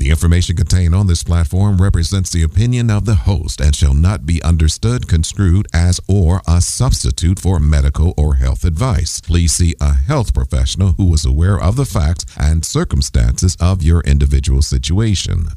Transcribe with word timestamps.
The 0.00 0.08
information 0.08 0.56
contained 0.56 0.94
on 0.94 1.08
this 1.08 1.22
platform 1.22 1.76
represents 1.76 2.30
the 2.30 2.42
opinion 2.42 2.88
of 2.88 3.04
the 3.04 3.16
host 3.16 3.60
and 3.60 3.76
shall 3.76 3.92
not 3.92 4.24
be 4.24 4.42
understood, 4.42 5.06
construed 5.06 5.68
as, 5.74 6.00
or 6.08 6.40
a 6.48 6.62
substitute 6.62 7.38
for 7.38 7.60
medical 7.60 8.14
or 8.16 8.36
health 8.36 8.64
advice. 8.64 9.20
Please 9.20 9.52
see 9.52 9.74
a 9.78 9.92
health 9.92 10.32
professional 10.32 10.92
who 10.92 11.12
is 11.12 11.26
aware 11.26 11.60
of 11.60 11.76
the 11.76 11.84
facts 11.84 12.24
and 12.38 12.64
circumstances 12.64 13.58
of 13.60 13.82
your 13.82 14.00
individual 14.06 14.62
situation. 14.62 15.48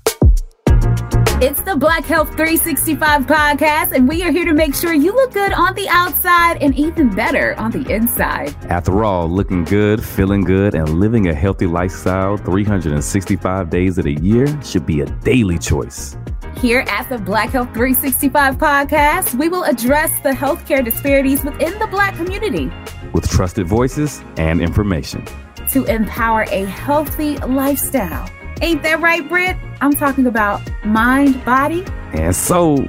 It's 1.43 1.59
the 1.59 1.75
Black 1.75 2.05
Health 2.05 2.29
365 2.29 3.23
podcast, 3.23 3.91
and 3.91 4.07
we 4.07 4.23
are 4.23 4.31
here 4.31 4.45
to 4.45 4.53
make 4.53 4.73
sure 4.73 4.93
you 4.93 5.13
look 5.13 5.33
good 5.33 5.51
on 5.51 5.75
the 5.75 5.89
outside 5.89 6.63
and 6.63 6.73
even 6.73 7.13
better 7.13 7.53
on 7.59 7.69
the 7.69 7.85
inside. 7.93 8.55
After 8.69 9.03
all, 9.03 9.27
looking 9.27 9.65
good, 9.65 10.01
feeling 10.01 10.45
good, 10.45 10.73
and 10.73 10.87
living 11.01 11.27
a 11.27 11.33
healthy 11.33 11.65
lifestyle 11.67 12.37
365 12.37 13.69
days 13.69 13.97
of 13.97 14.05
the 14.05 14.13
year 14.13 14.47
should 14.63 14.85
be 14.85 15.01
a 15.01 15.05
daily 15.05 15.59
choice. 15.59 16.15
Here 16.59 16.85
at 16.87 17.09
the 17.09 17.17
Black 17.17 17.49
Health 17.49 17.73
365 17.73 18.55
podcast, 18.55 19.37
we 19.37 19.49
will 19.49 19.65
address 19.65 20.17
the 20.21 20.31
healthcare 20.31 20.81
disparities 20.81 21.43
within 21.43 21.77
the 21.77 21.87
Black 21.87 22.15
community 22.15 22.71
with 23.11 23.29
trusted 23.29 23.67
voices 23.67 24.23
and 24.37 24.61
information 24.61 25.25
to 25.71 25.83
empower 25.93 26.43
a 26.43 26.63
healthy 26.63 27.35
lifestyle. 27.39 28.29
Ain't 28.63 28.81
that 28.83 29.01
right, 29.01 29.27
Britt? 29.27 29.57
I'm 29.81 29.91
talking 29.91 30.25
about 30.25 30.61
mind, 30.85 31.43
body, 31.43 31.83
and 32.13 32.33
soul. 32.33 32.87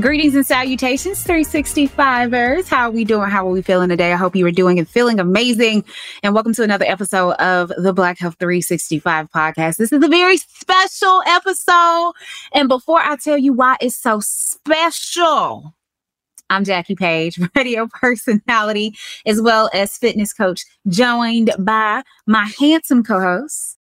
Greetings 0.00 0.34
and 0.34 0.44
salutations, 0.44 1.22
365ers. 1.24 2.66
How 2.66 2.88
are 2.88 2.90
we 2.90 3.04
doing? 3.04 3.30
How 3.30 3.46
are 3.46 3.52
we 3.52 3.62
feeling 3.62 3.88
today? 3.88 4.12
I 4.12 4.16
hope 4.16 4.34
you 4.34 4.44
are 4.44 4.50
doing 4.50 4.80
and 4.80 4.88
feeling 4.88 5.20
amazing. 5.20 5.84
And 6.24 6.34
welcome 6.34 6.52
to 6.54 6.64
another 6.64 6.84
episode 6.86 7.34
of 7.34 7.68
the 7.76 7.92
Black 7.92 8.18
Health 8.18 8.34
365 8.40 9.30
podcast. 9.30 9.76
This 9.76 9.92
is 9.92 10.02
a 10.02 10.08
very 10.08 10.38
special 10.38 11.22
episode. 11.24 12.14
And 12.52 12.68
before 12.68 12.98
I 12.98 13.14
tell 13.14 13.38
you 13.38 13.52
why 13.52 13.76
it's 13.80 13.94
so 13.94 14.18
special, 14.18 15.72
I'm 16.50 16.64
Jackie 16.64 16.96
Page, 16.96 17.38
radio 17.56 17.86
personality, 17.86 18.96
as 19.24 19.40
well 19.40 19.70
as 19.72 19.96
fitness 19.96 20.32
coach, 20.32 20.64
joined 20.88 21.52
by 21.60 22.02
my 22.26 22.50
handsome 22.58 23.04
co 23.04 23.20
host, 23.20 23.78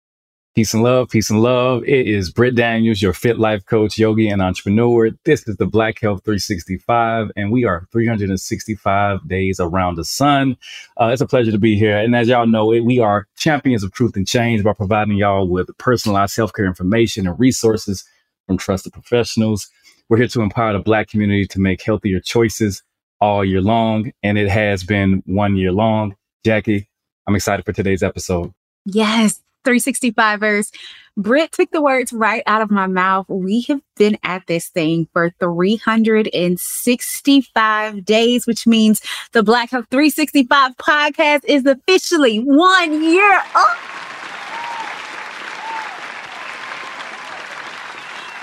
Peace 0.55 0.73
and 0.73 0.81
love, 0.81 1.09
peace 1.09 1.29
and 1.29 1.41
love. 1.41 1.83
It 1.83 2.07
is 2.07 2.31
Britt 2.31 2.55
Daniels, 2.55 3.03
your 3.03 3.13
fit 3.13 3.37
life 3.37 3.65
coach, 3.65 3.99
yogi, 3.99 4.27
and 4.27 4.41
entrepreneur. 4.41 5.11
This 5.23 5.47
is 5.47 5.57
the 5.57 5.67
Black 5.67 6.01
Health 6.01 6.23
365, 6.25 7.31
and 7.35 7.51
we 7.51 7.65
are 7.65 7.87
365 7.91 9.27
days 9.27 9.59
around 9.59 9.95
the 9.95 10.03
sun. 10.03 10.57
Uh, 10.99 11.11
it's 11.13 11.21
a 11.21 11.27
pleasure 11.27 11.51
to 11.51 11.59
be 11.59 11.77
here. 11.77 11.95
And 11.97 12.15
as 12.15 12.27
y'all 12.27 12.47
know, 12.47 12.73
it, 12.73 12.79
we 12.81 12.99
are 12.99 13.27
champions 13.37 13.83
of 13.83 13.93
truth 13.93 14.15
and 14.15 14.27
change 14.27 14.63
by 14.63 14.73
providing 14.73 15.17
y'all 15.17 15.47
with 15.47 15.69
personalized 15.77 16.35
healthcare 16.35 16.65
information 16.65 17.27
and 17.27 17.39
resources 17.39 18.03
from 18.47 18.57
trusted 18.57 18.91
professionals. 18.91 19.69
We're 20.09 20.17
here 20.17 20.27
to 20.29 20.41
empower 20.41 20.73
the 20.73 20.79
Black 20.79 21.09
community 21.09 21.45
to 21.45 21.59
make 21.59 21.83
healthier 21.83 22.19
choices 22.19 22.81
all 23.21 23.45
year 23.45 23.61
long, 23.61 24.11
and 24.23 24.37
it 24.37 24.49
has 24.49 24.83
been 24.83 25.21
one 25.27 25.55
year 25.57 25.71
long. 25.71 26.15
Jackie, 26.43 26.89
I'm 27.27 27.35
excited 27.35 27.65
for 27.65 27.71
today's 27.73 28.01
episode. 28.01 28.51
Yes, 28.85 29.41
365ers. 29.63 30.71
Britt 31.17 31.51
took 31.51 31.71
the 31.71 31.81
words 31.81 32.13
right 32.13 32.43
out 32.47 32.61
of 32.61 32.71
my 32.71 32.87
mouth. 32.87 33.27
We 33.27 33.63
have 33.63 33.81
been 33.97 34.17
at 34.23 34.47
this 34.47 34.69
thing 34.69 35.09
for 35.11 35.33
365 35.39 38.05
days, 38.05 38.47
which 38.47 38.65
means 38.65 39.01
the 39.33 39.43
Black 39.43 39.71
Health 39.71 39.87
365 39.91 40.77
podcast 40.77 41.43
is 41.45 41.65
officially 41.65 42.39
one 42.39 43.03
year 43.03 43.41
old. 43.55 43.65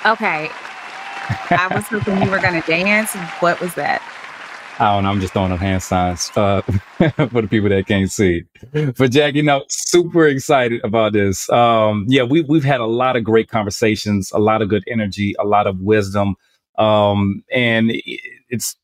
Okay. 0.05 0.51
I 1.51 1.69
was 1.75 1.87
hoping 1.87 2.23
you 2.23 2.31
were 2.31 2.39
going 2.39 2.61
to 2.61 2.67
dance. 2.67 3.15
What 3.41 3.59
was 3.61 3.75
that? 3.75 4.03
I 4.79 4.95
don't 4.95 5.05
know. 5.05 5.11
I'm 5.11 5.21
just 5.21 5.33
throwing 5.33 5.53
up 5.53 5.61
hand 5.61 5.83
signs 5.83 6.31
uh, 6.37 6.63
for 7.31 7.43
the 7.43 7.49
people 7.51 7.71
that 7.71 7.87
can't 7.87 8.13
see. 8.13 8.45
But 8.73 9.11
Jack, 9.13 9.35
you 9.35 9.43
know, 9.43 9.65
super 9.69 10.27
excited 10.29 10.85
about 10.85 11.15
this. 11.15 11.49
Um, 11.51 12.07
yeah, 12.09 12.25
we 12.25 12.43
we've 12.43 12.65
had 12.65 12.81
a 12.81 12.87
lot 12.87 13.17
of 13.17 13.25
great 13.25 13.49
conversations, 13.49 14.33
a 14.33 14.39
lot 14.39 14.63
of 14.63 14.69
good 14.69 14.85
energy, 14.89 15.35
a 15.39 15.47
lot 15.47 15.67
of 15.67 15.81
wisdom, 15.81 16.37
um, 16.79 17.43
and 17.53 17.93
it's 18.51 18.77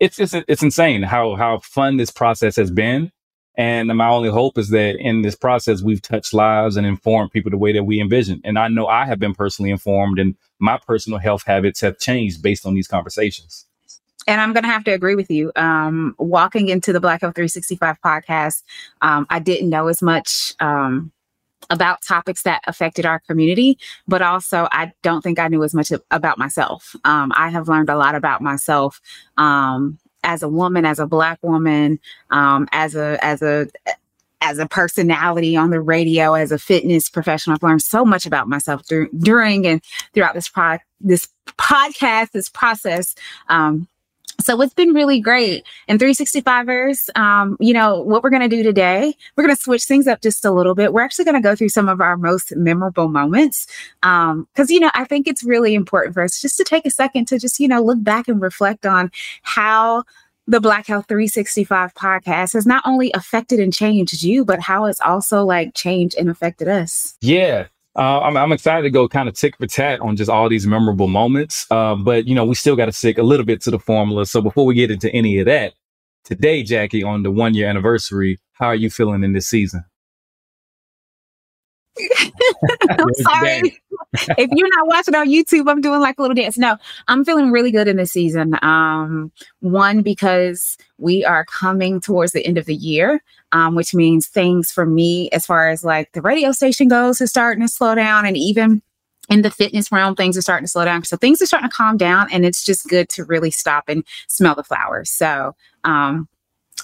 it's 0.00 0.20
it's 0.20 0.34
it's 0.34 0.62
insane 0.62 1.02
how 1.02 1.36
how 1.36 1.60
fun 1.60 1.96
this 1.96 2.12
process 2.12 2.56
has 2.56 2.70
been. 2.70 3.10
And 3.56 3.88
my 3.88 4.08
only 4.08 4.30
hope 4.30 4.58
is 4.58 4.70
that 4.70 4.96
in 5.00 5.22
this 5.22 5.36
process, 5.36 5.82
we've 5.82 6.02
touched 6.02 6.32
lives 6.32 6.76
and 6.76 6.86
informed 6.86 7.32
people 7.32 7.50
the 7.50 7.58
way 7.58 7.72
that 7.72 7.84
we 7.84 8.00
envision. 8.00 8.40
And 8.44 8.58
I 8.58 8.68
know 8.68 8.86
I 8.86 9.06
have 9.06 9.18
been 9.18 9.34
personally 9.34 9.72
informed, 9.72 10.20
and 10.20 10.36
my 10.60 10.78
personal 10.86 11.18
health 11.18 11.44
habits 11.44 11.80
have 11.82 11.98
changed 11.98 12.42
based 12.42 12.66
on 12.66 12.74
these 12.74 12.88
conversations 12.88 13.66
and 14.26 14.40
I'm 14.40 14.52
going 14.52 14.64
to 14.64 14.70
have 14.70 14.84
to 14.84 14.92
agree 14.92 15.14
with 15.14 15.30
you. 15.30 15.52
Um, 15.56 16.14
walking 16.18 16.68
into 16.68 16.92
the 16.92 17.00
Black 17.00 17.22
Health 17.22 17.34
365 17.34 17.96
podcast, 18.04 18.62
um, 19.02 19.26
I 19.30 19.38
didn't 19.38 19.70
know 19.70 19.88
as 19.88 20.02
much 20.02 20.54
um, 20.60 21.12
about 21.70 22.02
topics 22.02 22.42
that 22.42 22.62
affected 22.66 23.06
our 23.06 23.20
community, 23.20 23.78
but 24.08 24.22
also 24.22 24.68
I 24.72 24.92
don't 25.02 25.22
think 25.22 25.38
I 25.38 25.48
knew 25.48 25.62
as 25.62 25.74
much 25.74 25.92
about 26.10 26.38
myself. 26.38 26.94
Um, 27.04 27.32
I 27.34 27.48
have 27.48 27.68
learned 27.68 27.90
a 27.90 27.96
lot 27.96 28.14
about 28.14 28.40
myself 28.40 29.00
um, 29.36 29.98
as 30.24 30.42
a 30.42 30.48
woman, 30.48 30.84
as 30.84 30.98
a 30.98 31.06
Black 31.06 31.38
woman, 31.42 31.98
um, 32.30 32.68
as 32.72 32.94
a 32.94 33.18
as 33.24 33.42
a 33.42 33.68
as 34.42 34.58
a 34.58 34.66
personality 34.66 35.56
on 35.56 35.70
the 35.70 35.80
radio, 35.80 36.34
as 36.34 36.50
a 36.50 36.58
fitness 36.58 37.08
professional. 37.08 37.54
I've 37.54 37.62
learned 37.62 37.82
so 37.82 38.04
much 38.04 38.26
about 38.26 38.48
myself 38.48 38.82
dur- 38.86 39.10
during 39.18 39.66
and 39.66 39.82
throughout 40.14 40.34
this 40.34 40.48
pro- 40.48 40.78
this 41.00 41.28
podcast, 41.58 42.32
this 42.32 42.48
process. 42.48 43.14
Um, 43.48 43.86
so 44.42 44.60
it's 44.60 44.74
been 44.74 44.92
really 44.92 45.20
great. 45.20 45.66
And 45.88 45.98
365ers, 45.98 47.16
um, 47.18 47.56
you 47.60 47.72
know, 47.72 48.00
what 48.00 48.22
we're 48.22 48.30
going 48.30 48.48
to 48.48 48.48
do 48.48 48.62
today, 48.62 49.14
we're 49.36 49.44
going 49.44 49.54
to 49.54 49.62
switch 49.62 49.84
things 49.84 50.06
up 50.06 50.20
just 50.20 50.44
a 50.44 50.50
little 50.50 50.74
bit. 50.74 50.92
We're 50.92 51.02
actually 51.02 51.24
going 51.24 51.36
to 51.36 51.40
go 51.40 51.54
through 51.54 51.70
some 51.70 51.88
of 51.88 52.00
our 52.00 52.16
most 52.16 52.54
memorable 52.56 53.08
moments. 53.08 53.66
Um, 54.02 54.48
cause, 54.56 54.70
you 54.70 54.80
know, 54.80 54.90
I 54.94 55.04
think 55.04 55.26
it's 55.26 55.44
really 55.44 55.74
important 55.74 56.14
for 56.14 56.22
us 56.22 56.40
just 56.40 56.56
to 56.58 56.64
take 56.64 56.86
a 56.86 56.90
second 56.90 57.26
to 57.28 57.38
just, 57.38 57.60
you 57.60 57.68
know, 57.68 57.82
look 57.82 58.02
back 58.02 58.28
and 58.28 58.40
reflect 58.40 58.86
on 58.86 59.10
how 59.42 60.04
the 60.46 60.60
Black 60.60 60.86
Health 60.86 61.06
365 61.08 61.94
podcast 61.94 62.54
has 62.54 62.66
not 62.66 62.82
only 62.84 63.12
affected 63.12 63.60
and 63.60 63.72
changed 63.72 64.22
you, 64.22 64.44
but 64.44 64.60
how 64.60 64.86
it's 64.86 65.00
also 65.00 65.44
like 65.44 65.74
changed 65.74 66.16
and 66.18 66.28
affected 66.28 66.66
us. 66.66 67.16
Yeah. 67.20 67.66
Uh, 67.96 68.20
I'm, 68.20 68.36
I'm, 68.36 68.52
excited 68.52 68.82
to 68.82 68.90
go 68.90 69.08
kind 69.08 69.28
of 69.28 69.34
tick 69.34 69.56
for 69.56 69.66
tat 69.66 70.00
on 70.00 70.16
just 70.16 70.30
all 70.30 70.48
these 70.48 70.66
memorable 70.66 71.08
moments. 71.08 71.66
Uh, 71.70 71.96
but, 71.96 72.26
you 72.26 72.34
know, 72.36 72.44
we 72.44 72.54
still 72.54 72.76
got 72.76 72.86
to 72.86 72.92
stick 72.92 73.18
a 73.18 73.22
little 73.22 73.44
bit 73.44 73.60
to 73.62 73.70
the 73.70 73.80
formula. 73.80 74.26
So 74.26 74.40
before 74.40 74.64
we 74.64 74.74
get 74.74 74.92
into 74.92 75.12
any 75.12 75.40
of 75.40 75.46
that, 75.46 75.74
today, 76.24 76.62
Jackie, 76.62 77.02
on 77.02 77.24
the 77.24 77.32
one 77.32 77.54
year 77.54 77.68
anniversary, 77.68 78.38
how 78.52 78.66
are 78.66 78.76
you 78.76 78.90
feeling 78.90 79.24
in 79.24 79.32
this 79.32 79.48
season? 79.48 79.84
I'm 82.90 83.14
sorry. 83.14 83.82
if 84.38 84.50
you're 84.52 84.76
not 84.76 84.86
watching 84.86 85.14
on 85.14 85.28
YouTube, 85.28 85.68
I'm 85.70 85.80
doing 85.80 86.00
like 86.00 86.18
a 86.18 86.22
little 86.22 86.34
dance. 86.34 86.58
No, 86.58 86.76
I'm 87.08 87.24
feeling 87.24 87.50
really 87.50 87.70
good 87.70 87.88
in 87.88 87.96
this 87.96 88.12
season. 88.12 88.56
Um, 88.62 89.32
one, 89.60 90.02
because 90.02 90.76
we 90.98 91.24
are 91.24 91.44
coming 91.44 92.00
towards 92.00 92.32
the 92.32 92.46
end 92.46 92.58
of 92.58 92.66
the 92.66 92.74
year, 92.74 93.22
um, 93.52 93.74
which 93.74 93.94
means 93.94 94.26
things 94.26 94.70
for 94.70 94.86
me, 94.86 95.30
as 95.30 95.46
far 95.46 95.70
as 95.70 95.84
like 95.84 96.12
the 96.12 96.22
radio 96.22 96.52
station 96.52 96.88
goes, 96.88 97.20
is 97.20 97.30
starting 97.30 97.62
to 97.62 97.68
slow 97.68 97.94
down. 97.94 98.26
And 98.26 98.36
even 98.36 98.82
in 99.28 99.42
the 99.42 99.50
fitness 99.50 99.92
realm, 99.92 100.14
things 100.14 100.36
are 100.36 100.42
starting 100.42 100.64
to 100.64 100.70
slow 100.70 100.84
down. 100.84 101.04
So 101.04 101.16
things 101.16 101.40
are 101.40 101.46
starting 101.46 101.68
to 101.68 101.74
calm 101.74 101.96
down. 101.96 102.28
And 102.32 102.44
it's 102.44 102.64
just 102.64 102.88
good 102.88 103.08
to 103.10 103.24
really 103.24 103.50
stop 103.50 103.84
and 103.88 104.04
smell 104.28 104.54
the 104.54 104.64
flowers. 104.64 105.10
So, 105.10 105.54
um, 105.84 106.28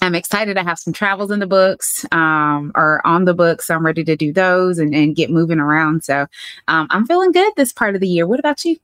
I'm 0.02 0.14
excited. 0.14 0.58
I 0.58 0.62
have 0.62 0.78
some 0.78 0.92
travels 0.92 1.30
in 1.30 1.40
the 1.40 1.46
books 1.46 2.04
um, 2.12 2.70
or 2.74 3.04
on 3.06 3.24
the 3.24 3.34
books. 3.34 3.66
So 3.66 3.74
I'm 3.74 3.84
ready 3.84 4.04
to 4.04 4.16
do 4.16 4.32
those 4.32 4.78
and, 4.78 4.94
and 4.94 5.16
get 5.16 5.30
moving 5.30 5.58
around. 5.58 6.04
So 6.04 6.26
um, 6.68 6.86
I'm 6.90 7.06
feeling 7.06 7.32
good 7.32 7.52
this 7.56 7.72
part 7.72 7.94
of 7.94 8.00
the 8.00 8.08
year. 8.08 8.26
What 8.26 8.38
about 8.38 8.64
you? 8.64 8.76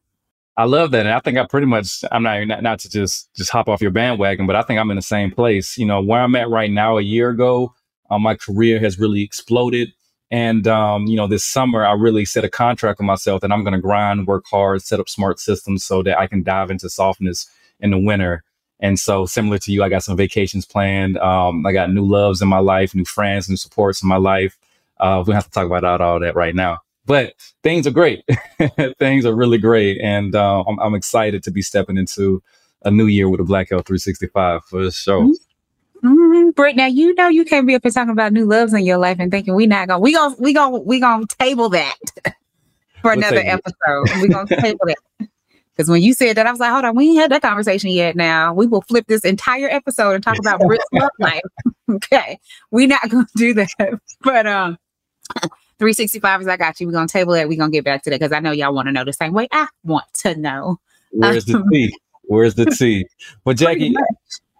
I 0.57 0.65
love 0.65 0.91
that, 0.91 1.07
and 1.07 1.15
I 1.15 1.21
think 1.21 1.39
I 1.39 1.47
pretty 1.47 1.67
much 1.67 2.05
I'm 2.13 2.23
not, 2.23 2.47
not 2.47 2.63
not 2.63 2.79
to 2.81 2.91
just 2.91 3.35
just 3.35 3.51
hop 3.51 3.69
off 3.69 3.81
your 3.81 3.91
bandwagon, 3.91 4.47
but 4.47 4.57
I 4.57 4.63
think 4.63 4.79
I'm 4.79 4.91
in 4.91 4.97
the 4.97 5.03
same 5.03 5.31
place. 5.31 5.79
You 5.79 5.87
know, 5.87 6.03
where 6.03 6.21
I'm 6.21 6.35
at 6.35 6.51
right 6.51 6.71
now. 6.71 6.99
A 6.99 7.03
year 7.03 7.31
ago, 7.31 7.75
uh, 8.11 8.19
my 8.19 8.35
career 8.35 8.79
has 8.81 8.99
really 8.99 9.23
exploded, 9.23 9.93
and 10.31 10.67
um, 10.67 11.07
you 11.07 11.17
know, 11.17 11.27
this 11.27 11.45
summer 11.45 11.87
I 11.87 11.93
really 11.93 12.27
set 12.27 12.45
a 12.45 12.51
contract 12.51 12.99
with 12.99 13.07
myself 13.07 13.41
that 13.41 13.51
I'm 13.51 13.65
going 13.65 13.73
to 13.73 13.81
grind, 13.81 14.27
work 14.27 14.45
hard, 14.51 14.83
set 14.83 15.01
up 15.01 15.09
smart 15.09 15.41
systems 15.41 15.85
so 15.85 16.03
that 16.03 16.19
I 16.19 16.27
can 16.27 16.43
dive 16.43 16.71
into 16.71 16.91
softness 16.91 17.51
in 17.81 17.91
the 17.91 17.99
winter. 17.99 18.45
And 18.79 18.99
so, 18.99 19.25
similar 19.25 19.59
to 19.59 19.73
you, 19.73 19.83
I 19.83 19.89
got 19.89 20.03
some 20.03 20.17
vacations 20.19 20.67
planned. 20.67 21.17
Um, 21.17 21.65
I 21.65 21.73
got 21.73 21.91
new 21.91 22.05
loves 22.05 22.43
in 22.43 22.49
my 22.49 22.59
life, 22.59 22.95
new 22.95 23.07
friends, 23.07 23.49
new 23.49 23.57
supports 23.57 24.03
in 24.03 24.09
my 24.09 24.17
life. 24.17 24.59
Uh, 25.01 25.25
we 25.27 25.33
have 25.33 25.45
to 25.45 25.51
talk 25.51 25.67
about 25.67 25.85
all, 25.85 26.03
all 26.03 26.21
that 26.21 26.35
right 26.35 26.55
now. 26.55 26.81
But 27.05 27.35
things 27.63 27.87
are 27.87 27.91
great. 27.91 28.25
things 28.99 29.25
are 29.27 29.35
really 29.35 29.59
great. 29.59 30.01
And 30.01 30.35
uh, 30.35 30.63
I'm, 30.63 30.79
I'm, 30.79 30.95
excited 30.95 31.43
to 31.45 31.51
be 31.51 31.63
stepping 31.63 31.97
into 31.97 32.43
a 32.85 32.91
new 32.91 33.07
year 33.07 33.29
with 33.29 33.41
a 33.41 33.45
Black 33.45 33.71
Health 33.71 33.87
365 33.87 34.65
for 34.65 34.91
sure. 34.91 35.23
Mm-hmm. 35.23 36.09
mm-hmm. 36.09 36.51
Britt, 36.51 36.77
now 36.77 36.87
you 36.87 37.15
know 37.15 37.29
you 37.29 37.45
can't 37.45 37.67
be 37.67 37.75
up 37.75 37.83
here 37.83 37.91
talking 37.91 38.11
about 38.11 38.33
new 38.33 38.45
loves 38.45 38.75
in 38.75 38.85
your 38.85 38.99
life 38.99 39.17
and 39.19 39.31
thinking 39.31 39.55
we 39.55 39.67
not 39.67 39.89
gonna 39.89 40.01
we 40.01 40.13
gonna 40.13 40.35
we 40.39 40.53
gonna 40.53 40.79
we 40.79 41.01
gonna 41.01 41.27
table 41.39 41.69
that 41.71 41.97
for 43.01 43.11
we'll 43.11 43.19
another 43.19 43.43
episode. 43.45 44.21
We 44.21 44.29
gonna 44.29 44.47
table 44.61 44.87
that. 44.87 45.29
Because 45.75 45.89
when 45.89 46.03
you 46.03 46.13
said 46.13 46.37
that, 46.37 46.47
I 46.47 46.51
was 46.51 46.61
like, 46.61 46.71
hold 46.71 46.85
on, 46.85 46.95
we 46.95 47.09
ain't 47.09 47.21
had 47.21 47.31
that 47.31 47.41
conversation 47.41 47.91
yet. 47.91 48.15
Now 48.15 48.53
we 48.53 48.67
will 48.67 48.83
flip 48.83 49.07
this 49.09 49.25
entire 49.25 49.69
episode 49.69 50.13
and 50.13 50.23
talk 50.23 50.39
about 50.39 50.61
Britt's 50.61 50.85
love 50.93 51.11
life. 51.19 51.41
okay, 51.91 52.39
we're 52.71 52.89
not 52.89 53.09
gonna 53.09 53.27
do 53.37 53.55
that. 53.55 53.71
But 54.21 54.47
um, 54.47 54.79
365 55.83 56.43
is 56.43 56.47
I 56.47 56.57
got 56.57 56.79
you. 56.79 56.87
We're 56.87 56.93
gonna 56.93 57.09
table 57.09 57.35
it. 57.35 57.49
We're 57.49 57.59
gonna 57.59 57.73
get 57.73 57.85
back 57.85 58.05
to 58.05 58.11
that 58.11 58.21
because 58.21 58.31
I 58.31 58.39
know 58.39 58.53
y'all 58.53 58.73
want 58.73 58.87
to 58.87 58.93
know 58.93 59.05
the 59.05 59.13
same 59.13 59.33
way 59.33 59.49
I 59.51 59.67
want 59.83 60.05
to 60.19 60.37
know. 60.37 60.79
Where's 61.11 61.45
the 61.45 61.61
tea? 61.73 61.93
Where's 62.23 62.55
the 62.55 62.67
tea? 62.67 63.09
But 63.45 63.57
Jackie, 63.57 63.93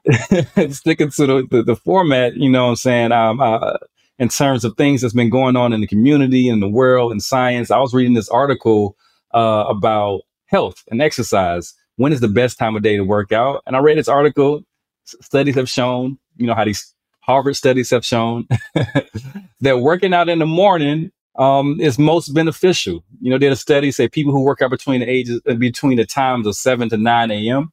sticking 0.73 1.11
to 1.11 1.27
the, 1.27 1.47
the, 1.49 1.63
the, 1.63 1.77
format, 1.77 2.35
you 2.35 2.51
know 2.51 2.65
what 2.65 2.71
I'm 2.71 2.77
saying? 2.77 3.13
Um, 3.13 3.41
uh, 3.41 3.77
in 4.19 4.31
terms 4.31 4.65
of 4.65 4.77
things 4.77 5.03
that's 5.03 5.15
been 5.15 5.31
going 5.31 5.55
on 5.55 5.73
in 5.73 5.81
the 5.81 5.87
community 5.87 6.49
in 6.49 6.59
the 6.59 6.69
world 6.69 7.13
in 7.13 7.21
science, 7.21 7.71
I 7.71 7.79
was 7.79 7.95
reading 7.95 8.15
this 8.15 8.29
article 8.29 8.97
uh, 9.33 9.67
about 9.69 10.23
health 10.47 10.83
and 10.91 11.01
exercise. 11.01 11.73
When 11.95 12.13
is 12.13 12.19
the 12.19 12.27
best 12.27 12.59
time 12.59 12.75
of 12.75 12.83
day 12.83 12.97
to 12.97 13.05
work 13.05 13.31
out? 13.31 13.63
And 13.65 13.77
I 13.77 13.79
read 13.79 13.97
this 13.97 14.09
article. 14.09 14.65
Studies 15.05 15.55
have 15.55 15.69
shown, 15.69 16.19
you 16.37 16.49
know, 16.49 16.55
how 16.57 16.65
these 16.65 16.93
Harvard 17.23 17.57
studies 17.57 17.91
have 17.91 18.05
shown 18.05 18.47
that 19.61 19.81
working 19.81 20.13
out 20.13 20.29
in 20.29 20.39
the 20.41 20.47
morning 20.47 21.11
um, 21.37 21.81
is 21.81 21.99
most 21.99 22.35
beneficial. 22.35 23.05
You 23.21 23.31
know, 23.31 23.39
did 23.39 23.53
a 23.53 23.57
study 23.57 23.91
say 23.91 24.09
people 24.09 24.33
who 24.33 24.43
work 24.43 24.61
out 24.61 24.71
between 24.71 25.01
the 25.01 25.09
ages 25.09 25.41
uh, 25.49 25.55
between 25.55 25.97
the 25.97 26.05
times 26.05 26.47
of 26.47 26.57
seven 26.57 26.89
to 26.91 26.97
nine 26.97 27.31
a.m. 27.31 27.73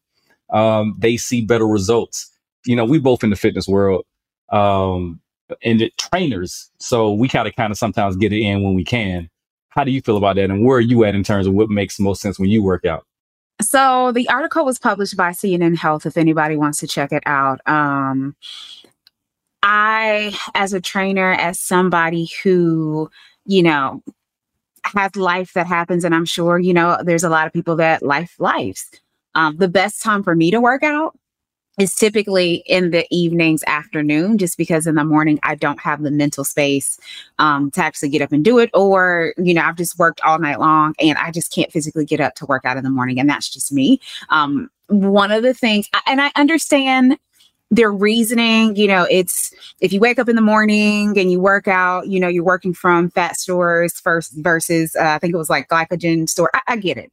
Um, 0.51 0.96
they 0.98 1.18
see 1.18 1.42
better 1.42 1.68
results. 1.68 2.31
You 2.66 2.75
know, 2.75 2.86
we 2.86 3.00
both 3.00 3.24
in 3.24 3.31
the 3.31 3.36
fitness 3.36 3.68
world 3.68 4.06
um, 4.50 5.19
and 5.63 5.81
it, 5.81 5.98
trainers, 5.98 6.69
so 6.80 7.12
we 7.12 7.28
kind 7.28 7.48
of 7.48 7.56
kind 7.56 7.72
of 7.72 7.78
sometimes 7.78 8.16
get 8.16 8.31
it 8.31 8.42
in 8.42 8.63
when 8.63 8.75
we 8.75 8.84
can. 8.84 9.30
How 9.69 9.84
do 9.84 9.92
you 9.92 10.01
feel 10.01 10.18
about 10.18 10.36
that, 10.36 10.50
and 10.50 10.63
where 10.63 10.78
are 10.78 10.81
you 10.81 11.04
at 11.06 11.16
in 11.16 11.24
terms 11.24 11.48
of 11.48 11.54
what 11.54 11.69
makes 11.69 12.00
most 12.00 12.22
sense 12.22 12.40
when 12.40 12.50
you 12.50 12.63
work 12.63 12.86
out? 12.86 13.06
So 13.62 14.13
the 14.13 14.30
article 14.30 14.63
was 14.63 14.80
published 14.80 15.18
by 15.18 15.31
CNN 15.31 15.78
Health. 15.78 16.06
If 16.06 16.18
anybody 16.18 16.56
wants 16.56 16.80
to 16.80 16.88
check 16.88 17.12
it 17.12 17.24
out. 17.25 17.60
Um, 17.68 18.36
I, 19.63 20.38
as 20.56 20.73
a 20.73 20.81
trainer, 20.81 21.33
as 21.33 21.59
somebody 21.59 22.29
who, 22.44 23.09
you 23.45 23.63
know, 23.63 24.01
has 24.83 25.15
life 25.15 25.53
that 25.53 25.67
happens, 25.67 26.03
and 26.03 26.15
I'm 26.15 26.25
sure, 26.25 26.59
you 26.59 26.73
know, 26.73 26.97
there's 27.03 27.23
a 27.23 27.29
lot 27.29 27.47
of 27.47 27.53
people 27.53 27.75
that 27.77 28.01
life 28.01 28.35
lives. 28.39 28.89
Um, 29.35 29.57
the 29.57 29.67
best 29.67 30.01
time 30.01 30.23
for 30.23 30.35
me 30.35 30.51
to 30.51 30.61
work 30.61 30.83
out 30.83 31.17
is 31.79 31.95
typically 31.95 32.56
in 32.65 32.91
the 32.91 33.06
evenings, 33.09 33.63
afternoon, 33.65 34.38
just 34.38 34.57
because 34.57 34.85
in 34.85 34.95
the 34.95 35.03
morning 35.03 35.39
I 35.44 35.56
don't 35.56 35.79
have 35.79 36.03
the 36.03 36.12
mental 36.12 36.44
space 36.44 37.00
um, 37.39 37.71
to 37.71 37.81
actually 37.81 38.09
get 38.09 38.21
up 38.21 38.33
and 38.33 38.44
do 38.44 38.59
it. 38.59 38.69
Or, 38.73 39.33
you 39.38 39.53
know, 39.53 39.62
I've 39.62 39.77
just 39.77 39.97
worked 39.97 40.19
all 40.21 40.39
night 40.39 40.59
long 40.59 40.94
and 41.00 41.17
I 41.17 41.31
just 41.31 41.53
can't 41.53 41.71
physically 41.71 42.05
get 42.05 42.19
up 42.19 42.35
to 42.35 42.45
work 42.45 42.65
out 42.65 42.77
in 42.77 42.83
the 42.83 42.89
morning. 42.89 43.19
And 43.19 43.29
that's 43.29 43.50
just 43.50 43.71
me. 43.71 44.01
Um, 44.29 44.69
one 44.88 45.31
of 45.31 45.44
the 45.44 45.53
things, 45.53 45.88
and 46.05 46.19
I 46.19 46.31
understand 46.35 47.17
their 47.71 47.92
reasoning, 47.92 48.75
you 48.75 48.88
know, 48.88 49.06
it's 49.10 49.54
if 49.80 49.94
you 49.94 50.00
wake 50.00 50.18
up 50.18 50.27
in 50.27 50.36
the 50.36 50.42
morning 50.42 51.18
and 51.19 51.31
you 51.31 51.39
work 51.39 51.68
out, 51.68 52.07
you 52.07 52.19
know, 52.19 52.27
you're 52.27 52.44
working 52.44 52.74
from 52.74 53.12
fat 53.12 53.38
stores 53.38 54.00
first 54.00 54.33
versus 54.38 54.95
uh, 54.95 55.04
I 55.04 55.19
think 55.19 55.33
it 55.33 55.38
was 55.38 55.50
like 55.50 55.69
glycogen 55.69 56.27
store. 56.27 56.50
I, 56.54 56.62
I 56.68 56.75
get 56.77 56.98
it. 56.98 57.12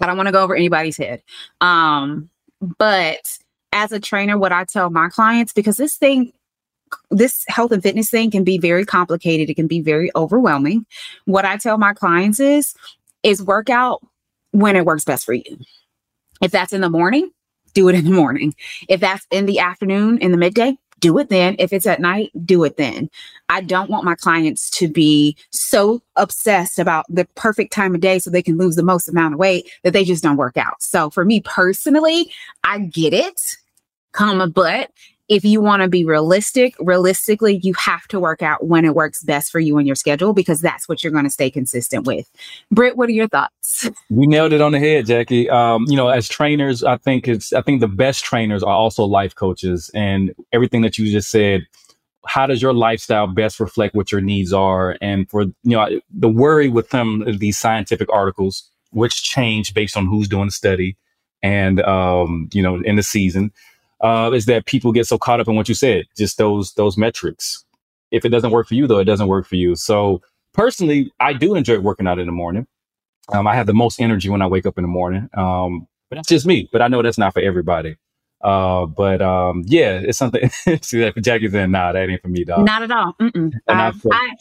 I 0.00 0.06
don't 0.06 0.16
want 0.16 0.28
to 0.28 0.32
go 0.32 0.42
over 0.42 0.56
anybody's 0.56 0.96
head. 0.96 1.22
Um, 1.60 2.30
but 2.78 3.38
as 3.72 3.92
a 3.92 4.00
trainer, 4.00 4.38
what 4.38 4.52
I 4.52 4.64
tell 4.64 4.88
my 4.88 5.08
clients, 5.08 5.52
because 5.52 5.76
this 5.76 5.96
thing, 5.96 6.32
this 7.10 7.44
health 7.48 7.72
and 7.72 7.82
fitness 7.82 8.08
thing 8.08 8.30
can 8.30 8.44
be 8.44 8.56
very 8.56 8.84
complicated, 8.86 9.50
it 9.50 9.54
can 9.54 9.66
be 9.66 9.80
very 9.80 10.10
overwhelming. 10.16 10.86
What 11.26 11.44
I 11.44 11.58
tell 11.58 11.76
my 11.76 11.92
clients 11.92 12.40
is, 12.40 12.74
is 13.22 13.42
work 13.42 13.68
out 13.68 14.00
when 14.52 14.76
it 14.76 14.84
works 14.84 15.04
best 15.04 15.26
for 15.26 15.34
you. 15.34 15.58
If 16.40 16.50
that's 16.50 16.72
in 16.72 16.80
the 16.80 16.90
morning, 16.90 17.30
do 17.74 17.88
it 17.88 17.94
in 17.94 18.04
the 18.04 18.10
morning. 18.10 18.54
If 18.88 19.00
that's 19.00 19.26
in 19.30 19.46
the 19.46 19.58
afternoon, 19.58 20.18
in 20.18 20.30
the 20.30 20.38
midday, 20.38 20.76
do 21.00 21.18
it 21.18 21.28
then. 21.28 21.56
If 21.58 21.72
it's 21.72 21.86
at 21.86 22.00
night, 22.00 22.30
do 22.46 22.64
it 22.64 22.76
then. 22.76 23.10
I 23.50 23.60
don't 23.60 23.90
want 23.90 24.04
my 24.04 24.14
clients 24.14 24.70
to 24.70 24.88
be 24.88 25.36
so 25.50 26.00
obsessed 26.16 26.78
about 26.78 27.04
the 27.10 27.26
perfect 27.34 27.72
time 27.72 27.94
of 27.94 28.00
day 28.00 28.18
so 28.18 28.30
they 28.30 28.42
can 28.42 28.56
lose 28.56 28.76
the 28.76 28.82
most 28.82 29.08
amount 29.08 29.34
of 29.34 29.40
weight 29.40 29.70
that 29.82 29.92
they 29.92 30.04
just 30.04 30.22
don't 30.22 30.38
work 30.38 30.56
out. 30.56 30.82
So 30.82 31.10
for 31.10 31.24
me 31.24 31.40
personally, 31.42 32.32
I 32.62 32.78
get 32.78 33.12
it, 33.12 33.38
comma, 34.12 34.48
but 34.48 34.90
if 35.28 35.44
you 35.44 35.60
want 35.60 35.82
to 35.82 35.88
be 35.88 36.04
realistic, 36.04 36.74
realistically, 36.78 37.58
you 37.62 37.72
have 37.74 38.06
to 38.08 38.20
work 38.20 38.42
out 38.42 38.66
when 38.66 38.84
it 38.84 38.94
works 38.94 39.22
best 39.22 39.50
for 39.50 39.58
you 39.58 39.78
and 39.78 39.86
your 39.86 39.96
schedule 39.96 40.34
because 40.34 40.60
that's 40.60 40.88
what 40.88 41.02
you're 41.02 41.12
going 41.12 41.24
to 41.24 41.30
stay 41.30 41.50
consistent 41.50 42.06
with. 42.06 42.30
Britt, 42.70 42.96
what 42.96 43.08
are 43.08 43.12
your 43.12 43.28
thoughts? 43.28 43.88
You 44.10 44.26
nailed 44.28 44.52
it 44.52 44.60
on 44.60 44.72
the 44.72 44.78
head, 44.78 45.06
Jackie. 45.06 45.48
Um, 45.48 45.86
you 45.88 45.96
know, 45.96 46.08
as 46.08 46.28
trainers, 46.28 46.84
I 46.84 46.98
think 46.98 47.26
it's 47.26 47.52
I 47.52 47.62
think 47.62 47.80
the 47.80 47.88
best 47.88 48.22
trainers 48.24 48.62
are 48.62 48.74
also 48.74 49.04
life 49.04 49.34
coaches, 49.34 49.90
and 49.94 50.34
everything 50.52 50.82
that 50.82 50.98
you 50.98 51.10
just 51.10 51.30
said. 51.30 51.62
How 52.26 52.46
does 52.46 52.62
your 52.62 52.72
lifestyle 52.72 53.26
best 53.26 53.60
reflect 53.60 53.94
what 53.94 54.10
your 54.10 54.22
needs 54.22 54.50
are? 54.50 54.96
And 55.02 55.28
for 55.28 55.42
you 55.42 55.54
know, 55.76 56.00
the 56.10 56.28
worry 56.28 56.68
with 56.68 56.88
them 56.88 57.22
these 57.38 57.58
scientific 57.58 58.10
articles, 58.10 58.70
which 58.92 59.22
change 59.22 59.74
based 59.74 59.94
on 59.94 60.06
who's 60.06 60.28
doing 60.28 60.46
the 60.46 60.52
study, 60.52 60.96
and 61.42 61.82
um, 61.82 62.48
you 62.52 62.62
know, 62.62 62.80
in 62.82 62.96
the 62.96 63.02
season 63.02 63.52
uh, 64.04 64.30
is 64.32 64.46
that 64.46 64.66
people 64.66 64.92
get 64.92 65.06
so 65.06 65.18
caught 65.18 65.40
up 65.40 65.48
in 65.48 65.56
what 65.56 65.68
you 65.68 65.74
said, 65.74 66.04
just 66.16 66.38
those 66.38 66.74
those 66.74 66.96
metrics. 66.98 67.64
If 68.12 68.24
it 68.24 68.28
doesn't 68.28 68.52
work 68.52 68.68
for 68.68 68.74
you, 68.74 68.86
though, 68.86 68.98
it 68.98 69.06
doesn't 69.06 69.28
work 69.28 69.46
for 69.46 69.56
you. 69.56 69.74
So 69.76 70.22
personally, 70.52 71.10
I 71.20 71.32
do 71.32 71.54
enjoy 71.56 71.80
working 71.80 72.06
out 72.06 72.18
in 72.20 72.26
the 72.26 72.32
morning. 72.32 72.68
Um, 73.32 73.46
I 73.46 73.56
have 73.56 73.66
the 73.66 73.74
most 73.74 74.00
energy 74.00 74.28
when 74.28 74.42
I 74.42 74.46
wake 74.46 74.66
up 74.66 74.78
in 74.78 74.82
the 74.82 74.88
morning. 74.88 75.28
Um, 75.34 75.88
but 76.10 76.16
that's 76.16 76.28
just 76.28 76.46
me. 76.46 76.68
But 76.70 76.82
I 76.82 76.88
know 76.88 77.02
that's 77.02 77.18
not 77.18 77.32
for 77.32 77.40
everybody. 77.40 77.96
Uh, 78.42 78.84
but 78.86 79.22
um, 79.22 79.62
yeah, 79.66 79.98
it's 79.98 80.18
something. 80.18 80.50
see 80.82 81.00
that 81.00 81.14
for 81.14 81.20
Jackie's 81.22 81.54
in. 81.54 81.70
Nah, 81.70 81.92
that 81.92 82.08
ain't 82.10 82.20
for 82.20 82.28
me, 82.28 82.44
dog. 82.44 82.66
Not 82.66 82.82
at 82.82 82.90
all. 82.90 83.16
Um, 83.66 84.02
I, 84.12 84.34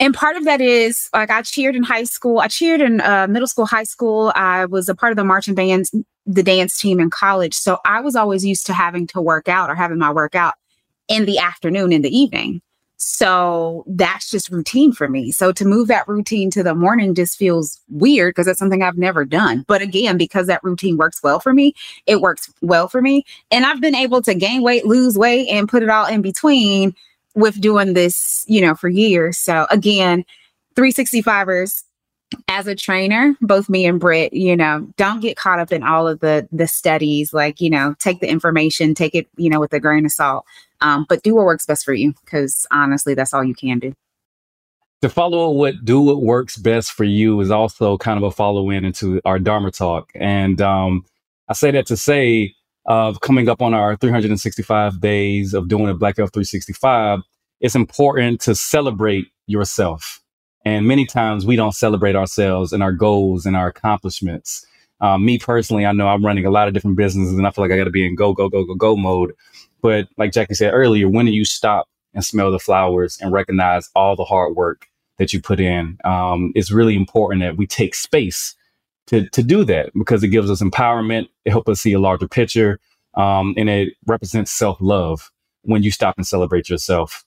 and 0.00 0.14
part 0.14 0.36
of 0.36 0.44
that 0.44 0.60
is 0.60 1.08
like 1.12 1.30
I 1.30 1.42
cheered 1.42 1.76
in 1.76 1.82
high 1.82 2.04
school. 2.04 2.40
I 2.40 2.48
cheered 2.48 2.80
in 2.80 3.00
uh, 3.00 3.26
middle 3.28 3.48
school, 3.48 3.66
high 3.66 3.84
school. 3.84 4.32
I 4.34 4.64
was 4.66 4.88
a 4.88 4.94
part 4.94 5.12
of 5.12 5.16
the 5.16 5.24
marching 5.24 5.54
bands 5.54 5.94
the 6.28 6.42
dance 6.42 6.78
team 6.78 7.00
in 7.00 7.10
college. 7.10 7.54
So 7.54 7.78
I 7.86 8.00
was 8.00 8.14
always 8.14 8.44
used 8.44 8.66
to 8.66 8.74
having 8.74 9.06
to 9.08 9.20
work 9.20 9.48
out 9.48 9.70
or 9.70 9.74
having 9.74 9.98
my 9.98 10.12
workout 10.12 10.54
in 11.08 11.24
the 11.24 11.38
afternoon, 11.38 11.90
in 11.90 12.02
the 12.02 12.16
evening. 12.16 12.60
So 12.98 13.84
that's 13.86 14.30
just 14.30 14.50
routine 14.50 14.92
for 14.92 15.08
me. 15.08 15.32
So 15.32 15.52
to 15.52 15.64
move 15.64 15.88
that 15.88 16.06
routine 16.06 16.50
to 16.50 16.62
the 16.62 16.74
morning 16.74 17.14
just 17.14 17.38
feels 17.38 17.80
weird 17.88 18.34
because 18.34 18.46
it's 18.46 18.58
something 18.58 18.82
I've 18.82 18.98
never 18.98 19.24
done. 19.24 19.64
But 19.68 19.82
again, 19.82 20.18
because 20.18 20.48
that 20.48 20.62
routine 20.64 20.96
works 20.96 21.22
well 21.22 21.40
for 21.40 21.54
me, 21.54 21.74
it 22.06 22.20
works 22.20 22.52
well 22.60 22.88
for 22.88 23.00
me. 23.00 23.24
And 23.50 23.64
I've 23.64 23.80
been 23.80 23.94
able 23.94 24.20
to 24.22 24.34
gain 24.34 24.62
weight, 24.62 24.84
lose 24.84 25.16
weight, 25.16 25.48
and 25.48 25.68
put 25.68 25.82
it 25.82 25.88
all 25.88 26.06
in 26.06 26.22
between 26.22 26.94
with 27.34 27.60
doing 27.60 27.94
this, 27.94 28.44
you 28.46 28.60
know, 28.60 28.74
for 28.74 28.88
years. 28.88 29.38
So 29.38 29.66
again, 29.70 30.24
365ers, 30.76 31.82
as 32.46 32.66
a 32.66 32.74
trainer, 32.74 33.34
both 33.40 33.68
me 33.68 33.86
and 33.86 33.98
Britt, 33.98 34.32
you 34.32 34.56
know, 34.56 34.86
don't 34.96 35.20
get 35.20 35.36
caught 35.36 35.58
up 35.58 35.72
in 35.72 35.82
all 35.82 36.06
of 36.06 36.20
the 36.20 36.46
the 36.52 36.66
studies. 36.66 37.32
Like, 37.32 37.60
you 37.60 37.70
know, 37.70 37.94
take 37.98 38.20
the 38.20 38.28
information, 38.28 38.94
take 38.94 39.14
it, 39.14 39.26
you 39.36 39.48
know, 39.48 39.60
with 39.60 39.72
a 39.72 39.80
grain 39.80 40.04
of 40.04 40.12
salt. 40.12 40.44
Um, 40.80 41.06
but 41.08 41.22
do 41.22 41.34
what 41.34 41.46
works 41.46 41.66
best 41.66 41.84
for 41.84 41.94
you, 41.94 42.14
because 42.24 42.66
honestly, 42.70 43.14
that's 43.14 43.32
all 43.32 43.44
you 43.44 43.54
can 43.54 43.78
do. 43.78 43.94
To 45.02 45.08
follow 45.08 45.50
what 45.50 45.84
do 45.84 46.00
what 46.00 46.22
works 46.22 46.56
best 46.56 46.92
for 46.92 47.04
you 47.04 47.40
is 47.40 47.50
also 47.50 47.96
kind 47.98 48.18
of 48.18 48.24
a 48.24 48.30
follow 48.30 48.70
in 48.70 48.84
into 48.84 49.20
our 49.24 49.38
Dharma 49.38 49.70
talk, 49.70 50.10
and 50.14 50.60
um, 50.60 51.04
I 51.48 51.54
say 51.54 51.70
that 51.70 51.86
to 51.86 51.96
say, 51.96 52.54
of 52.88 53.20
coming 53.22 53.48
up 53.50 53.62
on 53.62 53.74
our 53.74 53.96
365 53.96 55.00
days 55.00 55.54
of 55.54 55.68
doing 55.68 55.90
a 55.90 55.94
Black 55.94 56.18
Health 56.18 56.32
365, 56.34 57.20
it's 57.60 57.76
important 57.76 58.40
to 58.42 58.56
celebrate 58.56 59.28
yourself 59.48 60.20
and 60.66 60.86
many 60.86 61.06
times 61.06 61.46
we 61.46 61.56
don't 61.56 61.74
celebrate 61.74 62.16
ourselves 62.16 62.72
and 62.74 62.84
our 62.84 62.92
goals 62.92 63.46
and 63.46 63.56
our 63.56 63.68
accomplishments. 63.68 64.66
Um, 65.00 65.24
me 65.24 65.38
personally, 65.38 65.86
I 65.86 65.92
know 65.92 66.08
I'm 66.08 66.24
running 66.26 66.46
a 66.46 66.52
lot 66.52 66.68
of 66.68 66.74
different 66.74 66.98
businesses 66.98 67.38
and 67.38 67.46
I 67.46 67.52
feel 67.52 67.64
like 67.64 67.72
I 67.72 67.78
got 67.78 67.84
to 67.84 67.90
be 67.90 68.06
in 68.06 68.16
go, 68.16 68.34
go, 68.34 68.50
go, 68.50 68.66
go, 68.66 68.76
go 68.76 68.96
mode. 68.96 69.32
But 69.82 70.08
like 70.18 70.32
Jackie 70.32 70.54
said 70.54 70.74
earlier, 70.74 71.08
when 71.08 71.26
do 71.26 71.32
you 71.32 71.46
stop 71.46 71.88
and 72.14 72.24
smell 72.24 72.52
the 72.52 72.60
flowers 72.60 73.18
and 73.20 73.32
recognize 73.32 73.90
all 73.96 74.16
the 74.16 74.24
hard 74.24 74.56
work 74.56 74.86
that 75.18 75.32
you 75.32 75.40
put 75.42 75.60
in? 75.60 75.98
Um, 76.04 76.52
it's 76.54 76.72
really 76.72 76.96
important 76.96 77.42
that 77.42 77.56
we 77.56 77.66
take 77.66 77.94
space 77.94 78.54
to, 79.08 79.28
to 79.30 79.42
do 79.42 79.64
that 79.64 79.90
because 79.94 80.22
it 80.22 80.28
gives 80.28 80.50
us 80.50 80.62
empowerment. 80.62 81.28
It 81.44 81.50
helps 81.50 81.68
us 81.68 81.80
see 81.80 81.92
a 81.92 81.98
larger 81.98 82.28
picture. 82.28 82.78
Um, 83.14 83.54
and 83.56 83.68
it 83.68 83.94
represents 84.06 84.50
self 84.50 84.78
love 84.80 85.30
when 85.62 85.82
you 85.82 85.90
stop 85.90 86.14
and 86.16 86.26
celebrate 86.26 86.68
yourself. 86.68 87.24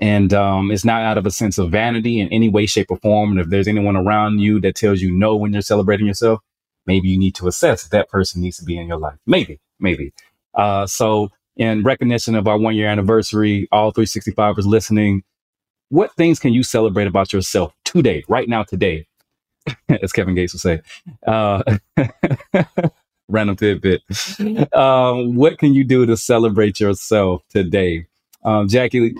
And 0.00 0.32
um, 0.32 0.70
it's 0.70 0.84
not 0.84 1.02
out 1.02 1.18
of 1.18 1.26
a 1.26 1.30
sense 1.30 1.58
of 1.58 1.70
vanity 1.70 2.20
in 2.20 2.28
any 2.28 2.48
way, 2.48 2.66
shape, 2.66 2.90
or 2.90 2.96
form. 2.98 3.32
And 3.32 3.40
if 3.40 3.48
there's 3.48 3.68
anyone 3.68 3.96
around 3.96 4.38
you 4.38 4.60
that 4.60 4.74
tells 4.74 5.00
you 5.00 5.10
no 5.10 5.36
when 5.36 5.52
you're 5.52 5.62
celebrating 5.62 6.06
yourself, 6.06 6.40
maybe 6.86 7.08
you 7.08 7.18
need 7.18 7.34
to 7.36 7.46
assess 7.46 7.84
if 7.84 7.90
that 7.90 8.08
person 8.08 8.40
needs 8.40 8.56
to 8.58 8.64
be 8.64 8.76
in 8.76 8.88
your 8.88 8.96
life. 8.98 9.18
Maybe, 9.26 9.60
maybe. 9.78 10.12
Uh, 10.54 10.86
so, 10.86 11.30
in 11.56 11.82
recognition 11.82 12.34
of 12.34 12.48
our 12.48 12.58
one 12.58 12.74
year 12.74 12.88
anniversary, 12.88 13.68
all 13.70 13.90
365 13.90 14.58
is 14.58 14.66
listening. 14.66 15.22
What 15.90 16.14
things 16.16 16.38
can 16.38 16.54
you 16.54 16.62
celebrate 16.62 17.06
about 17.06 17.32
yourself 17.34 17.74
today, 17.84 18.24
right 18.28 18.48
now, 18.48 18.62
today? 18.62 19.06
As 20.02 20.12
Kevin 20.12 20.34
Gates 20.34 20.54
would 20.54 20.60
say. 20.60 20.80
Uh, 21.26 21.62
random 23.28 23.56
tidbit. 23.56 24.02
Um, 24.72 25.34
what 25.34 25.58
can 25.58 25.74
you 25.74 25.84
do 25.84 26.06
to 26.06 26.16
celebrate 26.16 26.80
yourself 26.80 27.42
today? 27.48 28.06
Um, 28.44 28.68
Jackie, 28.68 29.14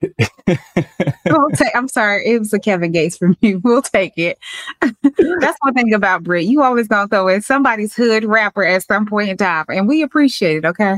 we'll 0.00 1.50
take, 1.50 1.74
I'm 1.74 1.88
sorry, 1.88 2.26
it 2.26 2.38
was 2.38 2.52
a 2.52 2.58
Kevin 2.58 2.92
Gates 2.92 3.16
for 3.16 3.34
me. 3.42 3.56
We'll 3.56 3.82
take 3.82 4.16
it. 4.16 4.38
That's 4.80 5.58
one 5.60 5.74
thing 5.74 5.92
about 5.92 6.22
Britt. 6.22 6.44
You 6.44 6.62
always 6.62 6.88
gonna 6.88 7.08
throw 7.08 7.28
in 7.28 7.42
somebody's 7.42 7.94
hood 7.94 8.24
rapper 8.24 8.64
at 8.64 8.84
some 8.84 9.06
point 9.06 9.30
in 9.30 9.36
time, 9.36 9.66
and 9.68 9.88
we 9.88 10.02
appreciate 10.02 10.58
it. 10.58 10.64
Okay. 10.64 10.96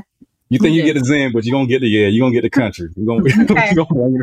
You 0.49 0.59
think 0.59 0.77
you 0.77 0.83
get 0.83 0.97
a 0.97 1.05
Zen, 1.05 1.33
but 1.33 1.45
you're 1.45 1.55
gonna 1.55 1.67
get 1.69 1.81
the 1.81 1.89
yeah, 1.89 2.07
you're 2.07 2.25
gonna 2.25 2.35
get 2.35 2.43
the 2.43 2.51
country. 2.51 2.91
You're 2.97 3.07
gonna, 3.07 3.25
okay. 3.51 3.73
you're 3.75 3.85
gonna, 3.85 4.19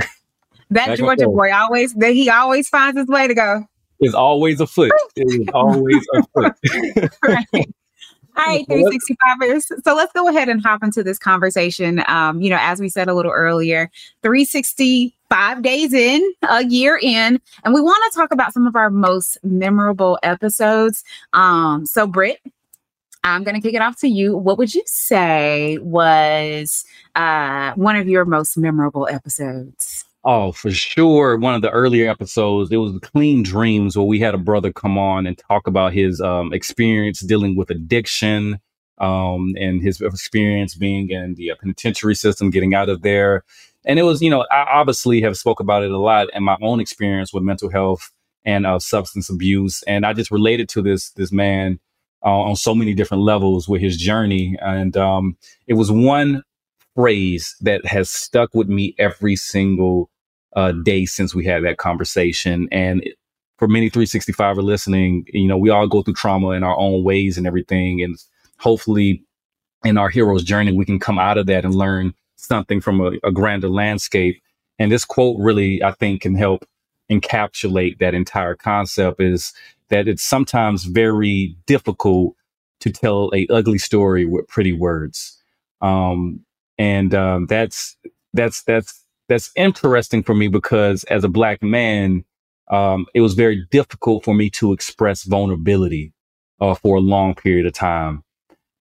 that 0.70 0.98
Georgia 0.98 1.26
boy 1.26 1.52
always 1.52 1.94
that 1.96 2.14
he 2.14 2.30
always 2.30 2.70
finds 2.70 2.98
his 2.98 3.08
way 3.08 3.28
to 3.28 3.34
go. 3.34 3.66
It's 4.00 4.16
always 4.16 4.60
a 4.60 4.68
foot. 4.68 4.92
It 5.16 5.42
is 5.42 5.48
always 5.54 6.06
a 6.16 6.24
foot. 6.34 7.14
right. 7.24 7.74
All 8.36 8.46
right, 8.46 8.66
365ers. 8.68 9.84
So 9.84 9.96
let's 9.96 10.12
go 10.14 10.28
ahead 10.28 10.50
and 10.50 10.62
hop 10.62 10.84
into 10.84 11.04
this 11.04 11.20
conversation. 11.20 12.04
Um, 12.08 12.42
you 12.42 12.50
know, 12.50 12.58
as 12.60 12.80
we 12.80 12.90
said 12.90 13.08
a 13.08 13.14
little 13.14 13.32
earlier, 13.32 13.92
365 14.24 15.62
days 15.62 15.94
in, 15.94 16.34
a 16.50 16.66
year 16.66 16.98
in, 17.00 17.40
and 17.64 17.74
we 17.74 17.82
want 17.82 18.12
to 18.12 18.18
talk 18.18 18.32
about 18.32 18.52
some 18.52 18.66
of 18.66 18.76
our 18.76 18.90
most 18.90 19.38
memorable 19.44 20.18
episodes. 20.24 21.04
Um, 21.34 21.86
so 21.86 22.08
Britt, 22.08 22.40
I'm 23.24 23.44
going 23.44 23.56
to 23.56 23.62
kick 23.62 23.76
it 23.76 23.82
off 23.82 24.00
to 24.00 24.08
you. 24.08 24.36
What 24.36 24.58
would 24.58 24.74
you 24.74 24.84
say 24.86 25.78
was 25.78 26.86
uh, 27.16 27.74
one 27.74 27.96
of 27.96 28.08
your 28.08 28.26
most 28.26 28.58
memorable 28.58 29.08
episodes? 29.08 30.06
Oh, 30.26 30.54
for 30.54 30.72
sure. 30.72 31.36
One 31.38 31.54
of 31.54 31.62
the 31.62 31.70
earlier 31.72 32.10
episodes, 32.10 32.72
it 32.72 32.78
was 32.78 32.98
Clean 33.02 33.44
Dreams, 33.44 33.98
where 33.98 34.06
we 34.06 34.20
had 34.20 34.34
a 34.34 34.38
brother 34.38 34.72
come 34.72 34.98
on 34.98 35.28
and 35.28 35.38
talk 35.38 35.68
about 35.68 35.94
his 35.94 36.22
um, 36.22 36.54
experience 36.54 37.20
dealing 37.22 37.58
with 37.58 37.70
addiction 37.70 38.60
um, 39.00 39.54
and 39.60 39.82
his 39.82 40.00
experience 40.00 40.76
being 40.76 41.10
in 41.10 41.36
the 41.36 41.52
uh, 41.52 41.56
penitentiary 41.60 42.16
system, 42.16 42.52
getting 42.52 42.74
out 42.74 42.88
of 42.88 43.02
there. 43.02 43.44
And 43.86 44.00
it 44.00 44.04
was, 44.04 44.22
you 44.22 44.30
know, 44.30 44.46
I 44.50 44.64
obviously 44.64 45.22
have 45.22 45.36
spoke 45.36 45.60
about 45.60 45.84
it 45.84 45.92
a 45.92 45.98
lot 45.98 46.28
in 46.34 46.44
my 46.44 46.58
own 46.62 46.80
experience 46.80 47.34
with 47.34 47.44
mental 47.44 47.70
health 47.70 48.10
and 48.46 48.66
uh, 48.66 48.80
substance 48.80 49.30
abuse. 49.30 49.84
And 49.88 50.06
I 50.06 50.14
just 50.14 50.32
related 50.32 50.70
to 50.70 50.82
this 50.82 51.10
this 51.12 51.34
man 51.34 51.80
uh, 52.24 52.30
on 52.30 52.56
so 52.56 52.74
many 52.74 52.94
different 52.94 53.24
levels 53.24 53.68
with 53.68 53.82
his 53.82 53.98
journey. 53.98 54.56
And 54.62 54.96
um, 54.96 55.36
it 55.68 55.74
was 55.74 55.92
one 55.92 56.44
phrase 56.96 57.58
that 57.60 57.86
has 57.88 58.10
stuck 58.10 58.54
with 58.54 58.70
me 58.70 58.96
every 58.98 59.36
single 59.36 60.10
uh, 60.56 60.72
day 60.72 61.06
since 61.06 61.34
we 61.34 61.46
had 61.46 61.64
that 61.64 61.78
conversation. 61.78 62.68
And 62.72 63.04
for 63.58 63.68
many 63.68 63.90
365 63.90 64.58
are 64.58 64.62
listening, 64.62 65.26
you 65.32 65.48
know, 65.48 65.58
we 65.58 65.70
all 65.70 65.88
go 65.88 66.02
through 66.02 66.16
trauma 66.16 66.52
in 66.52 66.64
our 66.64 66.78
own 66.78 67.04
ways 67.04 67.38
and 67.38 67.48
everything. 67.48 68.02
And 68.02 68.18
hopefully 68.60 69.24
in 69.84 69.98
our 69.98 70.10
hero's 70.10 70.44
journey, 70.44 70.72
we 70.72 70.86
can 70.86 71.00
come 71.00 71.20
out 71.20 71.38
of 71.38 71.46
that 71.48 71.66
and 71.66 71.76
learn 71.76 72.14
something 72.36 72.82
from 72.82 73.02
a, 73.02 73.12
a 73.24 73.32
grander 73.32 73.70
landscape. 73.70 74.42
And 74.80 74.92
this 74.92 75.06
quote 75.06 75.38
really, 75.40 75.84
I 75.84 75.92
think, 75.92 76.22
can 76.22 76.36
help 76.36 76.66
encapsulate 77.12 78.00
that 78.00 78.14
entire 78.14 78.56
concept 78.56 79.22
is 79.22 79.54
that 79.90 80.08
it's 80.08 80.24
sometimes 80.24 80.86
very 80.86 81.56
difficult 81.68 82.36
to 82.80 82.92
tell 82.92 83.32
a 83.34 83.48
ugly 83.48 83.78
story 83.78 84.26
with 84.26 84.48
pretty 84.48 84.74
words. 84.74 85.40
Um, 85.82 86.42
and 86.78 87.14
um, 87.14 87.46
that's 87.48 87.96
that's 88.34 88.64
that's 88.64 89.03
that's 89.34 89.52
interesting 89.56 90.22
for 90.22 90.36
me 90.36 90.48
because 90.48 91.04
as 91.06 91.24
a 91.24 91.30
black 91.30 91.64
man, 91.64 92.24
um, 92.70 93.08
it 93.16 93.22
was 93.22 93.34
very 93.34 93.66
difficult 93.72 94.24
for 94.24 94.34
me 94.34 94.50
to 94.52 94.74
express 94.74 95.24
vulnerability 95.24 96.14
uh, 96.62 96.76
for 96.76 96.98
a 96.98 97.02
long 97.02 97.34
period 97.34 97.66
of 97.66 97.74
time 97.74 98.24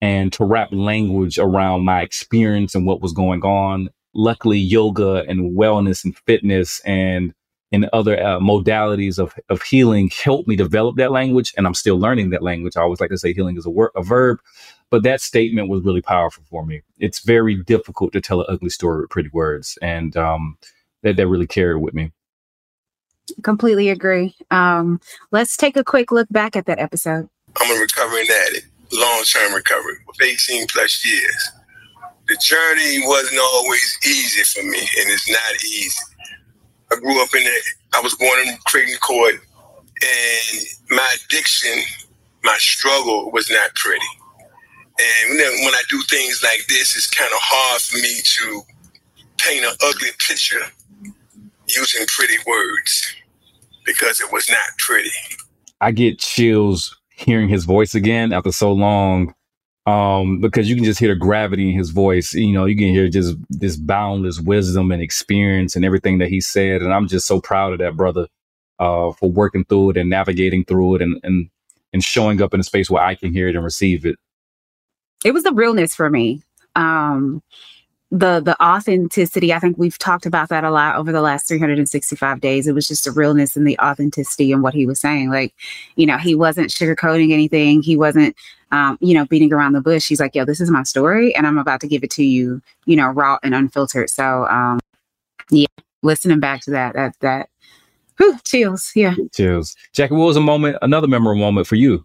and 0.03 0.31
to 0.35 0.45
wrap 0.45 0.69
language 0.71 1.39
around 1.39 1.85
my 1.85 2.03
experience 2.03 2.75
and 2.75 2.87
what 2.87 3.01
was 3.01 3.13
going 3.13 3.43
on. 3.43 3.89
Luckily, 4.15 4.59
yoga 4.59 5.25
and 5.27 5.57
wellness 5.57 6.05
and 6.05 6.17
fitness 6.27 6.81
and 6.81 7.33
and 7.75 7.89
other 7.95 8.23
uh, 8.23 8.39
modalities 8.39 9.19
of, 9.19 9.35
of 9.49 9.63
healing 9.63 10.11
helped 10.23 10.47
me 10.47 10.55
develop 10.55 10.97
that 10.97 11.11
language. 11.11 11.55
And 11.57 11.67
I'm 11.67 11.73
still 11.73 11.99
learning 11.99 12.29
that 12.29 12.43
language. 12.43 12.77
I 12.77 12.83
always 12.83 13.01
like 13.01 13.09
to 13.09 13.17
say 13.17 13.33
healing 13.33 13.57
is 13.57 13.65
a, 13.65 13.71
wor- 13.71 13.93
a 13.97 14.03
verb, 14.03 14.41
but 14.93 15.05
that 15.05 15.23
statement 15.23 15.71
was 15.71 15.83
really 15.85 16.03
powerful 16.03 16.45
for 16.51 16.67
me. 16.67 16.83
It's 16.99 17.21
very 17.21 17.57
difficult 17.57 18.13
to 18.13 18.21
tell 18.21 18.43
an 18.43 18.47
ugly 18.51 18.69
story 18.69 19.01
with 19.01 19.09
pretty 19.09 19.31
words. 19.33 19.79
And 19.81 20.15
um, 20.19 20.59
that, 21.03 21.17
that 21.17 21.27
really 21.29 21.47
carried 21.47 21.81
with 21.81 21.95
me. 21.95 22.13
Completely 23.43 23.89
agree. 23.89 24.37
Um, 24.51 25.01
let's 25.31 25.57
take 25.57 25.79
a 25.79 25.83
quick 25.83 26.13
look 26.13 26.29
back 26.31 26.57
at 26.57 26.67
that 26.67 26.79
episode. 26.79 27.27
I'm 27.57 27.75
a 27.75 27.81
recovering 27.81 28.27
addict, 28.49 28.67
long 28.93 29.23
term 29.25 29.55
recovery 29.55 29.97
with 30.07 30.21
18 30.23 30.67
plus 30.67 31.03
years. 31.07 31.51
The 32.29 32.37
journey 32.37 33.01
wasn't 33.07 33.41
always 33.41 33.99
easy 34.05 34.43
for 34.45 34.63
me, 34.63 34.79
and 34.79 35.11
it's 35.11 35.31
not 35.31 35.65
easy. 35.65 36.05
I 36.93 36.97
grew 36.97 37.23
up 37.23 37.35
in 37.35 37.43
it. 37.43 37.65
I 37.95 38.01
was 38.01 38.15
born 38.17 38.47
in 38.47 38.59
Creighton 38.67 38.99
Court, 38.99 39.37
and 39.37 40.61
my 40.91 41.17
addiction, 41.25 41.83
my 42.45 42.57
struggle 42.59 43.31
was 43.33 43.49
not 43.49 43.75
pretty. 43.75 44.05
And 45.03 45.39
when 45.39 45.75
I 45.75 45.83
do 45.89 46.01
things 46.09 46.43
like 46.43 46.67
this, 46.69 46.97
it's 46.97 47.11
kind 47.11 47.31
of 47.33 47.39
hard 47.41 47.81
for 47.81 47.97
me 47.99 48.21
to 48.23 48.63
paint 49.39 49.65
an 49.65 49.75
ugly 49.83 50.11
picture 50.19 50.61
using 51.69 52.07
pretty 52.17 52.37
words 52.47 53.15
because 53.85 54.21
it 54.21 54.33
was 54.33 54.49
not 54.49 54.79
pretty. 54.79 55.11
I 55.81 55.91
get 55.91 56.19
chills 56.19 56.97
hearing 57.11 57.49
his 57.49 57.65
voice 57.65 57.95
again 57.95 58.33
after 58.33 58.53
so 58.53 58.73
long 58.73 59.35
um, 59.87 60.41
because 60.41 60.69
you 60.69 60.77
can 60.77 60.85
just 60.85 61.01
hear 61.01 61.15
the 61.15 61.19
gravity 61.19 61.71
in 61.71 61.79
his 61.79 61.91
voice. 61.91 62.35
You 62.35 62.53
know, 62.53 62.67
you 62.67 62.77
can 62.77 62.89
hear 62.89 63.09
just 63.09 63.37
this 63.51 63.77
boundless 63.77 64.41
wisdom 64.41 64.93
and 64.93 65.03
experience 65.03 65.75
and 65.75 65.85
everything 65.85 66.19
that 66.19 66.29
he 66.29 66.41
said. 66.41 66.83
And 66.83 66.93
I'm 66.93 67.09
just 67.09 67.27
so 67.27 67.41
proud 67.41 67.73
of 67.73 67.79
that 67.81 67.97
brother 67.97 68.29
uh, 68.79 69.13
for 69.13 69.31
working 69.31 69.65
through 69.65 69.91
it 69.91 69.97
and 69.97 70.11
navigating 70.11 70.65
through 70.65 70.97
it 70.97 71.03
and, 71.03 71.19
and, 71.23 71.51
and 71.93 72.05
showing 72.05 72.41
up 72.41 72.55
in 72.55 72.61
a 72.61 72.65
space 72.65 72.89
where 72.89 73.03
I 73.03 73.15
can 73.15 73.33
hear 73.33 73.49
it 73.49 73.57
and 73.57 73.65
receive 73.65 74.07
it. 74.07 74.17
It 75.25 75.33
was 75.33 75.45
the 75.45 75.53
realness 75.53 75.95
for 75.95 76.11
me. 76.11 76.43
Um, 76.75 77.43
the 78.13 78.41
the 78.41 78.63
authenticity 78.63 79.55
i 79.55 79.59
think 79.59 79.79
we've 79.79 79.97
talked 79.97 80.27
about 80.27 80.51
that 80.51 80.65
a 80.65 80.71
lot 80.71 80.97
over 80.97 81.11
the 81.11 81.23
last 81.23 81.49
365 81.49 82.41
days. 82.41 82.67
It 82.69 82.75
was 82.75 82.87
just 82.87 83.07
the 83.07 83.11
realness 83.11 83.57
and 83.57 83.67
the 83.67 83.79
authenticity 83.81 84.53
and 84.53 84.63
what 84.63 84.75
he 84.75 84.85
was 84.85 85.01
saying. 85.01 85.31
Like 85.31 85.55
you 85.97 86.07
know 86.07 86.19
he 86.19 86.35
wasn't 86.35 86.69
sugarcoating 86.69 87.33
anything. 87.33 87.83
He 87.83 87.97
wasn't 87.97 88.37
um, 88.71 88.99
you 89.01 89.15
know 89.15 89.25
beating 89.25 89.53
around 89.53 89.73
the 89.73 89.81
bush. 89.81 90.07
He's 90.07 90.21
like 90.21 90.35
yo 90.35 90.45
this 90.45 90.61
is 90.61 90.71
my 90.71 90.83
story 90.83 91.35
and 91.35 91.47
i'm 91.47 91.59
about 91.59 91.81
to 91.81 91.89
give 91.89 92.05
it 92.05 92.11
to 92.13 92.23
you 92.23 92.61
you 92.85 92.97
know 92.97 93.09
raw 93.09 93.39
and 93.43 93.55
unfiltered. 93.55 94.11
So 94.11 94.47
um 94.49 94.79
yeah 95.51 95.67
listening 96.03 96.39
back 96.39 96.61
to 96.63 96.71
that 96.73 96.93
that 96.95 97.15
that 97.21 97.49
whew, 98.19 98.39
chills 98.45 98.93
yeah. 98.95 99.15
Chills. 99.33 99.75
Jackie 99.95 100.15
what 100.15 100.27
was 100.27 100.37
a 100.37 100.41
moment 100.41 100.77
another 100.83 101.09
memorable 101.09 101.41
moment 101.41 101.67
for 101.67 101.77
you? 101.77 102.05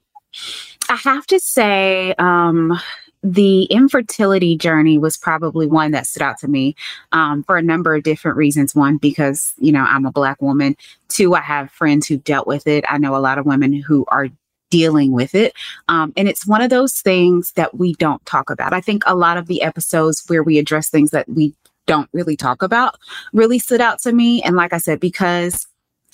I 0.88 0.96
have 0.96 1.28
to 1.28 1.40
say 1.42 2.14
um 2.18 2.80
the 3.24 3.64
infertility 3.64 4.58
journey 4.58 4.98
was 4.98 5.18
probably 5.18 5.68
one 5.68 5.92
that 5.92 6.08
stood 6.08 6.22
out 6.22 6.38
to 6.40 6.48
me 6.48 6.76
um, 7.12 7.44
for 7.44 7.58
a 7.58 7.62
number 7.62 7.96
of 7.96 8.04
different 8.04 8.38
reasons. 8.38 8.76
One, 8.76 8.98
because, 8.98 9.54
you 9.58 9.72
know, 9.72 9.84
I'm 9.84 10.06
a 10.06 10.12
Black 10.12 10.42
woman. 10.42 10.76
Two, 11.10 11.36
I 11.36 11.42
have 11.42 11.72
friends 11.72 12.08
who've 12.08 12.24
dealt 12.24 12.48
with 12.48 12.68
it. 12.68 12.86
I 12.88 12.98
know 12.98 13.16
a 13.16 13.18
lot 13.18 13.38
of 13.38 13.46
women 13.46 13.74
who 13.74 14.06
are 14.10 14.28
dealing 14.70 15.12
with 15.12 15.34
it. 15.34 15.54
Um, 15.88 16.14
and 16.18 16.28
it's 16.28 16.46
one 16.46 16.62
of 16.62 16.70
those 16.70 17.00
things 17.00 17.54
that 17.54 17.78
we 17.78 17.94
don't 17.96 18.26
talk 18.26 18.50
about. 18.50 18.74
I 18.74 18.82
think 18.82 19.04
a 19.06 19.16
lot 19.16 19.38
of 19.38 19.48
the 19.48 19.62
episodes 19.62 20.24
where 20.28 20.44
we 20.44 20.58
address 20.58 20.90
things 20.90 21.12
that 21.12 21.28
we 21.30 21.54
don't 21.86 22.10
really 22.12 22.36
talk 22.36 22.62
about 22.62 22.98
really 23.34 23.60
stood 23.60 23.82
out 23.82 24.00
to 24.02 24.12
me. 24.12 24.42
And 24.44 24.56
like 24.56 24.74
I 24.74 24.78
said, 24.78 25.00
because 25.00 25.68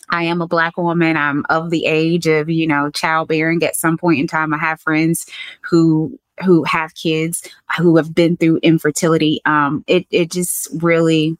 I 0.10 0.24
am 0.24 0.42
a 0.42 0.48
black 0.48 0.78
woman. 0.78 1.18
I'm 1.18 1.46
of 1.50 1.70
the 1.70 1.86
age 1.86 2.28
of, 2.28 2.50
you 2.50 2.68
know, 2.68 2.92
childbearing 2.92 3.64
at 3.64 3.76
some 3.76 3.98
point 3.98 4.20
in 4.20 4.28
time. 4.28 4.54
I 4.54 4.58
have 4.58 4.82
friends 4.82 5.26
who 5.62 6.20
who 6.44 6.64
have 6.64 6.96
kids 6.96 7.48
who 7.78 7.98
have 7.98 8.14
been 8.14 8.38
through 8.38 8.58
infertility 8.58 9.42
um 9.46 9.84
it 9.88 10.06
it 10.10 10.32
just 10.32 10.68
really 10.82 11.38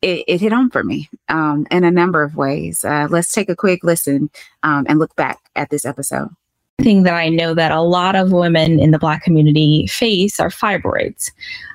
it, 0.00 0.24
it 0.28 0.40
hit 0.40 0.52
home 0.52 0.70
for 0.70 0.84
me 0.84 1.08
um 1.28 1.66
in 1.70 1.84
a 1.84 1.90
number 1.90 2.22
of 2.22 2.36
ways 2.36 2.84
uh 2.84 3.06
let's 3.10 3.32
take 3.32 3.48
a 3.48 3.56
quick 3.56 3.84
listen 3.84 4.30
um 4.62 4.86
and 4.88 4.98
look 4.98 5.14
back 5.16 5.38
at 5.56 5.70
this 5.70 5.84
episode 5.84 6.28
thing 6.80 7.02
that 7.02 7.14
I 7.14 7.28
know 7.28 7.54
that 7.54 7.72
a 7.72 7.80
lot 7.80 8.14
of 8.14 8.32
women 8.32 8.78
in 8.78 8.92
the 8.92 8.98
Black 8.98 9.22
community 9.22 9.86
face 9.88 10.38
are 10.38 10.48
fibroids. 10.48 11.30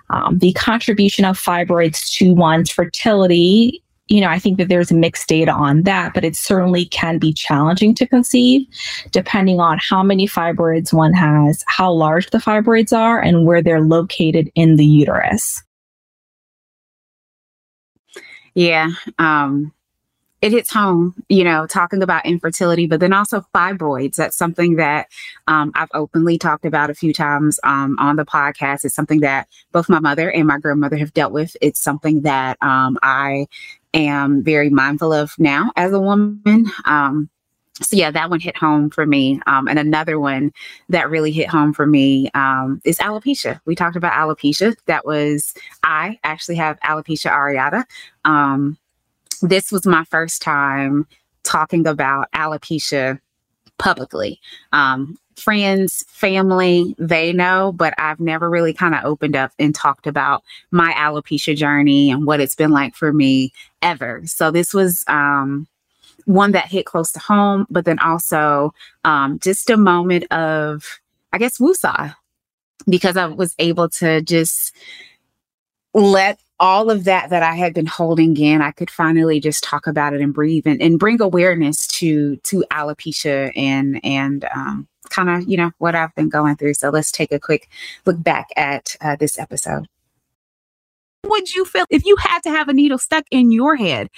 Um, 0.10 0.40
the 0.40 0.54
contribution 0.54 1.26
of 1.26 1.38
fibroids 1.38 2.12
to 2.18 2.34
one's 2.34 2.70
fertility, 2.70 3.84
you 4.08 4.20
know, 4.20 4.28
I 4.28 4.38
think 4.38 4.58
that 4.58 4.68
there's 4.68 4.92
mixed 4.92 5.28
data 5.28 5.52
on 5.52 5.84
that, 5.84 6.14
but 6.14 6.26
it 6.26 6.36
certainly 6.36 6.86
can 6.86 7.20
be 7.20 7.34
challenging 7.34 7.96
to 7.96 8.06
conceive 8.06 8.68
depending 9.12 9.60
on 9.60 9.80
how 9.80 10.04
many 10.04 10.28
fibroids 10.28 10.92
one 10.92 11.14
has, 11.14 11.64
how 11.68 11.92
large 11.92 12.30
the 12.32 12.38
fibroids 12.38 12.96
are, 12.96 13.20
and 13.22 13.46
where 13.46 13.62
they're 13.62 13.82
located 13.82 14.52
in 14.56 14.76
the 14.76 14.86
uterus. 14.86 15.64
Yeah. 18.56 18.90
Um, 19.20 19.74
it 20.44 20.52
hits 20.52 20.74
home, 20.74 21.16
you 21.30 21.42
know, 21.42 21.66
talking 21.66 22.04
about 22.04 22.26
infertility, 22.26 22.86
but 22.86 23.00
then 23.00 23.14
also 23.14 23.46
fibroids. 23.56 24.16
That's 24.16 24.36
something 24.36 24.76
that 24.76 25.08
um, 25.48 25.72
I've 25.74 25.88
openly 25.94 26.38
talked 26.38 26.66
about 26.66 26.90
a 26.90 26.94
few 26.94 27.14
times 27.14 27.62
um, 27.64 27.96
on 27.98 28.18
the 28.18 28.26
podcast. 28.26 28.84
It's 28.84 28.94
something 28.94 29.22
that 29.22 29.48
both 29.72 29.88
my 29.88 30.02
mother 30.02 30.30
and 30.30 30.46
my 30.46 30.60
grandmother 30.60 30.98
have 30.98 31.14
dealt 31.14 31.32
with. 31.32 31.56
It's 31.62 31.80
something 31.80 32.24
that 32.24 32.58
um, 32.62 33.00
I 33.02 33.48
am 33.94 34.44
very 34.44 34.70
mindful 34.70 35.14
of 35.14 35.34
now 35.40 35.72
as 35.78 35.94
a 35.94 36.00
woman. 36.02 36.70
Um, 36.84 37.30
so 37.82 37.96
yeah, 37.96 38.12
that 38.12 38.30
one 38.30 38.42
hit 38.42 38.58
home 38.58 38.90
for 38.90 39.06
me. 39.06 39.40
Um, 39.48 39.70
and 39.70 39.80
another 39.80 40.20
one 40.20 40.52
that 40.90 41.10
really 41.10 41.32
hit 41.32 41.48
home 41.48 41.72
for 41.72 41.88
me 41.88 42.30
um, 42.34 42.82
is 42.84 42.98
alopecia. 42.98 43.62
We 43.64 43.76
talked 43.76 43.96
about 43.96 44.12
alopecia. 44.12 44.76
That 44.88 45.06
was 45.06 45.54
I 45.84 46.20
actually 46.26 46.56
have 46.56 46.78
alopecia 46.82 47.32
areata. 47.32 47.86
This 49.44 49.72
was 49.72 49.86
my 49.86 50.06
first 50.06 50.42
time 50.42 51.06
talking 51.44 51.86
about 51.86 52.32
alopecia 52.32 53.20
publicly. 53.78 54.40
Um, 54.72 55.18
friends, 55.36 56.06
family, 56.08 56.96
they 56.98 57.34
know, 57.34 57.74
but 57.74 57.94
I've 57.98 58.22
never 58.22 58.50
really 58.50 58.74
kind 58.74 58.96
of 58.96 59.04
opened 59.04 59.36
up 59.36 59.52
and 59.60 59.76
talked 59.76 60.08
about 60.08 60.44
my 60.72 60.94
alopecia 60.94 61.56
journey 61.56 62.10
and 62.10 62.26
what 62.26 62.40
it's 62.40 62.56
been 62.56 62.72
like 62.72 62.96
for 62.96 63.12
me 63.12 63.52
ever. 63.82 64.22
So 64.26 64.50
this 64.50 64.74
was 64.74 65.04
um, 65.08 65.68
one 66.26 66.54
that 66.54 66.68
hit 66.68 66.86
close 66.86 67.12
to 67.12 67.20
home, 67.20 67.68
but 67.70 67.84
then 67.84 68.00
also 68.00 68.74
um, 69.04 69.40
just 69.40 69.70
a 69.70 69.76
moment 69.76 70.32
of, 70.32 71.02
I 71.34 71.38
guess, 71.38 71.58
woosah, 71.58 72.16
because 72.88 73.18
I 73.18 73.26
was 73.26 73.56
able 73.60 73.90
to 73.90 74.22
just 74.22 74.74
let 75.94 76.40
all 76.64 76.90
of 76.90 77.04
that 77.04 77.30
that 77.30 77.44
I 77.44 77.56
had 77.56 77.74
been 77.74 77.86
holding 77.86 78.38
in, 78.38 78.62
I 78.62 78.72
could 78.72 78.90
finally 78.90 79.42
just 79.42 79.66
talk 79.66 79.86
about 79.86 80.14
it 80.14 80.22
and 80.22 80.34
breathe 80.34 80.66
and, 80.66 80.82
and 80.82 80.98
bring 80.98 81.22
awareness 81.22 81.86
to 81.88 82.38
to 82.38 82.64
alopecia 82.72 83.52
and 83.58 84.00
and 84.02 84.46
um, 84.56 84.88
kind 85.10 85.30
of 85.30 85.50
you 85.50 85.58
know 85.58 85.72
what 85.80 85.94
I've 85.94 86.16
been 86.16 86.30
going 86.30 86.56
through. 86.56 86.76
So 86.76 86.90
let's 86.90 87.12
take 87.12 87.34
a 87.34 87.40
quick 87.40 87.68
look 88.06 88.24
back 88.24 88.48
at 88.56 88.96
uh, 89.02 89.18
this 89.18 89.38
episode. 89.38 89.90
Would 91.26 91.54
you 91.54 91.66
feel 91.66 91.86
if 91.90 92.06
you 92.06 92.16
had 92.18 92.40
to 92.44 92.50
have 92.50 92.70
a 92.70 92.74
needle 92.74 92.98
stuck 92.98 93.26
in 93.30 93.52
your 93.52 93.76
head 93.76 94.10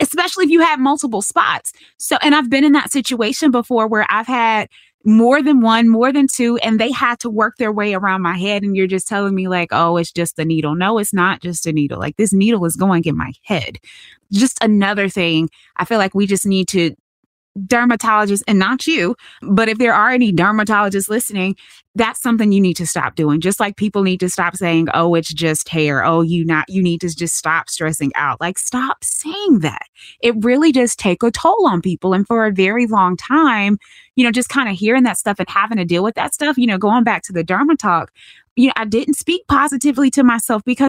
especially 0.00 0.44
if 0.44 0.50
you 0.50 0.60
have 0.60 0.80
multiple 0.80 1.22
spots. 1.22 1.72
So, 1.98 2.18
and 2.20 2.34
I've 2.34 2.50
been 2.50 2.64
in 2.64 2.72
that 2.72 2.90
situation 2.90 3.52
before 3.52 3.86
where 3.86 4.04
I've 4.10 4.26
had 4.26 4.68
more 5.04 5.42
than 5.42 5.60
one, 5.60 5.88
more 5.88 6.12
than 6.12 6.26
two, 6.26 6.56
and 6.58 6.78
they 6.78 6.90
had 6.90 7.20
to 7.20 7.30
work 7.30 7.56
their 7.58 7.72
way 7.72 7.94
around 7.94 8.22
my 8.22 8.36
head. 8.36 8.62
And 8.62 8.76
you're 8.76 8.86
just 8.86 9.06
telling 9.06 9.34
me, 9.34 9.48
like, 9.48 9.68
oh, 9.72 9.96
it's 9.96 10.12
just 10.12 10.38
a 10.38 10.44
needle. 10.44 10.74
No, 10.74 10.98
it's 10.98 11.12
not 11.12 11.40
just 11.42 11.66
a 11.66 11.72
needle. 11.72 11.98
Like, 11.98 12.16
this 12.16 12.32
needle 12.32 12.64
is 12.64 12.76
going 12.76 13.04
in 13.04 13.16
my 13.16 13.32
head. 13.42 13.78
Just 14.32 14.62
another 14.62 15.08
thing. 15.08 15.50
I 15.76 15.84
feel 15.84 15.98
like 15.98 16.14
we 16.14 16.26
just 16.26 16.46
need 16.46 16.68
to 16.68 16.94
dermatologists 17.58 18.42
and 18.48 18.58
not 18.58 18.86
you, 18.86 19.16
but 19.42 19.68
if 19.68 19.78
there 19.78 19.94
are 19.94 20.10
any 20.10 20.32
dermatologists 20.32 21.08
listening, 21.08 21.56
that's 21.94 22.20
something 22.20 22.50
you 22.50 22.60
need 22.60 22.74
to 22.74 22.86
stop 22.86 23.14
doing. 23.14 23.40
Just 23.40 23.60
like 23.60 23.76
people 23.76 24.02
need 24.02 24.18
to 24.20 24.28
stop 24.28 24.56
saying, 24.56 24.88
"Oh, 24.94 25.14
it's 25.14 25.32
just 25.32 25.68
hair." 25.68 26.04
Oh, 26.04 26.22
you 26.22 26.44
not 26.44 26.64
you 26.68 26.82
need 26.82 27.00
to 27.02 27.14
just 27.14 27.36
stop 27.36 27.68
stressing 27.68 28.10
out. 28.16 28.40
Like 28.40 28.58
stop 28.58 29.04
saying 29.04 29.60
that. 29.60 29.86
It 30.20 30.34
really 30.42 30.72
does 30.72 30.96
take 30.96 31.22
a 31.22 31.30
toll 31.30 31.66
on 31.66 31.80
people 31.80 32.12
and 32.12 32.26
for 32.26 32.46
a 32.46 32.52
very 32.52 32.86
long 32.86 33.16
time, 33.16 33.78
you 34.16 34.24
know, 34.24 34.32
just 34.32 34.48
kind 34.48 34.68
of 34.68 34.76
hearing 34.76 35.04
that 35.04 35.18
stuff 35.18 35.38
and 35.38 35.48
having 35.48 35.78
to 35.78 35.84
deal 35.84 36.02
with 36.02 36.16
that 36.16 36.34
stuff, 36.34 36.58
you 36.58 36.66
know, 36.66 36.78
going 36.78 37.04
back 37.04 37.22
to 37.24 37.32
the 37.32 37.44
derma 37.44 37.78
talk, 37.78 38.10
you 38.56 38.68
know, 38.68 38.72
I 38.76 38.84
didn't 38.84 39.14
speak 39.14 39.46
positively 39.48 40.10
to 40.12 40.24
myself 40.24 40.62
because 40.64 40.88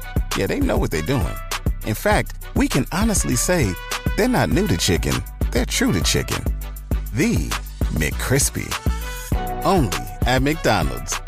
Yeah, 0.37 0.47
they 0.47 0.59
know 0.61 0.77
what 0.77 0.91
they're 0.91 1.01
doing. 1.01 1.35
In 1.85 1.93
fact, 1.93 2.33
we 2.55 2.67
can 2.67 2.85
honestly 2.91 3.35
say 3.35 3.73
they're 4.15 4.29
not 4.29 4.49
new 4.49 4.65
to 4.67 4.77
chicken, 4.77 5.13
they're 5.51 5.65
true 5.65 5.91
to 5.91 6.01
chicken. 6.01 6.41
The 7.13 7.49
McCrispy. 7.95 8.67
Only 9.65 9.97
at 10.21 10.41
McDonald's. 10.41 11.19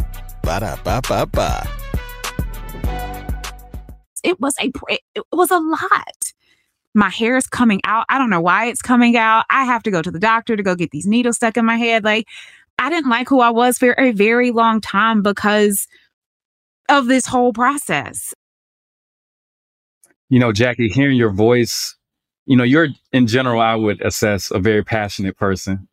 Ba 0.42 0.60
da 0.62 0.78
ba 0.84 1.02
ba 1.08 1.26
ba. 1.26 1.68
It 4.24 4.40
was 4.40 4.56
a 4.62 4.72
it 4.88 5.26
was 5.34 5.52
a 5.52 5.60
lot. 5.60 6.34
My 6.94 7.10
hair 7.10 7.36
is 7.36 7.48
coming 7.48 7.82
out. 7.84 8.06
I 8.08 8.18
don't 8.18 8.30
know 8.30 8.40
why 8.42 8.68
it's 8.68 8.82
coming 8.82 9.18
out. 9.18 9.46
I 9.50 9.66
have 9.66 9.84
to 9.84 9.92
go 9.92 10.02
to 10.02 10.12
the 10.12 10.20
doctor 10.20 10.56
to 10.56 10.64
go 10.64 10.76
get 10.76 10.92
these 10.92 11.08
needles 11.08 11.36
stuck 11.36 11.58
in 11.58 11.66
my 11.66 11.76
head. 11.76 12.06
Like 12.06 12.28
I 12.80 12.90
didn't 12.90 13.10
like 13.10 13.28
who 13.28 13.42
I 13.42 13.50
was 13.50 13.78
for 13.78 13.96
a 13.98 14.12
very 14.12 14.52
long 14.52 14.80
time 14.80 15.22
because 15.22 15.88
of 16.88 17.08
this 17.08 17.26
whole 17.26 17.52
process 17.52 18.34
you 20.34 20.40
know, 20.40 20.52
Jackie, 20.52 20.90
hearing 20.90 21.16
your 21.16 21.30
voice, 21.30 21.96
you 22.48 22.58
know, 22.58 22.64
you're 22.64 22.88
in 23.12 23.28
general, 23.28 23.62
I 23.62 23.76
would 23.76 24.02
assess 24.02 24.50
a 24.50 24.58
very 24.58 24.84
passionate 24.84 25.38
person. 25.38 25.88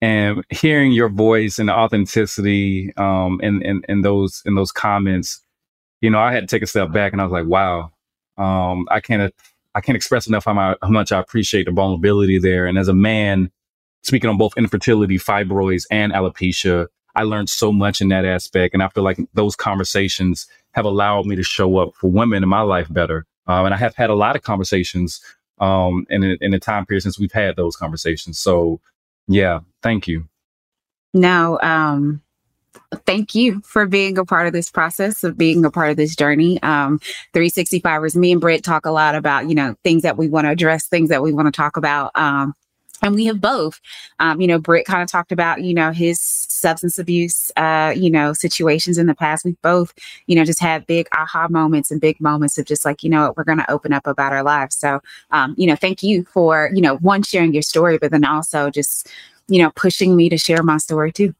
And 0.00 0.42
hearing 0.48 0.92
your 0.92 1.10
voice 1.10 1.58
and 1.58 1.68
the 1.68 1.74
authenticity 1.74 2.94
um 2.96 3.40
in, 3.42 3.60
in, 3.60 3.82
in 3.86 4.00
those 4.00 4.40
in 4.46 4.54
those 4.54 4.72
comments, 4.72 5.42
you 6.00 6.08
know, 6.08 6.18
I 6.18 6.32
had 6.32 6.40
to 6.40 6.46
take 6.46 6.62
a 6.62 6.66
step 6.66 6.92
back 6.92 7.12
and 7.12 7.20
I 7.20 7.24
was 7.24 7.32
like, 7.32 7.44
wow, 7.46 7.92
um, 8.38 8.86
I 8.90 9.00
can't 9.00 9.34
I 9.74 9.82
can't 9.82 9.96
express 9.96 10.26
enough 10.26 10.46
how, 10.46 10.54
my, 10.54 10.76
how 10.80 10.88
much 10.88 11.12
I 11.12 11.20
appreciate 11.20 11.66
the 11.66 11.72
vulnerability 11.72 12.38
there. 12.38 12.64
And 12.66 12.78
as 12.78 12.88
a 12.88 12.94
man, 12.94 13.50
speaking 14.02 14.30
on 14.30 14.38
both 14.38 14.56
infertility, 14.56 15.18
fibroids, 15.18 15.84
and 15.90 16.10
alopecia, 16.14 16.86
I 17.14 17.24
learned 17.24 17.50
so 17.50 17.70
much 17.70 18.00
in 18.00 18.08
that 18.08 18.24
aspect. 18.24 18.72
And 18.72 18.82
I 18.82 18.88
feel 18.88 19.04
like 19.04 19.18
those 19.34 19.56
conversations 19.56 20.46
have 20.72 20.86
allowed 20.86 21.26
me 21.26 21.36
to 21.36 21.42
show 21.42 21.76
up 21.76 21.94
for 21.96 22.10
women 22.10 22.42
in 22.42 22.48
my 22.48 22.62
life 22.62 22.90
better. 22.90 23.26
Um, 23.46 23.66
and 23.66 23.74
I 23.74 23.78
have 23.78 23.94
had 23.94 24.10
a 24.10 24.14
lot 24.14 24.36
of 24.36 24.42
conversations 24.42 25.20
um, 25.58 26.06
in, 26.10 26.22
in 26.22 26.50
the 26.50 26.58
time 26.58 26.86
period 26.86 27.02
since 27.02 27.18
we've 27.18 27.32
had 27.32 27.56
those 27.56 27.76
conversations. 27.76 28.38
So, 28.38 28.80
yeah, 29.28 29.60
thank 29.82 30.08
you. 30.08 30.28
No, 31.12 31.60
um, 31.60 32.22
thank 33.06 33.34
you 33.34 33.60
for 33.60 33.86
being 33.86 34.18
a 34.18 34.24
part 34.24 34.46
of 34.46 34.52
this 34.52 34.70
process 34.70 35.22
of 35.22 35.38
being 35.38 35.64
a 35.64 35.70
part 35.70 35.90
of 35.90 35.96
this 35.96 36.16
journey. 36.16 36.60
Um, 36.62 37.00
365ers, 37.34 38.16
me 38.16 38.32
and 38.32 38.40
Britt 38.40 38.64
talk 38.64 38.86
a 38.86 38.90
lot 38.90 39.14
about, 39.14 39.48
you 39.48 39.54
know, 39.54 39.76
things 39.84 40.02
that 40.02 40.16
we 40.16 40.28
want 40.28 40.46
to 40.46 40.50
address, 40.50 40.88
things 40.88 41.08
that 41.10 41.22
we 41.22 41.32
want 41.32 41.46
to 41.46 41.52
talk 41.52 41.76
about. 41.76 42.10
Um, 42.14 42.54
and 43.04 43.14
we 43.14 43.26
have 43.26 43.40
both. 43.40 43.80
Um, 44.18 44.40
you 44.40 44.46
know, 44.46 44.58
Britt 44.58 44.86
kind 44.86 45.02
of 45.02 45.10
talked 45.10 45.30
about, 45.30 45.62
you 45.62 45.74
know, 45.74 45.92
his 45.92 46.18
substance 46.20 46.98
abuse, 46.98 47.50
uh, 47.56 47.92
you 47.94 48.10
know, 48.10 48.32
situations 48.32 48.96
in 48.96 49.06
the 49.06 49.14
past. 49.14 49.44
We've 49.44 49.60
both, 49.60 49.92
you 50.26 50.34
know, 50.34 50.44
just 50.44 50.60
had 50.60 50.86
big 50.86 51.06
aha 51.12 51.46
moments 51.48 51.90
and 51.90 52.00
big 52.00 52.18
moments 52.20 52.56
of 52.56 52.64
just 52.64 52.84
like, 52.84 53.02
you 53.02 53.10
know, 53.10 53.26
what 53.26 53.36
we're 53.36 53.44
going 53.44 53.58
to 53.58 53.70
open 53.70 53.92
up 53.92 54.06
about 54.06 54.32
our 54.32 54.42
lives. 54.42 54.76
So, 54.76 55.00
um, 55.30 55.54
you 55.58 55.66
know, 55.66 55.76
thank 55.76 56.02
you 56.02 56.24
for, 56.24 56.70
you 56.74 56.80
know, 56.80 56.96
one, 56.96 57.22
sharing 57.22 57.52
your 57.52 57.62
story, 57.62 57.98
but 57.98 58.10
then 58.10 58.24
also 58.24 58.70
just, 58.70 59.10
you 59.48 59.62
know, 59.62 59.70
pushing 59.76 60.16
me 60.16 60.30
to 60.30 60.38
share 60.38 60.62
my 60.62 60.78
story 60.78 61.12
too. 61.12 61.34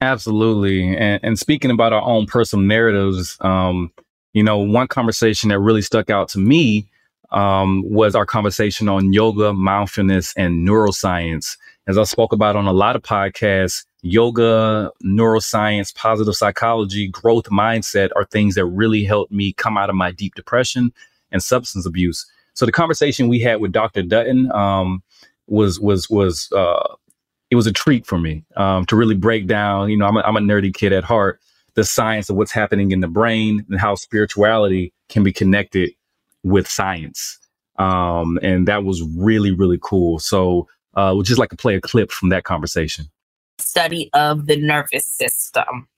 Absolutely. 0.00 0.96
And, 0.96 1.18
and 1.24 1.38
speaking 1.38 1.72
about 1.72 1.92
our 1.92 2.02
own 2.02 2.26
personal 2.26 2.64
narratives, 2.64 3.36
um, 3.40 3.92
you 4.32 4.44
know, 4.44 4.58
one 4.58 4.86
conversation 4.86 5.48
that 5.48 5.58
really 5.58 5.82
stuck 5.82 6.10
out 6.10 6.28
to 6.30 6.38
me 6.38 6.86
um, 7.34 7.82
was 7.84 8.14
our 8.14 8.24
conversation 8.24 8.88
on 8.88 9.12
yoga, 9.12 9.52
mindfulness, 9.52 10.32
and 10.36 10.66
neuroscience. 10.66 11.56
As 11.86 11.98
I 11.98 12.04
spoke 12.04 12.32
about 12.32 12.56
on 12.56 12.66
a 12.66 12.72
lot 12.72 12.96
of 12.96 13.02
podcasts, 13.02 13.84
yoga, 14.02 14.90
neuroscience, 15.04 15.94
positive 15.94 16.34
psychology, 16.34 17.08
growth 17.08 17.46
mindset 17.46 18.10
are 18.16 18.24
things 18.24 18.54
that 18.54 18.64
really 18.64 19.04
helped 19.04 19.32
me 19.32 19.52
come 19.52 19.76
out 19.76 19.90
of 19.90 19.96
my 19.96 20.12
deep 20.12 20.34
depression 20.34 20.92
and 21.32 21.42
substance 21.42 21.84
abuse. 21.84 22.24
So 22.54 22.64
the 22.64 22.72
conversation 22.72 23.28
we 23.28 23.40
had 23.40 23.60
with 23.60 23.72
Dr. 23.72 24.02
Dutton 24.02 24.50
um, 24.52 25.02
was 25.48 25.80
was 25.80 26.08
was 26.08 26.50
uh, 26.52 26.94
it 27.50 27.56
was 27.56 27.66
a 27.66 27.72
treat 27.72 28.06
for 28.06 28.18
me 28.18 28.44
um, 28.56 28.86
to 28.86 28.96
really 28.96 29.16
break 29.16 29.48
down. 29.48 29.90
You 29.90 29.96
know, 29.96 30.06
I'm 30.06 30.16
a, 30.16 30.20
I'm 30.20 30.36
a 30.36 30.40
nerdy 30.40 30.72
kid 30.72 30.92
at 30.92 31.02
heart. 31.02 31.40
The 31.74 31.84
science 31.84 32.30
of 32.30 32.36
what's 32.36 32.52
happening 32.52 32.92
in 32.92 33.00
the 33.00 33.08
brain 33.08 33.66
and 33.68 33.80
how 33.80 33.96
spirituality 33.96 34.92
can 35.08 35.24
be 35.24 35.32
connected 35.32 35.90
with 36.44 36.68
science. 36.68 37.38
Um, 37.78 38.38
and 38.42 38.68
that 38.68 38.84
was 38.84 39.02
really, 39.02 39.50
really 39.50 39.78
cool. 39.82 40.18
So, 40.20 40.68
uh, 40.94 41.12
would 41.16 41.26
just 41.26 41.40
like 41.40 41.50
to 41.50 41.56
play 41.56 41.74
a 41.74 41.80
clip 41.80 42.12
from 42.12 42.28
that 42.28 42.44
conversation. 42.44 43.06
Study 43.58 44.10
of 44.14 44.46
the 44.46 44.56
nervous 44.56 45.06
system. 45.06 45.88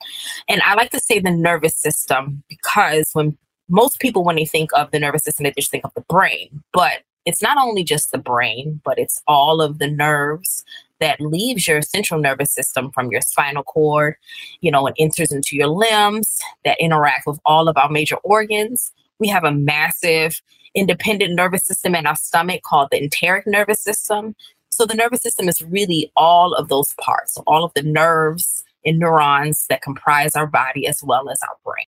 And 0.48 0.62
I 0.62 0.74
like 0.74 0.90
to 0.92 1.00
say 1.00 1.18
the 1.18 1.30
nervous 1.30 1.76
system 1.76 2.42
because 2.48 3.10
when 3.12 3.36
most 3.68 4.00
people, 4.00 4.24
when 4.24 4.36
they 4.36 4.46
think 4.46 4.70
of 4.74 4.90
the 4.90 4.98
nervous 4.98 5.24
system, 5.24 5.44
they 5.44 5.52
just 5.56 5.70
think 5.70 5.84
of 5.84 5.92
the 5.94 6.04
brain. 6.08 6.62
But 6.72 7.02
it's 7.26 7.42
not 7.42 7.58
only 7.58 7.82
just 7.82 8.12
the 8.12 8.18
brain, 8.18 8.80
but 8.84 8.98
it's 8.98 9.20
all 9.26 9.60
of 9.60 9.78
the 9.78 9.90
nerves 9.90 10.64
that 11.00 11.20
leaves 11.20 11.66
your 11.66 11.82
central 11.82 12.20
nervous 12.20 12.52
system 12.52 12.90
from 12.92 13.10
your 13.10 13.20
spinal 13.20 13.62
cord, 13.62 14.14
you 14.60 14.70
know, 14.70 14.86
and 14.86 14.96
enters 14.98 15.32
into 15.32 15.56
your 15.56 15.66
limbs 15.66 16.40
that 16.64 16.80
interact 16.80 17.26
with 17.26 17.38
all 17.44 17.68
of 17.68 17.76
our 17.76 17.90
major 17.90 18.16
organs. 18.16 18.92
We 19.18 19.28
have 19.28 19.44
a 19.44 19.52
massive 19.52 20.40
independent 20.74 21.34
nervous 21.34 21.64
system 21.66 21.94
in 21.94 22.06
our 22.06 22.16
stomach 22.16 22.62
called 22.62 22.88
the 22.90 23.02
enteric 23.02 23.46
nervous 23.46 23.80
system. 23.80 24.34
So 24.70 24.84
the 24.84 24.94
nervous 24.94 25.22
system 25.22 25.48
is 25.48 25.62
really 25.62 26.12
all 26.16 26.52
of 26.52 26.68
those 26.68 26.92
parts, 27.00 27.38
all 27.46 27.64
of 27.64 27.72
the 27.74 27.82
nerves 27.82 28.62
and 28.84 28.98
neurons 28.98 29.66
that 29.68 29.82
comprise 29.82 30.36
our 30.36 30.46
body 30.46 30.86
as 30.86 31.02
well 31.02 31.30
as 31.30 31.38
our 31.42 31.56
brain. 31.64 31.86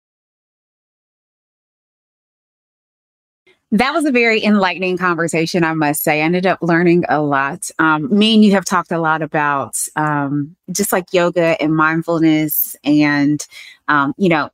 That 3.71 3.93
was 3.93 4.05
a 4.05 4.11
very 4.11 4.43
enlightening 4.43 4.97
conversation, 4.97 5.63
I 5.63 5.73
must 5.75 6.03
say. 6.03 6.21
I 6.21 6.23
ended 6.23 6.47
up 6.47 6.57
learning 6.63 7.03
a 7.07 7.21
lot. 7.21 7.69
Um, 7.77 8.09
me 8.15 8.33
and 8.33 8.43
you 8.43 8.51
have 8.53 8.65
talked 8.65 8.91
a 8.91 8.97
lot 8.97 9.21
about 9.21 9.75
um, 9.95 10.55
just 10.71 10.91
like 10.91 11.13
yoga 11.13 11.61
and 11.61 11.75
mindfulness 11.75 12.75
and, 12.83 13.45
um, 13.87 14.15
you 14.17 14.29
know, 14.29 14.49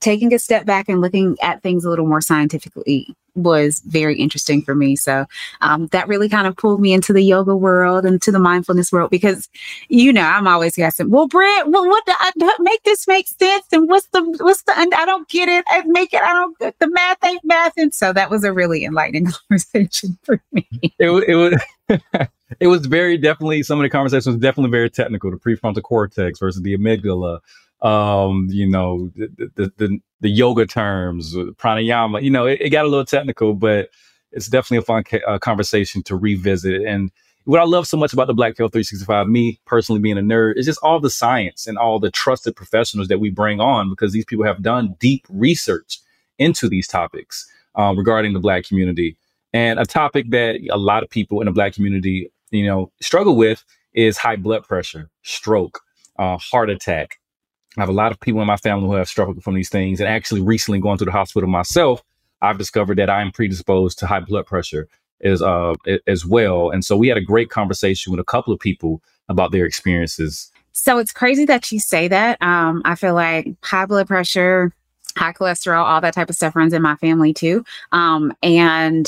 taking 0.00 0.32
a 0.34 0.38
step 0.38 0.66
back 0.66 0.88
and 0.88 1.00
looking 1.00 1.36
at 1.42 1.62
things 1.62 1.84
a 1.84 1.90
little 1.90 2.06
more 2.06 2.20
scientifically 2.20 3.14
was 3.34 3.80
very 3.86 4.16
interesting 4.18 4.62
for 4.62 4.74
me. 4.74 4.96
So 4.96 5.24
um, 5.60 5.86
that 5.88 6.08
really 6.08 6.28
kind 6.28 6.46
of 6.46 6.56
pulled 6.56 6.80
me 6.80 6.92
into 6.92 7.12
the 7.12 7.22
yoga 7.22 7.54
world 7.54 8.04
and 8.04 8.20
to 8.22 8.32
the 8.32 8.38
mindfulness 8.38 8.92
world 8.92 9.10
because, 9.10 9.48
you 9.88 10.12
know, 10.12 10.22
I'm 10.22 10.46
always 10.46 10.76
guessing. 10.76 11.10
Well, 11.10 11.28
Brent, 11.28 11.70
well, 11.70 11.86
what 11.86 12.04
the, 12.06 12.14
uh, 12.20 12.50
make 12.60 12.82
this 12.82 13.06
make 13.06 13.28
sense? 13.28 13.66
And 13.72 13.88
what's 13.88 14.08
the 14.08 14.22
what's 14.40 14.62
the? 14.62 14.72
I 14.76 15.04
don't 15.04 15.28
get 15.28 15.48
it. 15.48 15.64
I 15.68 15.82
make 15.86 16.12
it. 16.12 16.22
I 16.22 16.32
don't. 16.32 16.58
The 16.58 16.88
math 16.88 17.24
ain't 17.24 17.44
math. 17.44 17.74
And 17.76 17.94
so 17.94 18.12
that 18.12 18.30
was 18.30 18.44
a 18.44 18.52
really 18.52 18.84
enlightening 18.84 19.26
conversation 19.48 20.18
for 20.22 20.42
me. 20.52 20.66
It, 20.82 21.10
it 21.28 21.34
was. 21.36 21.62
it 22.60 22.66
was 22.66 22.86
very 22.86 23.16
definitely 23.16 23.62
some 23.62 23.78
of 23.78 23.82
the 23.82 23.90
conversations 23.90 24.36
definitely 24.36 24.70
very 24.70 24.90
technical. 24.90 25.30
The 25.30 25.36
prefrontal 25.36 25.82
cortex 25.82 26.38
versus 26.38 26.62
the 26.62 26.76
amygdala, 26.76 27.40
um, 27.82 28.46
you 28.50 28.68
know, 28.68 29.10
the, 29.16 29.50
the, 29.56 29.72
the, 29.76 29.98
the 30.20 30.28
yoga 30.28 30.66
terms, 30.66 31.34
pranayama, 31.34 32.22
you 32.22 32.30
know, 32.30 32.46
it, 32.46 32.60
it, 32.60 32.70
got 32.70 32.84
a 32.84 32.88
little 32.88 33.04
technical, 33.04 33.54
but 33.54 33.90
it's 34.32 34.48
definitely 34.48 34.78
a 34.78 34.82
fun 34.82 35.04
ca- 35.04 35.22
uh, 35.26 35.38
conversation 35.38 36.02
to 36.04 36.16
revisit. 36.16 36.82
And 36.82 37.10
what 37.44 37.60
I 37.60 37.64
love 37.64 37.86
so 37.86 37.96
much 37.96 38.12
about 38.12 38.26
the 38.26 38.34
Black 38.34 38.58
Health 38.58 38.72
365, 38.72 39.28
me 39.28 39.58
personally 39.64 40.00
being 40.00 40.18
a 40.18 40.22
nerd, 40.22 40.56
is 40.56 40.66
just 40.66 40.80
all 40.82 41.00
the 41.00 41.10
science 41.10 41.66
and 41.66 41.78
all 41.78 41.98
the 41.98 42.10
trusted 42.10 42.54
professionals 42.54 43.08
that 43.08 43.18
we 43.18 43.30
bring 43.30 43.60
on 43.60 43.88
because 43.88 44.12
these 44.12 44.26
people 44.26 44.44
have 44.44 44.62
done 44.62 44.94
deep 45.00 45.26
research 45.30 46.00
into 46.38 46.68
these 46.68 46.86
topics 46.86 47.50
um, 47.76 47.96
regarding 47.96 48.34
the 48.34 48.40
Black 48.40 48.64
community. 48.64 49.16
And 49.52 49.80
a 49.80 49.86
topic 49.86 50.30
that 50.30 50.60
a 50.70 50.76
lot 50.76 51.02
of 51.02 51.10
people 51.10 51.40
in 51.40 51.46
the 51.46 51.52
Black 51.52 51.74
community, 51.74 52.30
you 52.50 52.66
know, 52.66 52.92
struggle 53.00 53.36
with 53.36 53.64
is 53.94 54.18
high 54.18 54.36
blood 54.36 54.64
pressure, 54.64 55.10
stroke, 55.22 55.80
uh, 56.18 56.36
heart 56.36 56.70
attack, 56.70 57.19
I 57.76 57.82
have 57.82 57.88
a 57.88 57.92
lot 57.92 58.12
of 58.12 58.20
people 58.20 58.40
in 58.40 58.46
my 58.46 58.56
family 58.56 58.86
who 58.86 58.94
have 58.94 59.08
struggled 59.08 59.42
from 59.42 59.54
these 59.54 59.68
things. 59.68 60.00
And 60.00 60.08
actually, 60.08 60.40
recently 60.40 60.80
going 60.80 60.98
to 60.98 61.04
the 61.04 61.12
hospital 61.12 61.48
myself, 61.48 62.02
I've 62.42 62.58
discovered 62.58 62.98
that 62.98 63.10
I'm 63.10 63.30
predisposed 63.30 63.98
to 64.00 64.06
high 64.06 64.20
blood 64.20 64.46
pressure 64.46 64.88
as 65.22 65.42
uh 65.42 65.74
as 66.06 66.24
well. 66.24 66.70
And 66.70 66.84
so 66.84 66.96
we 66.96 67.08
had 67.08 67.18
a 67.18 67.22
great 67.22 67.50
conversation 67.50 68.10
with 68.10 68.20
a 68.20 68.24
couple 68.24 68.52
of 68.52 68.60
people 68.60 69.02
about 69.28 69.52
their 69.52 69.66
experiences. 69.66 70.50
So 70.72 70.98
it's 70.98 71.12
crazy 71.12 71.44
that 71.44 71.70
you 71.70 71.78
say 71.78 72.08
that. 72.08 72.40
Um, 72.40 72.82
I 72.84 72.94
feel 72.94 73.14
like 73.14 73.54
high 73.62 73.86
blood 73.86 74.08
pressure, 74.08 74.72
high 75.16 75.32
cholesterol, 75.32 75.84
all 75.84 76.00
that 76.00 76.14
type 76.14 76.30
of 76.30 76.36
stuff 76.36 76.56
runs 76.56 76.72
in 76.72 76.82
my 76.82 76.96
family 76.96 77.34
too. 77.34 77.64
Um, 77.92 78.32
and 78.42 79.06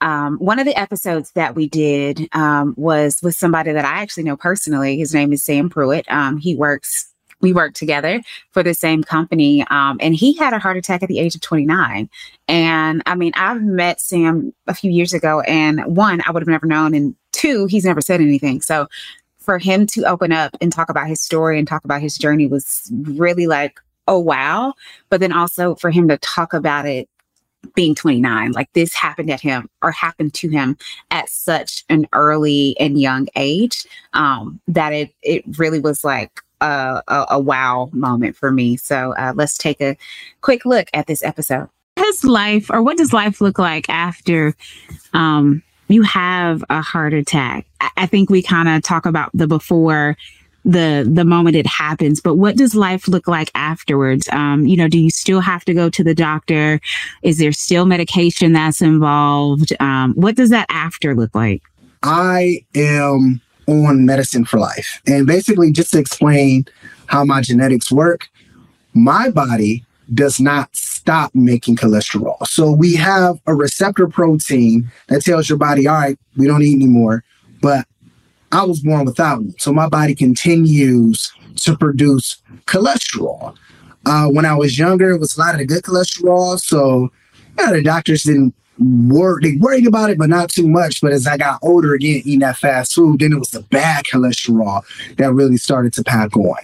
um, 0.00 0.38
one 0.38 0.58
of 0.58 0.64
the 0.64 0.78
episodes 0.78 1.30
that 1.32 1.54
we 1.54 1.68
did 1.68 2.28
um, 2.32 2.74
was 2.76 3.20
with 3.22 3.36
somebody 3.36 3.72
that 3.72 3.84
I 3.84 4.00
actually 4.00 4.24
know 4.24 4.36
personally. 4.36 4.96
His 4.96 5.14
name 5.14 5.32
is 5.32 5.44
Sam 5.44 5.68
Pruitt. 5.68 6.10
Um, 6.10 6.38
he 6.38 6.56
works 6.56 7.11
we 7.42 7.52
worked 7.52 7.76
together 7.76 8.22
for 8.52 8.62
the 8.62 8.72
same 8.72 9.02
company. 9.02 9.66
Um, 9.68 9.98
and 10.00 10.14
he 10.14 10.34
had 10.34 10.52
a 10.52 10.58
heart 10.58 10.76
attack 10.76 11.02
at 11.02 11.08
the 11.08 11.18
age 11.18 11.34
of 11.34 11.40
29. 11.40 12.08
And 12.48 13.02
I 13.04 13.14
mean, 13.14 13.32
I've 13.34 13.62
met 13.62 14.00
Sam 14.00 14.54
a 14.66 14.74
few 14.74 14.90
years 14.90 15.12
ago, 15.12 15.40
and 15.40 15.84
one, 15.96 16.22
I 16.26 16.30
would 16.30 16.42
have 16.42 16.48
never 16.48 16.66
known. 16.66 16.94
And 16.94 17.14
two, 17.32 17.66
he's 17.66 17.84
never 17.84 18.00
said 18.00 18.20
anything. 18.20 18.62
So 18.62 18.86
for 19.38 19.58
him 19.58 19.86
to 19.88 20.04
open 20.04 20.32
up 20.32 20.56
and 20.60 20.72
talk 20.72 20.88
about 20.88 21.08
his 21.08 21.20
story 21.20 21.58
and 21.58 21.66
talk 21.66 21.84
about 21.84 22.00
his 22.00 22.16
journey 22.16 22.46
was 22.46 22.90
really 22.92 23.46
like, 23.46 23.80
oh, 24.06 24.18
wow. 24.18 24.74
But 25.08 25.20
then 25.20 25.32
also 25.32 25.74
for 25.74 25.90
him 25.90 26.08
to 26.08 26.16
talk 26.18 26.54
about 26.54 26.86
it 26.86 27.08
being 27.76 27.94
29 27.94 28.50
like 28.50 28.68
this 28.72 28.92
happened 28.92 29.30
at 29.30 29.40
him 29.40 29.70
or 29.82 29.92
happened 29.92 30.34
to 30.34 30.48
him 30.48 30.76
at 31.12 31.28
such 31.28 31.84
an 31.88 32.08
early 32.12 32.76
and 32.80 33.00
young 33.00 33.28
age 33.36 33.86
um 34.14 34.60
that 34.66 34.92
it 34.92 35.14
it 35.22 35.44
really 35.58 35.78
was 35.78 36.02
like 36.02 36.40
a, 36.62 37.02
a, 37.08 37.26
a 37.30 37.38
wow 37.40 37.90
moment 37.92 38.36
for 38.36 38.50
me. 38.50 38.76
So 38.76 39.14
uh, 39.14 39.32
let's 39.34 39.58
take 39.58 39.80
a 39.80 39.96
quick 40.40 40.64
look 40.64 40.88
at 40.94 41.06
this 41.06 41.22
episode. 41.22 41.68
Has 41.96 42.24
life, 42.24 42.70
or 42.70 42.82
what 42.82 42.96
does 42.96 43.12
life 43.12 43.40
look 43.40 43.58
like 43.58 43.88
after 43.88 44.54
um, 45.12 45.62
you 45.88 46.02
have 46.02 46.64
a 46.70 46.80
heart 46.80 47.12
attack? 47.12 47.66
I, 47.80 47.90
I 47.98 48.06
think 48.06 48.30
we 48.30 48.42
kind 48.42 48.68
of 48.68 48.82
talk 48.82 49.04
about 49.04 49.30
the 49.34 49.46
before 49.46 50.16
the 50.64 51.08
the 51.12 51.24
moment 51.24 51.56
it 51.56 51.66
happens 51.66 52.20
but 52.20 52.36
what 52.36 52.56
does 52.56 52.72
life 52.72 53.08
look 53.08 53.26
like 53.26 53.50
afterwards 53.56 54.28
um 54.30 54.64
you 54.64 54.76
know 54.76 54.86
do 54.86 54.96
you 54.96 55.10
still 55.10 55.40
have 55.40 55.64
to 55.64 55.74
go 55.74 55.90
to 55.90 56.04
the 56.04 56.14
doctor 56.14 56.80
is 57.22 57.38
there 57.38 57.50
still 57.50 57.84
medication 57.84 58.52
that's 58.52 58.80
involved 58.80 59.72
um 59.80 60.14
what 60.14 60.36
does 60.36 60.50
that 60.50 60.66
after 60.70 61.16
look 61.16 61.34
like 61.34 61.62
i 62.04 62.64
am 62.76 63.40
on 63.72 64.06
medicine 64.06 64.44
for 64.44 64.58
life. 64.58 65.00
And 65.06 65.26
basically, 65.26 65.72
just 65.72 65.92
to 65.92 65.98
explain 65.98 66.66
how 67.06 67.24
my 67.24 67.40
genetics 67.40 67.90
work, 67.90 68.28
my 68.94 69.30
body 69.30 69.84
does 70.14 70.38
not 70.40 70.74
stop 70.74 71.34
making 71.34 71.76
cholesterol. 71.76 72.46
So 72.46 72.70
we 72.70 72.94
have 72.96 73.40
a 73.46 73.54
receptor 73.54 74.06
protein 74.08 74.90
that 75.08 75.22
tells 75.22 75.48
your 75.48 75.58
body, 75.58 75.86
all 75.86 75.96
right, 75.96 76.18
we 76.36 76.46
don't 76.46 76.60
need 76.60 76.76
anymore. 76.76 77.24
But 77.60 77.86
I 78.52 78.64
was 78.64 78.80
born 78.80 79.04
without 79.04 79.38
one. 79.38 79.54
So 79.58 79.72
my 79.72 79.88
body 79.88 80.14
continues 80.14 81.32
to 81.56 81.76
produce 81.76 82.42
cholesterol. 82.66 83.56
Uh, 84.04 84.28
when 84.28 84.44
I 84.44 84.54
was 84.54 84.78
younger, 84.78 85.10
it 85.10 85.18
was 85.18 85.36
a 85.36 85.40
lot 85.40 85.54
of 85.54 85.58
the 85.58 85.66
good 85.66 85.82
cholesterol. 85.82 86.58
So 86.58 87.10
yeah, 87.58 87.72
the 87.72 87.82
doctors 87.82 88.24
didn't 88.24 88.54
wor- 88.78 89.40
they 89.40 89.56
worried 89.56 89.86
about 89.86 90.10
it, 90.10 90.18
but 90.18 90.28
not 90.28 90.50
too 90.50 90.68
much. 90.68 91.00
But 91.00 91.12
as 91.12 91.26
I 91.26 91.36
got 91.36 91.58
older 91.62 91.94
again, 91.94 92.22
eating 92.24 92.40
that 92.40 92.56
fast 92.56 92.94
food, 92.94 93.20
then 93.20 93.32
it 93.32 93.38
was 93.38 93.50
the 93.50 93.62
bad 93.62 94.04
cholesterol 94.04 94.84
that 95.16 95.32
really 95.32 95.56
started 95.56 95.92
to 95.94 96.04
pack 96.04 96.36
on. 96.36 96.56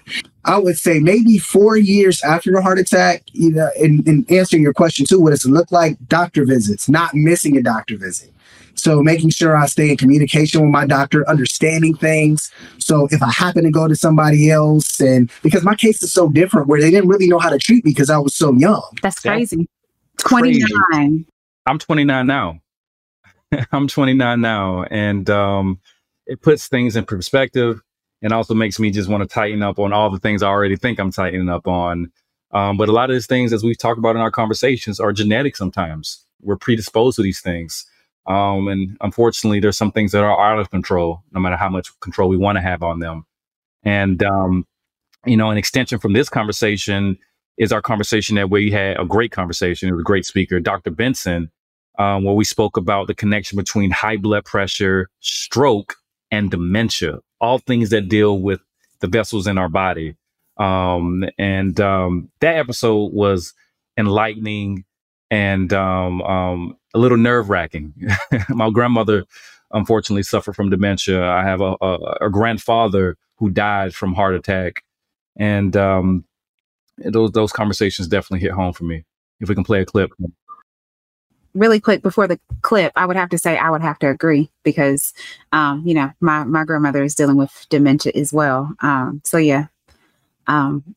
I 0.45 0.59
would 0.59 0.79
say 0.79 0.99
maybe 0.99 1.39
four 1.39 1.77
years 1.77 2.23
after 2.23 2.51
the 2.53 2.63
heart 2.63 2.79
attack, 2.79 3.23
you 3.33 3.53
know, 3.53 3.69
in, 3.77 4.03
in 4.07 4.25
answering 4.31 4.63
your 4.63 4.73
question 4.73 5.05
too, 5.05 5.21
what 5.21 5.31
does 5.31 5.45
it 5.45 5.51
look 5.51 5.71
like? 5.71 5.99
Doctor 6.09 6.47
visits, 6.47 6.89
not 6.89 7.15
missing 7.15 7.57
a 7.57 7.63
doctor 7.63 7.99
visit. 7.99 8.33
So 8.75 9.03
making 9.03 9.31
sure 9.31 9.57
I 9.57 9.67
stay 9.67 9.91
in 9.91 9.97
communication 9.97 10.63
with 10.63 10.71
my 10.71 10.87
doctor, 10.87 11.29
understanding 11.29 11.97
things. 11.97 12.53
So 12.79 13.09
if 13.11 13.23
I 13.23 13.31
happen 13.31 13.65
to 13.65 13.71
go 13.71 13.89
to 13.89 13.97
somebody 13.97 14.51
else 14.51 15.01
and 15.01 15.31
because 15.43 15.65
my 15.65 15.75
case 15.75 16.03
is 16.03 16.13
so 16.13 16.29
different 16.29 16.69
where 16.69 16.81
they 16.81 16.91
didn't 16.91 17.09
really 17.09 17.27
know 17.27 17.41
how 17.41 17.51
to 17.51 17.59
treat 17.59 17.85
me 17.85 17.91
because 17.91 18.09
I 18.09 18.19
was 18.19 18.35
so 18.35 18.53
young. 18.53 18.89
That's 19.03 19.19
crazy. 19.21 19.69
29. 20.19 21.27
I'm 21.69 21.79
29 21.79 22.27
now. 22.27 22.61
I'm 23.73 23.89
29 23.89 24.41
now, 24.41 24.85
and 24.85 25.29
um, 25.29 25.81
it 26.27 26.41
puts 26.41 26.67
things 26.67 26.97
in 26.97 27.05
perspective, 27.05 27.83
and 28.23 28.33
also 28.33 28.55
makes 28.55 28.81
me 28.81 28.91
just 28.91 29.09
want 29.09 29.23
to 29.23 29.29
tighten 29.33 29.63
up 29.63 29.79
on 29.79 29.93
all 29.93 30.11
the 30.11 30.19
things 30.19 30.43
I 30.43 30.49
already 30.49 30.77
think 30.77 30.99
I'm 30.99 31.13
tightening 31.13 31.51
up 31.51 31.67
on. 31.69 32.11
Um, 32.53 32.79
but 32.79 32.89
a 32.89 32.93
lot 32.93 33.11
of 33.11 33.17
these 33.17 33.27
things, 33.27 33.53
as 33.53 33.63
we've 33.63 33.77
talked 33.77 33.99
about 33.99 34.17
in 34.17 34.23
our 34.23 34.31
conversations, 34.31 34.99
are 34.99 35.13
genetic. 35.13 35.57
Sometimes 35.57 36.25
we're 36.41 36.57
predisposed 36.57 37.17
to 37.17 37.23
these 37.23 37.41
things, 37.41 37.85
um, 38.27 38.69
and 38.69 38.97
unfortunately, 39.03 39.61
there's 39.61 39.77
some 39.77 39.93
things 39.93 40.13
that 40.13 40.25
are 40.25 40.41
out 40.41 40.59
of 40.59 40.71
control, 40.71 41.23
no 41.33 41.41
matter 41.41 41.57
how 41.57 41.69
much 41.69 41.91
control 42.01 42.31
we 42.31 42.39
want 42.39 42.57
to 42.57 42.63
have 42.63 42.83
on 42.83 43.01
them. 43.01 43.27
And 43.83 44.23
um, 44.23 44.67
you 45.27 45.37
know, 45.37 45.51
an 45.51 45.59
extension 45.59 45.99
from 45.99 46.15
this 46.15 46.31
conversation 46.31 47.19
is 47.59 47.73
our 47.73 47.83
conversation 47.83 48.37
that 48.37 48.49
we 48.51 48.71
had 48.71 48.99
a 48.99 49.05
great 49.05 49.33
conversation 49.33 49.91
with 49.91 50.01
a 50.01 50.05
great 50.05 50.25
speaker, 50.25 50.61
Dr. 50.61 50.91
Benson, 50.91 51.51
um, 51.99 52.25
where 52.25 52.35
we 52.35 52.45
spoke 52.45 52.77
about 52.77 53.07
the 53.07 53.15
connection 53.15 53.57
between 53.57 53.91
high 53.91 54.17
blood 54.17 54.45
pressure, 54.45 55.09
stroke, 55.21 55.97
and 56.31 56.51
dementia. 56.51 57.19
all 57.41 57.59
things 57.59 57.91
that 57.91 58.09
deal 58.09 58.41
with 58.41 58.61
the 59.01 59.07
vessels 59.07 59.47
in 59.47 59.59
our 59.59 59.69
body. 59.69 60.17
Um, 60.59 61.25
and 61.39 61.79
um, 61.81 62.31
that 62.41 62.57
episode 62.57 63.13
was 63.13 63.55
enlightening 63.97 64.85
and 65.31 65.73
um, 65.73 66.23
um, 66.23 66.77
a 66.95 66.99
little 66.99 67.19
nerve 67.19 67.51
wracking. 67.51 67.95
My 68.49 68.71
grandmother, 68.71 69.25
unfortunately, 69.73 70.23
suffered 70.25 70.57
from 70.57 70.71
dementia. 70.71 71.25
I 71.25 71.45
have 71.45 71.61
a, 71.61 71.77
a, 71.81 72.17
a 72.23 72.31
grandfather 72.31 73.17
who 73.37 73.51
died 73.51 73.95
from 73.95 74.15
heart 74.15 74.35
attack, 74.35 74.83
and 75.37 75.77
um, 75.77 76.25
those 76.99 77.31
those 77.33 77.53
conversations 77.53 78.09
definitely 78.09 78.41
hit 78.41 78.53
home 78.53 78.73
for 78.73 78.85
me. 78.85 79.05
If 79.41 79.49
we 79.49 79.55
can 79.55 79.65
play 79.65 79.81
a 79.81 79.85
clip. 79.85 80.11
Really 81.55 81.81
quick 81.81 82.03
before 82.03 82.29
the 82.29 82.39
clip, 82.63 82.93
I 82.95 83.07
would 83.07 83.17
have 83.17 83.31
to 83.31 83.39
say 83.39 83.57
I 83.57 83.71
would 83.71 83.81
have 83.81 83.99
to 84.01 84.09
agree 84.09 84.51
because, 84.63 85.13
um, 85.53 85.83
you 85.85 85.95
know, 85.95 86.11
my 86.21 86.45
my 86.45 86.65
grandmother 86.65 87.03
is 87.03 87.15
dealing 87.15 87.37
with 87.37 87.67
dementia 87.71 88.13
as 88.15 88.33
well. 88.33 88.73
Um, 88.81 89.23
so 89.25 89.39
yeah, 89.39 89.67
um, 90.47 90.95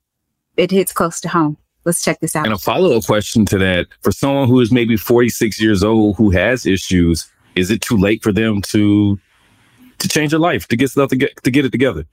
it 0.57 0.71
hits 0.71 0.91
close 0.91 1.21
to 1.21 1.29
home. 1.29 1.57
Let's 1.83 2.03
check 2.03 2.19
this 2.19 2.35
out. 2.35 2.45
And 2.45 2.53
a 2.53 2.57
follow 2.57 2.95
up 2.95 3.05
question 3.05 3.45
to 3.47 3.57
that 3.57 3.87
for 4.01 4.11
someone 4.11 4.47
who 4.47 4.59
is 4.59 4.71
maybe 4.71 4.97
46 4.97 5.59
years 5.59 5.83
old 5.83 6.15
who 6.15 6.29
has 6.29 6.65
issues, 6.65 7.31
is 7.55 7.71
it 7.71 7.81
too 7.81 7.97
late 7.97 8.21
for 8.21 8.31
them 8.31 8.61
to 8.63 9.19
to 9.99 10.07
change 10.07 10.31
their 10.31 10.39
life, 10.39 10.67
to 10.67 10.75
get 10.75 10.89
stuff 10.89 11.09
to 11.09 11.15
get 11.15 11.43
to 11.43 11.51
get 11.51 11.65
it 11.65 11.71
together? 11.71 12.05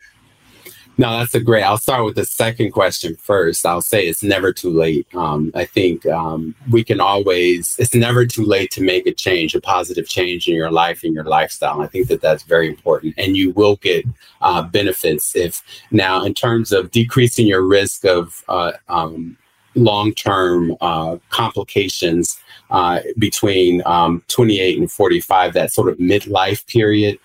No, 1.01 1.17
that's 1.17 1.35
a 1.37 1.41
great. 1.41 1.63
I'll 1.63 1.79
start 1.79 2.05
with 2.05 2.17
the 2.17 2.25
second 2.25 2.73
question 2.73 3.15
first. 3.15 3.65
I'll 3.65 3.81
say 3.81 4.09
it's 4.09 4.25
never 4.25 4.53
too 4.53 4.71
late. 4.71 5.07
Um, 5.15 5.53
I 5.55 5.65
think 5.65 6.05
um, 6.07 6.57
we 6.73 6.83
can 6.83 7.01
always. 7.01 7.77
It's 7.79 7.95
never 7.95 8.27
too 8.27 8.45
late 8.45 8.73
to 8.73 8.83
make 8.83 9.07
a 9.07 9.15
change, 9.15 9.55
a 9.55 9.61
positive 9.61 10.09
change 10.09 10.49
in 10.49 10.57
your 10.57 10.73
life 10.73 11.05
and 11.05 11.15
your 11.15 11.23
lifestyle. 11.23 11.81
I 11.81 11.87
think 11.87 12.09
that 12.09 12.21
that's 12.21 12.43
very 12.43 12.69
important, 12.69 13.15
and 13.17 13.37
you 13.37 13.53
will 13.53 13.77
get 13.77 14.05
uh, 14.41 14.63
benefits 14.63 15.37
if 15.37 15.63
now 15.93 16.25
in 16.25 16.35
terms 16.35 16.73
of 16.73 16.91
decreasing 16.91 17.47
your 17.47 17.63
risk 17.63 18.05
of 18.05 18.43
uh, 18.49 18.73
um, 18.89 19.37
long-term 19.77 20.77
uh, 20.81 21.17
complications 21.31 22.41
uh, 22.71 23.01
between 23.19 23.83
um, 23.87 24.23
28 24.29 24.79
and 24.79 24.91
45, 24.91 25.55
that 25.55 25.73
sort 25.73 25.89
of 25.89 25.99
midlife 25.99 26.67
period. 26.67 27.19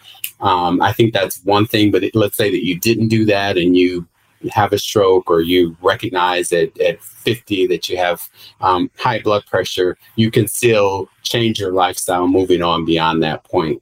Um, 0.43 0.82
I 0.82 0.91
think 0.91 1.13
that's 1.13 1.41
one 1.45 1.65
thing, 1.65 1.89
but 1.89 2.03
it, 2.03 2.15
let's 2.15 2.36
say 2.36 2.51
that 2.51 2.65
you 2.65 2.77
didn't 2.77 3.08
do 3.08 3.25
that 3.25 3.58
and 3.58 3.75
you 3.75 4.06
have 4.51 4.73
a 4.73 4.77
stroke 4.77 5.32
or 5.32 5.39
you 5.39 5.75
recognize 5.82 6.51
at, 6.51 6.77
at 6.82 7.01
50 7.01 7.65
that 7.67 7.88
you 7.88 7.95
have 7.95 8.29
um, 8.60 8.91
high 8.97 9.21
blood 9.21 9.45
pressure, 9.45 9.97
you 10.17 10.29
can 10.29 10.47
still 10.49 11.08
change 11.23 11.60
your 11.60 11.71
lifestyle 11.71 12.27
moving 12.27 12.62
on 12.62 12.84
beyond 12.84 13.23
that 13.23 13.45
point. 13.45 13.82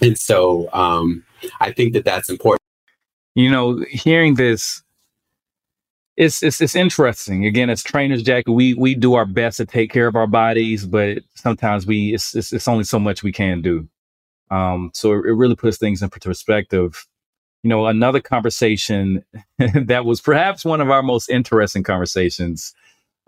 And 0.00 0.18
so 0.18 0.72
um, 0.72 1.22
I 1.60 1.70
think 1.70 1.92
that 1.92 2.04
that's 2.06 2.30
important. 2.30 2.62
You 3.34 3.50
know, 3.50 3.84
hearing 3.90 4.36
this 4.36 4.82
it's 6.16 6.42
it's 6.42 6.60
it's 6.60 6.76
interesting. 6.76 7.44
Again, 7.44 7.68
as 7.70 7.82
trainers, 7.82 8.22
Jack, 8.22 8.44
we 8.46 8.74
we 8.74 8.94
do 8.94 9.14
our 9.14 9.26
best 9.26 9.56
to 9.58 9.66
take 9.66 9.90
care 9.90 10.06
of 10.06 10.14
our 10.14 10.28
bodies, 10.28 10.86
but 10.86 11.18
sometimes 11.34 11.86
we 11.86 12.14
it's 12.14 12.34
it's, 12.34 12.52
it's 12.52 12.68
only 12.68 12.84
so 12.84 12.98
much 12.98 13.22
we 13.22 13.32
can 13.32 13.60
do. 13.60 13.88
Um, 14.50 14.90
so 14.94 15.12
it, 15.12 15.26
it 15.26 15.32
really 15.32 15.56
puts 15.56 15.78
things 15.78 16.02
in 16.02 16.10
perspective. 16.10 17.06
You 17.62 17.70
know, 17.70 17.86
another 17.86 18.20
conversation 18.20 19.24
that 19.58 20.04
was 20.04 20.20
perhaps 20.20 20.64
one 20.64 20.80
of 20.80 20.90
our 20.90 21.02
most 21.02 21.30
interesting 21.30 21.82
conversations 21.82 22.74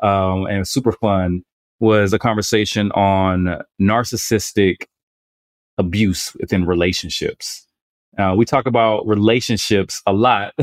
um, 0.03 0.47
and 0.47 0.67
super 0.69 0.93
fun 0.93 1.43
was 1.81 2.13
a 2.13 2.19
conversation 2.19 2.91
on 2.93 3.63
narcissistic 3.81 4.87
abuse 5.79 6.35
within 6.41 6.65
relationships. 6.65 7.67
Uh, 8.19 8.35
we 8.37 8.45
talk 8.45 8.67
about 8.67 9.07
relationships 9.07 10.01
a 10.07 10.13
lot 10.13 10.55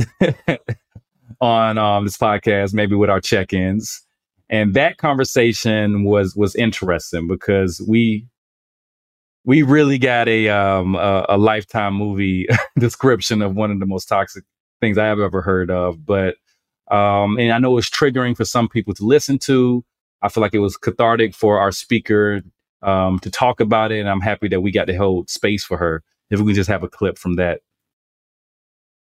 on 1.42 1.78
um, 1.78 2.04
this 2.04 2.18
podcast, 2.18 2.74
maybe 2.74 2.96
with 2.96 3.10
our 3.10 3.22
check-ins, 3.22 4.02
and 4.50 4.74
that 4.74 4.98
conversation 4.98 6.04
was 6.04 6.36
was 6.36 6.56
interesting 6.56 7.28
because 7.28 7.84
we 7.88 8.28
we 9.46 9.62
really 9.62 9.98
got 9.98 10.28
a 10.28 10.50
um 10.50 10.96
a, 10.96 11.26
a 11.30 11.38
lifetime 11.38 11.94
movie 11.96 12.48
description 12.80 13.42
of 13.42 13.56
one 13.56 13.72
of 13.72 13.80
the 13.80 13.86
most 13.86 14.06
toxic 14.06 14.44
things 14.82 14.98
I 14.98 15.06
have 15.06 15.20
ever 15.20 15.42
heard 15.42 15.72
of. 15.72 16.06
But 16.06 16.36
um, 16.92 17.38
and 17.40 17.52
I 17.52 17.60
know 17.60 17.78
it's 17.78 17.90
triggering 17.90 18.36
for 18.36 18.46
some 18.46 18.68
people 18.68 18.94
to 18.96 19.04
listen 19.06 19.40
to. 19.40 19.84
I 20.22 20.30
feel 20.30 20.42
like 20.42 20.54
it 20.54 20.60
was 20.60 20.78
cathartic 20.78 21.34
for 21.34 21.60
our 21.60 21.72
speaker 21.72 22.42
um, 22.82 23.20
to 23.20 23.32
talk 23.32 23.60
about 23.60 23.92
it, 23.92 24.00
and 24.00 24.10
I'm 24.10 24.22
happy 24.22 24.48
that 24.50 24.62
we 24.62 24.72
got 24.72 24.86
to 24.86 24.96
hold 24.96 25.30
space 25.30 25.64
for 25.64 25.78
her. 25.78 26.04
If 26.30 26.40
we 26.40 26.48
can 26.48 26.56
just 26.56 26.70
have 26.70 26.84
a 26.84 26.90
clip 26.90 27.18
from 27.18 27.36
that 27.36 27.62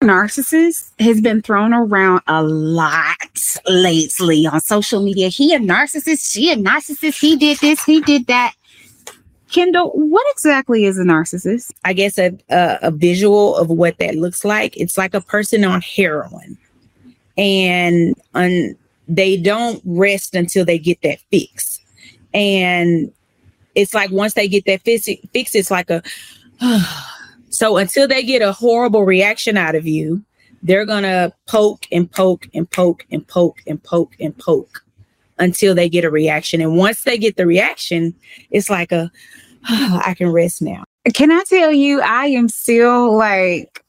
narcissist 0.03 0.91
has 0.99 1.21
been 1.21 1.41
thrown 1.41 1.73
around 1.73 2.21
a 2.27 2.43
lot 2.43 3.17
lately 3.67 4.45
on 4.45 4.59
social 4.59 5.01
media. 5.01 5.29
He 5.29 5.53
a 5.53 5.59
narcissist, 5.59 6.31
she 6.31 6.51
a 6.51 6.57
narcissist, 6.57 7.19
he 7.19 7.37
did 7.37 7.57
this, 7.59 7.83
he 7.83 8.01
did 8.01 8.27
that. 8.27 8.53
Kendall, 9.53 9.91
what 9.91 10.25
exactly 10.31 10.85
is 10.85 10.97
a 10.97 11.03
narcissist? 11.03 11.71
I 11.85 11.93
guess 11.93 12.17
a, 12.17 12.37
a, 12.49 12.79
a 12.83 12.91
visual 12.91 13.55
of 13.55 13.69
what 13.69 13.97
that 13.99 14.15
looks 14.15 14.43
like. 14.43 14.75
It's 14.75 14.97
like 14.97 15.13
a 15.13 15.21
person 15.21 15.63
on 15.63 15.81
heroin, 15.81 16.57
and 17.37 18.15
un, 18.33 18.75
they 19.07 19.37
don't 19.37 19.81
rest 19.85 20.35
until 20.35 20.65
they 20.65 20.79
get 20.79 21.01
that 21.03 21.19
fix. 21.31 21.79
And 22.33 23.11
it's 23.75 23.93
like 23.93 24.11
once 24.11 24.33
they 24.33 24.47
get 24.47 24.65
that 24.65 24.81
fix, 24.81 25.07
fix 25.31 25.55
it's 25.55 25.71
like 25.71 25.89
a 25.89 26.01
So 27.53 27.77
until 27.77 28.07
they 28.07 28.23
get 28.23 28.41
a 28.41 28.51
horrible 28.51 29.05
reaction 29.05 29.57
out 29.57 29.75
of 29.75 29.85
you, 29.85 30.23
they're 30.63 30.87
to 31.03 31.31
poke 31.45 31.85
and 31.91 32.11
poke 32.11 32.47
and 32.51 32.69
poke 32.69 33.05
and 33.11 33.27
poke 33.27 33.61
and 33.67 33.81
poke 33.83 34.15
and 34.19 34.35
poke 34.39 34.83
until 35.37 35.75
they 35.75 35.87
get 35.87 36.03
a 36.03 36.09
reaction. 36.09 36.61
And 36.61 36.75
once 36.75 37.03
they 37.03 37.15
get 37.15 37.37
the 37.37 37.45
reaction, 37.45 38.15
it's 38.49 38.71
like 38.71 38.91
a, 38.91 39.11
I 39.69 40.13
can 40.17 40.29
rest 40.29 40.61
now. 40.61 40.83
Can 41.13 41.31
I 41.31 41.43
tell 41.47 41.71
you, 41.71 42.01
I 42.01 42.27
am 42.27 42.49
still 42.49 43.15
like, 43.15 43.83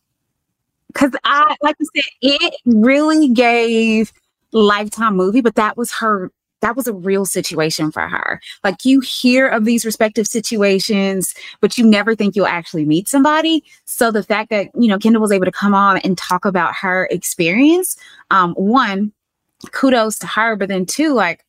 because 0.88 1.12
I, 1.24 1.56
like 1.62 1.76
I 1.80 1.84
said, 1.94 2.10
it 2.22 2.54
really 2.64 3.28
gave 3.28 4.12
Lifetime 4.52 5.16
movie, 5.16 5.40
but 5.40 5.56
that 5.56 5.76
was 5.76 5.92
her 5.92 6.30
that 6.64 6.76
was 6.76 6.87
a 6.87 6.94
real 6.94 7.26
situation 7.26 7.92
for 7.92 8.08
her. 8.08 8.40
Like 8.64 8.87
you 8.87 9.00
hear 9.00 9.48
of 9.48 9.66
these 9.66 9.84
respective 9.84 10.26
situations, 10.26 11.34
but 11.60 11.76
you 11.76 11.84
never 11.84 12.14
think 12.14 12.34
you'll 12.34 12.46
actually 12.46 12.87
meet 12.87 13.06
somebody. 13.06 13.62
So 13.84 14.10
the 14.10 14.22
fact 14.22 14.48
that, 14.48 14.70
you 14.74 14.88
know, 14.88 14.98
Kendall 14.98 15.20
was 15.20 15.30
able 15.30 15.44
to 15.44 15.52
come 15.52 15.74
on 15.74 15.98
and 15.98 16.16
talk 16.16 16.46
about 16.46 16.74
her 16.74 17.06
experience, 17.10 17.98
um, 18.30 18.54
one, 18.54 19.12
kudos 19.72 20.18
to 20.20 20.26
her, 20.26 20.56
but 20.56 20.70
then 20.70 20.87
two, 20.87 21.12
like 21.12 21.44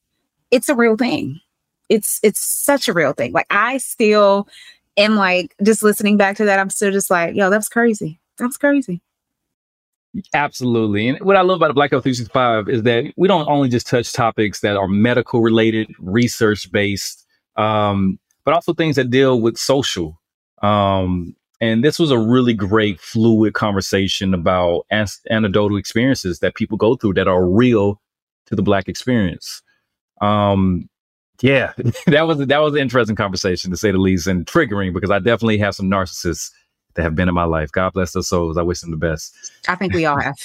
it's 0.51 0.67
a 0.67 0.75
real 0.75 0.97
thing. 0.97 1.39
It's 1.89 2.19
it's 2.23 2.39
such 2.39 2.87
a 2.87 2.93
real 2.93 3.13
thing. 3.13 3.31
Like 3.31 3.47
I 3.49 3.77
still 3.77 4.47
am 4.97 5.15
like 5.15 5.55
just 5.63 5.83
listening 5.83 6.17
back 6.17 6.37
to 6.37 6.45
that, 6.45 6.59
I'm 6.59 6.69
still 6.69 6.91
just 6.91 7.09
like, 7.09 7.35
yo, 7.35 7.49
that's 7.49 7.69
crazy. 7.69 8.19
That's 8.37 8.57
crazy. 8.57 9.01
Absolutely. 10.33 11.09
And 11.09 11.19
what 11.19 11.35
I 11.35 11.41
love 11.41 11.57
about 11.57 11.75
Black 11.75 11.91
Health 11.91 12.03
365 12.03 12.69
is 12.69 12.83
that 12.83 13.11
we 13.17 13.27
don't 13.27 13.47
only 13.49 13.67
just 13.67 13.87
touch 13.87 14.13
topics 14.13 14.61
that 14.61 14.77
are 14.77 14.87
medical 14.87 15.41
related, 15.41 15.93
research 15.99 16.71
based, 16.71 17.25
um, 17.57 18.17
but 18.45 18.53
also 18.53 18.73
things 18.73 18.95
that 18.95 19.09
deal 19.09 19.41
with 19.41 19.57
social. 19.57 20.19
Um, 20.61 21.35
and 21.59 21.83
this 21.83 21.99
was 21.99 22.11
a 22.11 22.19
really 22.19 22.53
great, 22.53 22.99
fluid 22.99 23.53
conversation 23.53 24.33
about 24.33 24.85
an- 24.89 25.07
anecdotal 25.29 25.77
experiences 25.77 26.39
that 26.39 26.55
people 26.55 26.77
go 26.77 26.95
through 26.95 27.13
that 27.15 27.27
are 27.27 27.45
real 27.45 28.01
to 28.45 28.55
the 28.55 28.63
Black 28.63 28.87
experience. 28.87 29.61
Um, 30.21 30.89
yeah, 31.41 31.73
that 32.07 32.27
was 32.27 32.39
that 32.45 32.57
was 32.59 32.73
an 32.73 32.79
interesting 32.79 33.15
conversation 33.15 33.71
to 33.71 33.77
say 33.77 33.91
the 33.91 33.97
least, 33.97 34.27
and 34.27 34.45
triggering 34.45 34.93
because 34.93 35.11
I 35.11 35.19
definitely 35.19 35.57
have 35.59 35.75
some 35.75 35.89
narcissists 35.89 36.51
that 36.95 37.03
have 37.03 37.15
been 37.15 37.29
in 37.29 37.35
my 37.35 37.43
life. 37.43 37.71
God 37.71 37.93
bless 37.93 38.13
their 38.13 38.23
souls. 38.23 38.57
I 38.57 38.61
wish 38.61 38.81
them 38.81 38.91
the 38.91 38.97
best. 38.97 39.35
I 39.67 39.75
think 39.75 39.93
we 39.93 40.05
all 40.05 40.19
have. 40.19 40.35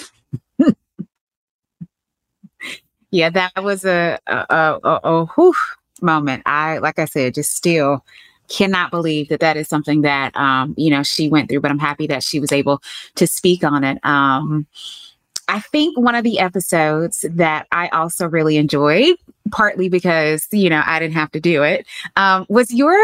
yeah, 3.11 3.31
that 3.31 3.53
was 3.63 3.85
a 3.85 4.19
a, 4.27 4.47
a, 4.51 4.79
a, 4.83 5.01
a 5.05 5.27
whew 5.27 5.55
moment. 6.03 6.43
I 6.47 6.79
like 6.79 6.99
I 6.99 7.05
said, 7.05 7.35
just 7.35 7.55
still 7.55 8.05
cannot 8.49 8.91
believe 8.91 9.29
that 9.29 9.41
that 9.41 9.57
is 9.57 9.69
something 9.69 10.03
that 10.03 10.37
um, 10.37 10.75
you 10.77 10.91
know 10.91 11.03
she 11.03 11.29
went 11.29 11.49
through. 11.49 11.61
But 11.61 11.71
I'm 11.71 11.79
happy 11.79 12.07
that 12.09 12.23
she 12.23 12.41
was 12.41 12.53
able 12.53 12.83
to 13.15 13.27
speak 13.27 13.65
on 13.65 13.85
it. 13.85 14.05
Um, 14.05 14.67
I 15.51 15.59
think 15.59 15.99
one 15.99 16.15
of 16.15 16.23
the 16.23 16.39
episodes 16.39 17.25
that 17.29 17.67
I 17.73 17.89
also 17.89 18.29
really 18.29 18.57
enjoyed, 18.57 19.17
partly 19.51 19.89
because 19.89 20.47
you 20.53 20.71
know 20.71 20.83
I 20.87 21.01
didn't 21.01 21.15
have 21.15 21.33
to 21.33 21.41
do 21.41 21.65
it, 21.65 21.87
um, 22.15 22.47
was 22.49 22.73
your 22.73 22.97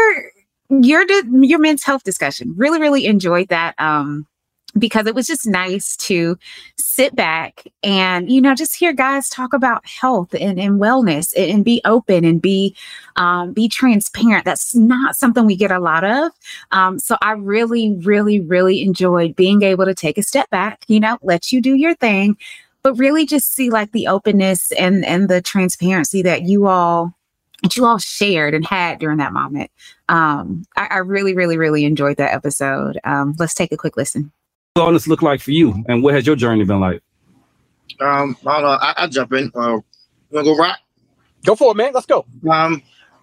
your 0.69 1.05
your 1.41 1.59
men's 1.59 1.83
health 1.83 2.03
discussion. 2.03 2.53
Really, 2.55 2.79
really 2.79 3.05
enjoyed 3.05 3.49
that. 3.49 3.75
Um, 3.77 4.25
because 4.79 5.07
it 5.07 5.15
was 5.15 5.27
just 5.27 5.47
nice 5.47 5.95
to 5.97 6.37
sit 6.77 7.15
back 7.15 7.65
and 7.83 8.29
you 8.31 8.41
know 8.41 8.55
just 8.55 8.75
hear 8.75 8.93
guys 8.93 9.29
talk 9.29 9.53
about 9.53 9.85
health 9.87 10.33
and, 10.33 10.59
and 10.59 10.79
wellness 10.79 11.33
and, 11.35 11.51
and, 11.51 11.65
be 11.65 11.81
open 11.85 12.23
and 12.23 12.41
be 12.41 12.75
um, 13.15 13.53
be 13.53 13.67
transparent. 13.67 14.45
That's 14.45 14.75
not 14.75 15.15
something 15.15 15.45
we 15.45 15.55
get 15.55 15.71
a 15.71 15.79
lot 15.79 16.03
of. 16.03 16.31
Um, 16.71 16.99
so 16.99 17.17
i 17.21 17.31
really 17.31 17.95
really 18.01 18.39
really 18.39 18.81
enjoyed 18.81 19.35
being 19.35 19.61
able 19.61 19.85
to 19.85 19.93
take 19.93 20.17
a 20.17 20.23
step 20.23 20.49
back 20.49 20.83
you 20.87 20.99
know 20.99 21.17
let 21.21 21.51
you 21.51 21.61
do 21.61 21.75
your 21.75 21.95
thing 21.95 22.37
but 22.83 22.93
really 22.95 23.25
just 23.25 23.53
see 23.53 23.69
like 23.69 23.91
the 23.91 24.07
openness 24.07 24.71
and 24.73 25.05
and 25.05 25.29
the 25.29 25.41
transparency 25.41 26.21
that 26.21 26.43
you 26.43 26.67
all 26.67 27.13
that 27.63 27.75
you 27.75 27.85
all 27.85 27.97
shared 27.97 28.53
and 28.53 28.65
had 28.65 28.99
during 28.99 29.17
that 29.17 29.33
moment. 29.33 29.71
Um, 30.09 30.63
I, 30.77 30.87
I, 30.91 30.97
really 30.99 31.35
really 31.35 31.57
really 31.57 31.85
enjoyed 31.85 32.17
that 32.17 32.33
episode. 32.33 32.99
Um, 33.03 33.35
let's 33.39 33.53
take 33.53 33.71
a 33.71 33.77
quick 33.77 33.97
listen 33.97 34.31
wellness 34.77 35.07
look 35.07 35.21
like 35.21 35.41
for 35.41 35.51
you, 35.51 35.83
and 35.87 36.03
what 36.03 36.13
has 36.13 36.25
your 36.25 36.35
journey 36.35 36.63
been 36.63 36.79
like? 36.79 37.01
Um, 37.99 38.37
I 38.45 38.53
don't 38.53 38.63
know. 38.63 38.77
I, 38.81 38.95
will 39.01 39.09
jump 39.09 39.33
in. 39.33 39.51
Uh, 39.55 39.69
you 39.69 39.83
wanna 40.31 40.45
go 40.45 40.55
rock? 40.57 40.79
Go 41.45 41.55
for 41.55 41.71
it, 41.71 41.77
man. 41.77 41.91
Let's 41.93 42.05
go. 42.05 42.25
Um, 42.49 42.81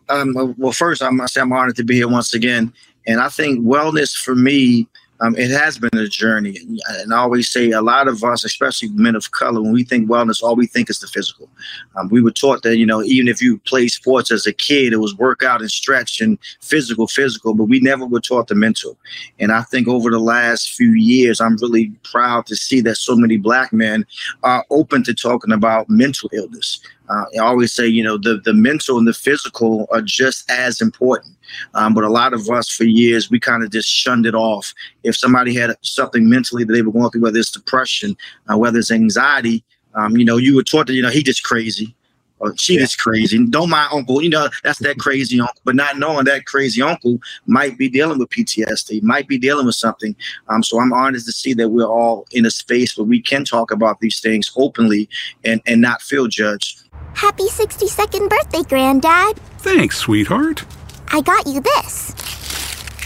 um, 0.09 0.55
well, 0.59 0.73
first, 0.73 1.03
I 1.03 1.11
must 1.11 1.35
say 1.35 1.41
I'm 1.41 1.53
honored 1.53 1.77
to 1.77 1.85
be 1.85 1.95
here 1.95 2.09
once 2.09 2.35
again, 2.35 2.73
and 3.07 3.21
I 3.21 3.29
think 3.29 3.65
wellness 3.65 4.17
for 4.17 4.35
me 4.35 4.89
um, 5.21 5.37
it 5.37 5.51
has 5.51 5.79
been 5.79 5.97
a 5.97 6.09
journey. 6.09 6.59
And 7.01 7.15
I 7.15 7.19
always 7.19 7.49
say 7.49 7.71
a 7.71 7.81
lot 7.81 8.09
of 8.09 8.23
us, 8.25 8.45
especially 8.45 8.89
men 8.89 9.15
of 9.15 9.31
color, 9.31 9.63
when 9.63 9.73
we 9.73 9.85
think 9.85 10.09
wellness, 10.09 10.43
all 10.43 10.57
we 10.57 10.67
think 10.67 10.91
is 10.91 10.99
the 10.99 11.07
physical. 11.07 11.49
Um, 11.97 12.09
we 12.09 12.23
were 12.23 12.31
taught 12.31 12.63
that, 12.63 12.77
you 12.77 12.87
know, 12.87 13.03
even 13.03 13.29
if 13.29 13.41
you 13.41 13.59
play 13.61 13.89
sports 13.89 14.31
as 14.31 14.47
a 14.47 14.53
kid, 14.53 14.93
it 14.93 14.99
was 14.99 15.17
workout 15.17 15.61
and 15.61 15.71
stretch 15.71 16.21
and 16.21 16.39
physical, 16.61 17.07
physical, 17.07 17.55
but 17.55 17.65
we 17.65 17.81
never 17.81 18.07
were 18.07 18.21
taught 18.21 18.49
the 18.49 18.55
mental. 18.55 18.97
And 19.39 19.53
I 19.53 19.63
think 19.63 19.89
over 19.89 20.11
the 20.11 20.19
last 20.19 20.73
few 20.73 20.93
years, 20.93 21.41
I'm 21.41 21.57
really 21.59 21.93
proud 22.03 22.47
to 22.47 22.57
see 22.57 22.81
that 22.83 22.97
so 22.97 23.15
many 23.15 23.37
black 23.37 23.73
men 23.73 24.07
are 24.43 24.65
open 24.71 25.05
to 25.05 25.15
talking 25.15 25.53
about 25.53 25.89
mental 25.89 26.29
illness. 26.33 26.81
Uh, 27.09 27.25
I 27.35 27.39
always 27.39 27.73
say, 27.73 27.87
you 27.87 28.03
know, 28.03 28.17
the, 28.17 28.41
the 28.45 28.55
mental 28.55 28.99
and 28.99 29.07
the 29.07 29.13
physical 29.13 29.87
are 29.91 30.03
just 30.03 30.51
as 30.51 30.81
important. 30.81 31.37
Um, 31.75 31.95
but 31.95 32.05
a 32.05 32.11
lot 32.11 32.33
of 32.33 32.49
us 32.51 32.71
for 32.71 32.85
years, 32.85 33.31
we 33.31 33.39
kind 33.39 33.63
of 33.63 33.71
just 33.71 33.89
shunned 33.89 34.27
it 34.27 34.35
off. 34.35 34.73
If 35.03 35.17
somebody 35.17 35.55
had 35.55 35.77
something 35.83 36.29
mentally 36.29 36.65
that 36.65 36.73
they 36.73 36.83
were 36.83 36.93
going 36.93 37.11
through, 37.11 37.23
whether 37.23 37.39
it's 37.39 37.51
depression, 37.51 38.17
uh, 38.51 38.57
whether 38.57 38.79
it's 38.79 38.91
anxiety, 38.91 39.65
um, 39.95 40.17
you 40.17 40.25
know, 40.25 40.39
you 40.39 40.57
were 40.57 40.63
taught 40.63 40.87
that, 40.87 40.95
you 40.95 41.03
know, 41.03 41.11
he 41.11 41.23
just 41.23 41.45
crazy 41.45 41.95
or 42.45 42.57
she 42.57 42.79
yeah. 42.79 42.87
crazy. 42.99 43.45
Don't 43.47 43.71
mind 43.71 43.91
uncle, 43.93 44.23
you 44.23 44.29
know, 44.29 44.49
that's 44.63 44.79
that 44.81 44.99
crazy 44.99 45.41
uncle. 45.41 45.61
But 45.65 45.77
not 45.77 45.99
knowing 45.99 46.25
that 46.27 46.47
crazy 46.47 46.83
uncle 46.83 47.19
might 47.47 47.79
be 47.79 47.89
dealing 47.89 48.19
with 48.19 48.29
PTSD, 48.31 49.03
might 49.03 49.29
be 49.29 49.39
dealing 49.39 49.67
with 49.67 49.77
something. 49.77 50.15
Um, 50.49 50.63
so 50.63 50.81
I'm 50.81 50.93
honored 50.93 51.25
to 51.25 51.33
see 51.33 51.55
that 51.55 51.71
we're 51.71 51.87
all 51.87 52.27
in 52.33 52.45
a 52.45 52.51
space 52.51 52.97
where 52.97 53.07
we 53.07 53.21
can 53.21 53.45
talk 53.45 53.71
about 53.71 54.01
these 54.01 54.21
things 54.21 54.53
openly 54.57 55.09
and, 55.45 55.63
and 55.67 55.81
not 55.81 56.03
feel 56.03 56.27
judged. 56.27 56.84
Happy 57.15 57.45
62nd 57.45 58.29
birthday, 58.29 58.63
Granddad. 58.69 59.39
Thanks, 59.59 59.99
sweetheart. 59.99 60.65
I 61.09 61.21
got 61.21 61.47
you 61.47 61.61
this. 61.61 62.13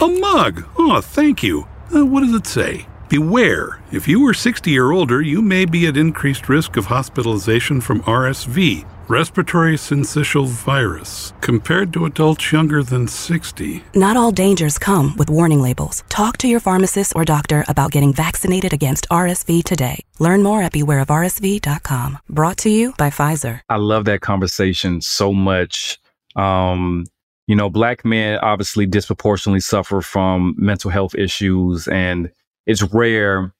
A 0.01 0.07
mug. 0.07 0.65
Oh, 0.77 0.99
thank 1.01 1.43
you. 1.43 1.67
Uh, 1.95 2.05
what 2.05 2.21
does 2.21 2.33
it 2.33 2.47
say? 2.47 2.87
Beware, 3.07 3.81
if 3.91 4.07
you 4.07 4.25
are 4.27 4.33
60 4.33 4.77
or 4.77 4.91
older, 4.91 5.21
you 5.21 5.41
may 5.41 5.65
be 5.65 5.87
at 5.87 5.97
increased 5.97 6.47
risk 6.49 6.77
of 6.77 6.85
hospitalization 6.87 7.81
from 7.81 8.01
RSV, 8.03 8.85
respiratory 9.09 9.75
syncytial 9.75 10.47
virus, 10.47 11.33
compared 11.41 11.91
to 11.91 12.05
adults 12.05 12.51
younger 12.51 12.83
than 12.83 13.07
60. 13.07 13.83
Not 13.95 14.15
all 14.15 14.31
dangers 14.31 14.77
come 14.77 15.15
with 15.17 15.29
warning 15.29 15.61
labels. 15.61 16.03
Talk 16.09 16.37
to 16.37 16.47
your 16.47 16.59
pharmacist 16.59 17.15
or 17.15 17.25
doctor 17.25 17.65
about 17.67 17.91
getting 17.91 18.13
vaccinated 18.13 18.71
against 18.71 19.09
RSV 19.09 19.63
today. 19.63 20.05
Learn 20.19 20.43
more 20.43 20.61
at 20.61 20.73
bewareofrsv.com. 20.73 22.19
Brought 22.29 22.57
to 22.59 22.69
you 22.69 22.93
by 22.97 23.09
Pfizer. 23.09 23.61
I 23.67 23.77
love 23.77 24.05
that 24.05 24.21
conversation 24.21 25.01
so 25.01 25.33
much. 25.33 25.97
Um, 26.35 27.05
you 27.47 27.55
know, 27.55 27.69
black 27.69 28.05
men 28.05 28.37
obviously 28.43 28.85
disproportionately 28.85 29.59
suffer 29.59 30.01
from 30.01 30.53
mental 30.55 30.91
health 30.91 31.15
issues, 31.15 31.87
and 31.87 32.29
it's 32.67 32.83
rare 32.93 33.51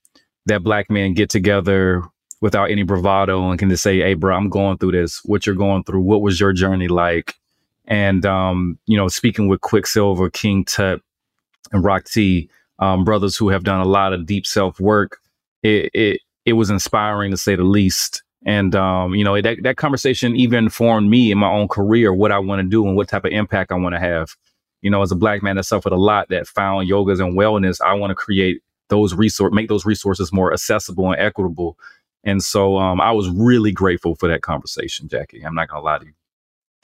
that 0.45 0.63
black 0.63 0.91
men 0.91 1.13
get 1.13 1.29
together 1.29 2.03
without 2.41 2.71
any 2.71 2.83
bravado 2.83 3.49
and 3.49 3.59
can 3.59 3.69
just 3.69 3.83
say, 3.83 3.99
"Hey, 3.99 4.13
bro, 4.13 4.35
I'm 4.35 4.49
going 4.49 4.77
through 4.77 4.93
this. 4.93 5.21
What 5.25 5.45
you're 5.45 5.55
going 5.55 5.83
through? 5.83 6.01
What 6.01 6.21
was 6.21 6.39
your 6.39 6.53
journey 6.53 6.87
like?" 6.87 7.35
And 7.87 8.25
um, 8.25 8.77
you 8.85 8.97
know, 8.97 9.07
speaking 9.07 9.47
with 9.47 9.61
Quicksilver, 9.61 10.29
King 10.29 10.65
Tut, 10.65 11.01
and 11.71 11.83
Rock 11.83 12.05
T, 12.05 12.49
um, 12.79 13.03
brothers 13.03 13.35
who 13.35 13.49
have 13.49 13.63
done 13.63 13.81
a 13.81 13.85
lot 13.85 14.13
of 14.13 14.25
deep 14.25 14.45
self 14.45 14.79
work, 14.79 15.19
it, 15.63 15.89
it 15.93 16.21
it 16.45 16.53
was 16.53 16.69
inspiring 16.69 17.31
to 17.31 17.37
say 17.37 17.55
the 17.55 17.63
least. 17.63 18.23
And 18.45 18.75
um, 18.75 19.15
you 19.15 19.23
know, 19.23 19.39
that 19.41 19.63
that 19.63 19.77
conversation 19.77 20.35
even 20.35 20.65
informed 20.65 21.09
me 21.09 21.31
in 21.31 21.37
my 21.37 21.49
own 21.49 21.67
career 21.67 22.13
what 22.13 22.31
I 22.31 22.39
want 22.39 22.61
to 22.61 22.67
do 22.67 22.87
and 22.87 22.95
what 22.95 23.09
type 23.09 23.25
of 23.25 23.31
impact 23.31 23.71
I 23.71 23.75
want 23.75 23.95
to 23.95 23.99
have. 23.99 24.35
You 24.81 24.89
know, 24.89 25.01
as 25.01 25.11
a 25.11 25.15
black 25.15 25.43
man 25.43 25.57
that 25.57 25.63
suffered 25.65 25.91
a 25.91 25.97
lot, 25.97 26.29
that 26.29 26.47
found 26.47 26.89
yogas 26.89 27.19
and 27.19 27.37
wellness, 27.37 27.81
I 27.81 27.93
want 27.95 28.11
to 28.11 28.15
create 28.15 28.61
those 28.87 29.13
resource, 29.13 29.53
make 29.53 29.67
those 29.67 29.85
resources 29.85 30.31
more 30.31 30.53
accessible 30.53 31.11
and 31.11 31.19
equitable. 31.19 31.77
And 32.23 32.43
so 32.43 32.77
um, 32.77 32.99
I 32.99 33.11
was 33.11 33.29
really 33.29 33.71
grateful 33.71 34.15
for 34.15 34.27
that 34.27 34.41
conversation, 34.41 35.07
Jackie. 35.07 35.41
I'm 35.41 35.55
not 35.55 35.69
gonna 35.69 35.83
lie 35.83 35.99
to 35.99 36.05
you. 36.05 36.13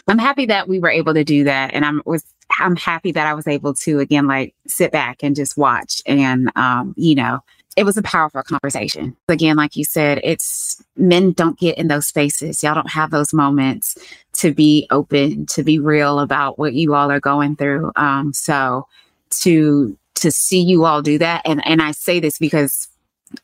I'm 0.08 0.20
happy 0.20 0.46
that 0.46 0.68
we 0.68 0.80
were 0.80 0.90
able 0.90 1.14
to 1.14 1.24
do 1.24 1.44
that, 1.46 1.74
and 1.74 1.84
I'm 1.84 2.02
was 2.06 2.24
I'm 2.60 2.76
happy 2.76 3.12
that 3.12 3.28
I 3.28 3.34
was 3.34 3.48
able 3.48 3.74
to 3.74 4.00
again 4.00 4.28
like 4.28 4.56
sit 4.68 4.92
back 4.92 5.24
and 5.24 5.36
just 5.36 5.58
watch 5.58 6.02
and 6.06 6.52
um, 6.56 6.94
you 6.96 7.16
know 7.16 7.40
it 7.76 7.84
was 7.84 7.98
a 7.98 8.04
powerful 8.04 8.42
conversation. 8.42 9.18
Again, 9.28 9.58
like 9.58 9.76
you 9.76 9.84
said, 9.84 10.22
it's 10.24 10.82
men 10.96 11.34
don't 11.34 11.60
get 11.60 11.78
in 11.78 11.90
those 11.90 12.08
spaces. 12.08 12.64
Y'all 12.64 12.74
don't 12.74 12.90
have 12.90 13.12
those 13.12 13.34
moments 13.34 13.98
to 14.34 14.54
be 14.54 14.88
open, 14.92 15.46
to 15.48 15.64
be 15.64 15.80
real 15.80 16.20
about 16.20 16.58
what 16.58 16.74
you 16.74 16.96
all 16.96 17.12
are 17.12 17.20
going 17.20 17.56
through. 17.56 17.92
Um, 17.96 18.32
so 18.34 18.88
to 19.42 19.98
to 20.16 20.32
see 20.32 20.62
you 20.62 20.86
all 20.86 21.02
do 21.02 21.18
that, 21.18 21.42
and 21.46 21.66
and 21.68 21.82
I 21.82 21.92
say 21.92 22.20
this 22.20 22.38
because 22.40 22.88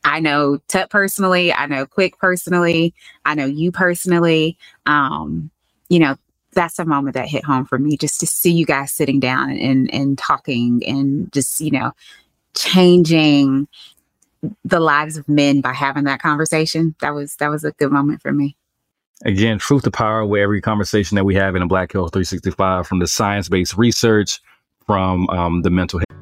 I 0.04 0.20
know 0.20 0.58
Tut 0.68 0.90
personally, 0.90 1.52
I 1.52 1.66
know 1.66 1.86
Quick 1.86 2.18
personally, 2.18 2.94
I 3.24 3.34
know 3.34 3.46
you 3.46 3.72
personally. 3.72 4.56
Um, 4.86 5.50
you 5.88 5.98
know, 5.98 6.16
that's 6.52 6.78
a 6.78 6.84
moment 6.84 7.14
that 7.14 7.28
hit 7.28 7.44
home 7.44 7.64
for 7.64 7.78
me 7.78 7.96
just 7.96 8.20
to 8.20 8.26
see 8.26 8.52
you 8.52 8.66
guys 8.66 8.92
sitting 8.92 9.20
down 9.20 9.50
and 9.52 9.92
and 9.92 10.18
talking 10.18 10.82
and 10.86 11.32
just, 11.32 11.60
you 11.60 11.70
know, 11.70 11.92
changing 12.54 13.68
the 14.64 14.80
lives 14.80 15.16
of 15.16 15.28
men 15.28 15.60
by 15.60 15.72
having 15.72 16.04
that 16.04 16.20
conversation. 16.20 16.94
That 17.00 17.14
was 17.14 17.36
that 17.36 17.48
was 17.48 17.64
a 17.64 17.72
good 17.72 17.92
moment 17.92 18.22
for 18.22 18.32
me. 18.32 18.56
Again, 19.24 19.58
truth 19.58 19.84
to 19.84 19.90
power 19.90 20.26
with 20.26 20.40
every 20.40 20.60
conversation 20.60 21.14
that 21.14 21.24
we 21.24 21.36
have 21.36 21.54
in 21.54 21.62
a 21.62 21.66
Black 21.66 21.92
Health 21.92 22.12
365 22.12 22.88
from 22.88 22.98
the 22.98 23.06
science-based 23.06 23.76
research, 23.76 24.40
from 24.84 25.28
um, 25.30 25.62
the 25.62 25.70
mental 25.70 26.00
health. 26.00 26.21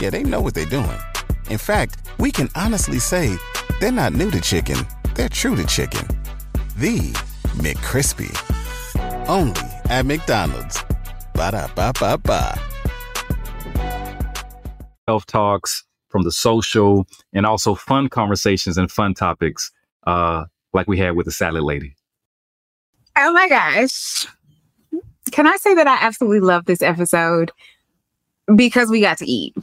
Yeah, 0.00 0.10
they 0.10 0.22
know 0.22 0.40
what 0.40 0.54
they're 0.54 0.66
doing. 0.66 0.98
In 1.48 1.58
fact, 1.58 1.98
we 2.18 2.30
can 2.30 2.50
honestly 2.54 2.98
say 2.98 3.36
they're 3.80 3.90
not 3.90 4.12
new 4.12 4.30
to 4.30 4.40
chicken, 4.40 4.76
they're 5.14 5.28
true 5.28 5.56
to 5.56 5.64
chicken. 5.64 6.06
The 6.76 7.12
McCrispy. 7.56 8.30
Only 9.28 9.60
at 9.88 10.04
McDonald's. 10.04 10.84
Ba 11.32 11.52
da 11.52 11.68
ba 11.74 11.92
ba 11.98 12.18
ba. 12.18 12.58
Health 15.06 15.26
talks 15.26 15.84
from 16.08 16.22
the 16.22 16.32
social 16.32 17.06
and 17.32 17.46
also 17.46 17.74
fun 17.74 18.08
conversations 18.08 18.76
and 18.76 18.90
fun 18.90 19.14
topics 19.14 19.70
uh, 20.06 20.44
like 20.72 20.86
we 20.86 20.98
had 20.98 21.16
with 21.16 21.26
the 21.26 21.32
salad 21.32 21.62
lady. 21.62 21.96
Oh 23.16 23.32
my 23.32 23.48
gosh. 23.48 24.26
Can 25.32 25.46
I 25.46 25.56
say 25.56 25.74
that 25.74 25.86
I 25.86 25.96
absolutely 26.00 26.40
love 26.40 26.66
this 26.66 26.82
episode 26.82 27.50
because 28.54 28.90
we 28.90 29.00
got 29.00 29.18
to 29.18 29.26
eat? 29.26 29.54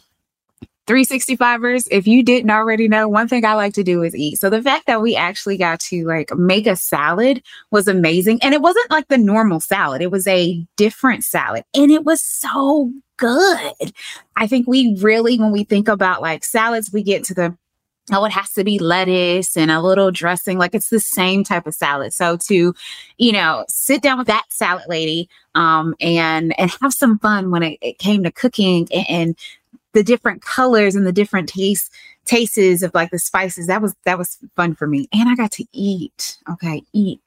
365ers, 0.88 1.88
if 1.92 2.08
you 2.08 2.24
didn't 2.24 2.52
already 2.52 2.88
know, 2.88 3.08
one 3.08 3.28
thing 3.28 3.46
I 3.46 3.54
like 3.54 3.74
to 3.76 3.84
do 3.84 4.04
is 4.04 4.16
eat. 4.16 4.40
So 4.40 4.50
the 4.50 4.62
fact 4.62 4.86
that 4.88 5.02
we 5.02 5.16
actually 5.16 5.58
got 5.58 5.80
to 5.82 6.06
like 6.06 6.36
make 6.36 6.68
a 6.68 6.76
salad 6.76 7.42
was 7.72 7.88
amazing. 7.88 8.40
And 8.42 8.54
it 8.54 8.62
wasn't 8.62 8.92
like 8.92 9.08
the 9.08 9.18
normal 9.18 9.62
salad, 9.62 10.02
it 10.02 10.12
was 10.12 10.28
a 10.28 10.66
different 10.76 11.24
salad. 11.24 11.64
And 11.74 11.92
it 11.92 12.04
was 12.04 12.22
so 12.22 12.92
good. 13.18 13.94
I 14.36 14.48
think 14.48 14.68
we 14.68 14.98
really, 15.00 15.40
when 15.40 15.52
we 15.52 15.64
think 15.64 15.88
about 15.88 16.22
like 16.22 16.44
salads, 16.44 16.92
we 16.92 17.04
get 17.04 17.24
to 17.26 17.34
the 17.34 17.58
oh, 18.12 18.26
it 18.26 18.32
has 18.32 18.52
to 18.52 18.64
be 18.64 18.80
lettuce 18.80 19.56
and 19.56 19.72
a 19.72 19.82
little 19.82 20.12
dressing. 20.12 20.58
Like 20.58 20.76
it's 20.76 20.90
the 20.90 21.00
same 21.00 21.44
type 21.44 21.66
of 21.66 21.74
salad. 21.74 22.14
So 22.14 22.38
to, 22.48 22.74
you 23.18 23.32
know, 23.32 23.64
sit 23.70 24.02
down 24.02 24.18
with 24.18 24.28
that 24.28 24.44
salad 24.50 24.86
lady 24.90 25.30
um, 25.56 25.96
and 26.02 26.58
and 26.60 26.72
have 26.82 26.94
some 26.94 27.20
fun 27.20 27.50
when 27.52 27.64
it, 27.64 27.78
it 27.82 28.00
came 28.00 28.24
to 28.24 28.32
cooking 28.32 28.88
and, 28.94 29.06
and 29.10 29.36
the 29.94 30.04
different 30.04 30.42
colors 30.42 30.96
and 30.96 31.06
the 31.06 31.12
different 31.12 31.50
tastes 31.50 31.90
tastes 32.26 32.82
of 32.84 32.94
like 32.94 33.12
the 33.12 33.20
spices. 33.20 33.68
That 33.68 33.82
was 33.82 33.96
that 34.06 34.18
was 34.18 34.38
fun 34.56 34.76
for 34.76 34.88
me. 34.88 35.08
And 35.14 35.30
I 35.30 35.36
got 35.36 35.52
to 35.54 35.66
eat. 35.74 36.38
Okay, 36.50 36.84
eat. 36.94 37.22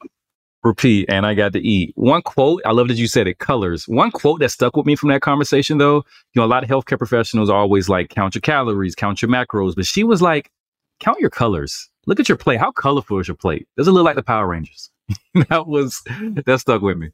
Repeat, 0.65 1.09
and 1.09 1.25
I 1.25 1.35
got 1.35 1.53
to 1.53 1.61
eat. 1.61 1.93
One 1.95 2.23
quote, 2.23 2.61
I 2.67 2.73
love 2.73 2.89
that 2.89 2.97
you 2.97 3.07
said 3.07 3.29
it, 3.29 3.39
colors. 3.39 3.87
One 3.87 4.11
quote 4.11 4.41
that 4.41 4.51
stuck 4.51 4.77
with 4.77 4.85
me 4.85 4.97
from 4.97 5.11
that 5.11 5.21
conversation, 5.21 5.79
though, 5.79 5.99
you 6.33 6.41
know, 6.41 6.45
a 6.45 6.47
lot 6.47 6.65
of 6.65 6.69
healthcare 6.69 6.99
professionals 6.99 7.49
are 7.49 7.57
always 7.57 7.89
like, 7.89 8.09
count 8.09 8.35
your 8.35 8.43
calories, 8.43 8.97
count 8.97 9.23
your 9.23 9.31
macros. 9.31 9.77
But 9.77 9.87
she 9.87 10.03
was 10.03 10.21
like, 10.21 10.51
count 10.99 11.21
your 11.21 11.31
colors. 11.31 11.89
Look 12.07 12.19
at 12.19 12.29
your 12.29 12.37
plate. 12.37 12.59
How 12.59 12.73
colorful 12.73 13.21
is 13.21 13.29
your 13.29 13.37
plate? 13.37 13.69
Does 13.77 13.87
it 13.87 13.93
look 13.93 14.05
like 14.05 14.17
the 14.17 14.25
Power 14.25 14.49
Rangers? 14.49 14.91
that 15.51 15.69
was 15.69 16.03
that 16.45 16.59
stuck 16.59 16.83
with 16.83 16.99
me. 16.99 17.11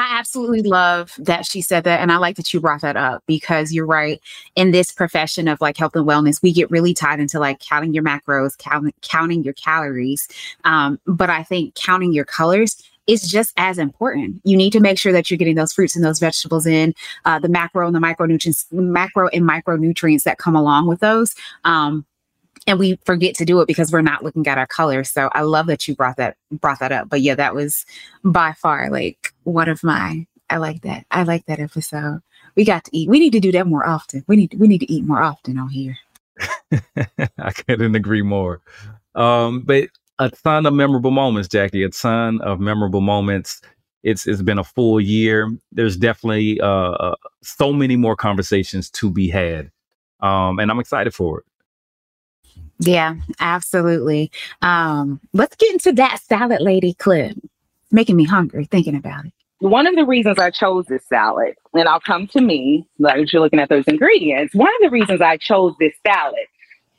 I 0.00 0.18
absolutely 0.18 0.62
love 0.62 1.14
that 1.18 1.44
she 1.44 1.60
said 1.60 1.84
that. 1.84 2.00
And 2.00 2.10
I 2.10 2.16
like 2.16 2.36
that 2.36 2.54
you 2.54 2.60
brought 2.60 2.80
that 2.80 2.96
up 2.96 3.22
because 3.26 3.70
you're 3.70 3.84
right. 3.84 4.18
In 4.56 4.70
this 4.70 4.90
profession 4.90 5.46
of 5.46 5.60
like 5.60 5.76
health 5.76 5.94
and 5.94 6.08
wellness, 6.08 6.42
we 6.42 6.54
get 6.54 6.70
really 6.70 6.94
tied 6.94 7.20
into 7.20 7.38
like 7.38 7.60
counting 7.60 7.92
your 7.92 8.02
macros, 8.02 8.56
count, 8.56 8.94
counting 9.02 9.44
your 9.44 9.52
calories. 9.52 10.26
Um, 10.64 10.98
but 11.06 11.28
I 11.28 11.42
think 11.42 11.74
counting 11.74 12.14
your 12.14 12.24
colors 12.24 12.82
is 13.06 13.30
just 13.30 13.52
as 13.58 13.76
important. 13.76 14.40
You 14.42 14.56
need 14.56 14.72
to 14.72 14.80
make 14.80 14.98
sure 14.98 15.12
that 15.12 15.30
you're 15.30 15.36
getting 15.36 15.56
those 15.56 15.74
fruits 15.74 15.94
and 15.94 16.02
those 16.02 16.18
vegetables 16.18 16.66
in, 16.66 16.94
uh, 17.26 17.38
the 17.38 17.50
macro 17.50 17.86
and 17.86 17.94
the 17.94 18.00
micronutrients, 18.00 18.72
macro 18.72 19.28
and 19.34 19.44
micronutrients 19.44 20.22
that 20.22 20.38
come 20.38 20.56
along 20.56 20.86
with 20.86 21.00
those. 21.00 21.34
Um, 21.64 22.06
and 22.70 22.78
we 22.78 23.00
forget 23.04 23.34
to 23.34 23.44
do 23.44 23.60
it 23.60 23.66
because 23.66 23.90
we're 23.90 24.00
not 24.00 24.22
looking 24.22 24.46
at 24.46 24.56
our 24.56 24.66
colors. 24.66 25.10
So 25.10 25.28
I 25.32 25.42
love 25.42 25.66
that 25.66 25.88
you 25.88 25.96
brought 25.96 26.16
that 26.18 26.36
brought 26.52 26.78
that 26.78 26.92
up. 26.92 27.08
But 27.08 27.20
yeah, 27.20 27.34
that 27.34 27.52
was 27.52 27.84
by 28.22 28.52
far 28.52 28.90
like 28.90 29.34
one 29.42 29.68
of 29.68 29.82
my 29.82 30.24
I 30.50 30.58
like 30.58 30.82
that. 30.82 31.04
I 31.10 31.24
like 31.24 31.46
that 31.46 31.58
episode. 31.58 32.20
We 32.54 32.64
got 32.64 32.84
to 32.84 32.96
eat. 32.96 33.08
We 33.08 33.18
need 33.18 33.32
to 33.32 33.40
do 33.40 33.50
that 33.52 33.66
more 33.66 33.86
often. 33.86 34.24
We 34.28 34.36
need 34.36 34.54
we 34.56 34.68
need 34.68 34.78
to 34.78 34.92
eat 34.92 35.04
more 35.04 35.20
often 35.20 35.58
on 35.58 35.68
here. 35.68 35.98
I 37.38 37.50
couldn't 37.50 37.96
agree 37.96 38.22
more. 38.22 38.60
Um, 39.16 39.62
but 39.62 39.88
a 40.20 40.30
ton 40.30 40.64
of 40.64 40.72
memorable 40.72 41.10
moments, 41.10 41.48
Jackie. 41.48 41.82
A 41.82 41.88
ton 41.88 42.40
of 42.40 42.60
memorable 42.60 43.00
moments. 43.00 43.62
It's 44.04 44.28
it's 44.28 44.42
been 44.42 44.58
a 44.58 44.64
full 44.64 45.00
year. 45.00 45.50
There's 45.72 45.96
definitely 45.96 46.60
uh, 46.60 46.92
uh 46.92 47.16
so 47.42 47.72
many 47.72 47.96
more 47.96 48.14
conversations 48.14 48.90
to 48.90 49.10
be 49.10 49.28
had, 49.28 49.72
um, 50.20 50.60
and 50.60 50.70
I'm 50.70 50.78
excited 50.78 51.14
for 51.14 51.40
it. 51.40 51.44
Yeah, 52.80 53.16
absolutely. 53.40 54.32
Um, 54.62 55.20
let's 55.32 55.54
get 55.56 55.72
into 55.72 55.92
that 55.92 56.20
salad 56.22 56.62
lady 56.62 56.94
clip. 56.94 57.36
Making 57.92 58.16
me 58.16 58.24
hungry 58.24 58.66
thinking 58.66 58.94
about 58.96 59.26
it. 59.26 59.32
One 59.58 59.86
of 59.86 59.94
the 59.94 60.06
reasons 60.06 60.38
I 60.38 60.50
chose 60.50 60.86
this 60.86 61.04
salad, 61.06 61.54
and 61.74 61.86
I'll 61.86 62.00
come 62.00 62.26
to 62.28 62.40
me, 62.40 62.86
like 62.98 63.30
you're 63.30 63.42
looking 63.42 63.58
at 63.58 63.68
those 63.68 63.84
ingredients. 63.86 64.54
One 64.54 64.70
of 64.80 64.82
the 64.82 64.90
reasons 64.90 65.20
I 65.20 65.36
chose 65.36 65.74
this 65.78 65.92
salad 66.06 66.46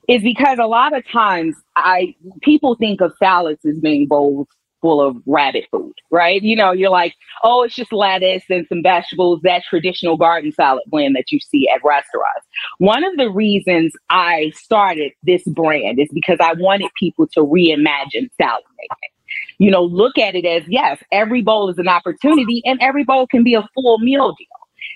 is 0.08 0.22
because 0.22 0.60
a 0.60 0.68
lot 0.68 0.96
of 0.96 1.04
times 1.10 1.56
I 1.76 2.14
people 2.42 2.76
think 2.76 3.02
of 3.02 3.14
salads 3.18 3.66
as 3.66 3.80
being 3.80 4.06
bowls 4.06 4.48
full 4.82 5.02
of 5.02 5.18
rabbit 5.26 5.66
food, 5.72 5.94
right? 6.10 6.42
You 6.42 6.56
know, 6.56 6.72
you're 6.72 6.90
like, 6.90 7.16
oh, 7.44 7.64
it's 7.64 7.76
just 7.76 7.94
lettuce 7.94 8.44
and 8.50 8.68
some 8.68 8.84
vegetables, 8.84 9.42
that 9.44 9.64
traditional 9.70 10.18
garden 10.18 10.52
salad 10.52 10.84
blend 10.88 11.16
that 11.16 11.32
you 11.32 11.40
see 11.40 11.70
at 11.70 11.84
restaurants. 11.84 12.48
One 12.80 13.04
of 13.04 13.16
the 13.18 13.30
reasons 13.30 13.94
I 14.10 14.52
started 14.56 15.12
this 15.24 15.44
brand 15.44 16.00
is 16.00 16.10
because 16.14 16.38
I 16.42 16.54
wanted 16.54 16.90
people 17.00 17.28
to 17.28 17.42
reimagine 17.42 18.30
salad 18.38 18.64
making. 18.78 19.12
You 19.60 19.72
know, 19.72 19.84
look 19.84 20.18
at 20.18 20.36
it 20.36 20.46
as 20.46 20.64
yes, 20.68 21.02
every 21.12 21.42
bowl 21.42 21.70
is 21.70 21.78
an 21.78 21.88
opportunity 21.88 22.62
and 22.66 22.82
every 22.82 23.04
bowl 23.04 23.28
can 23.28 23.44
be 23.44 23.54
a 23.54 23.68
full 23.74 24.00
meal 24.00 24.34
deal. 24.38 24.48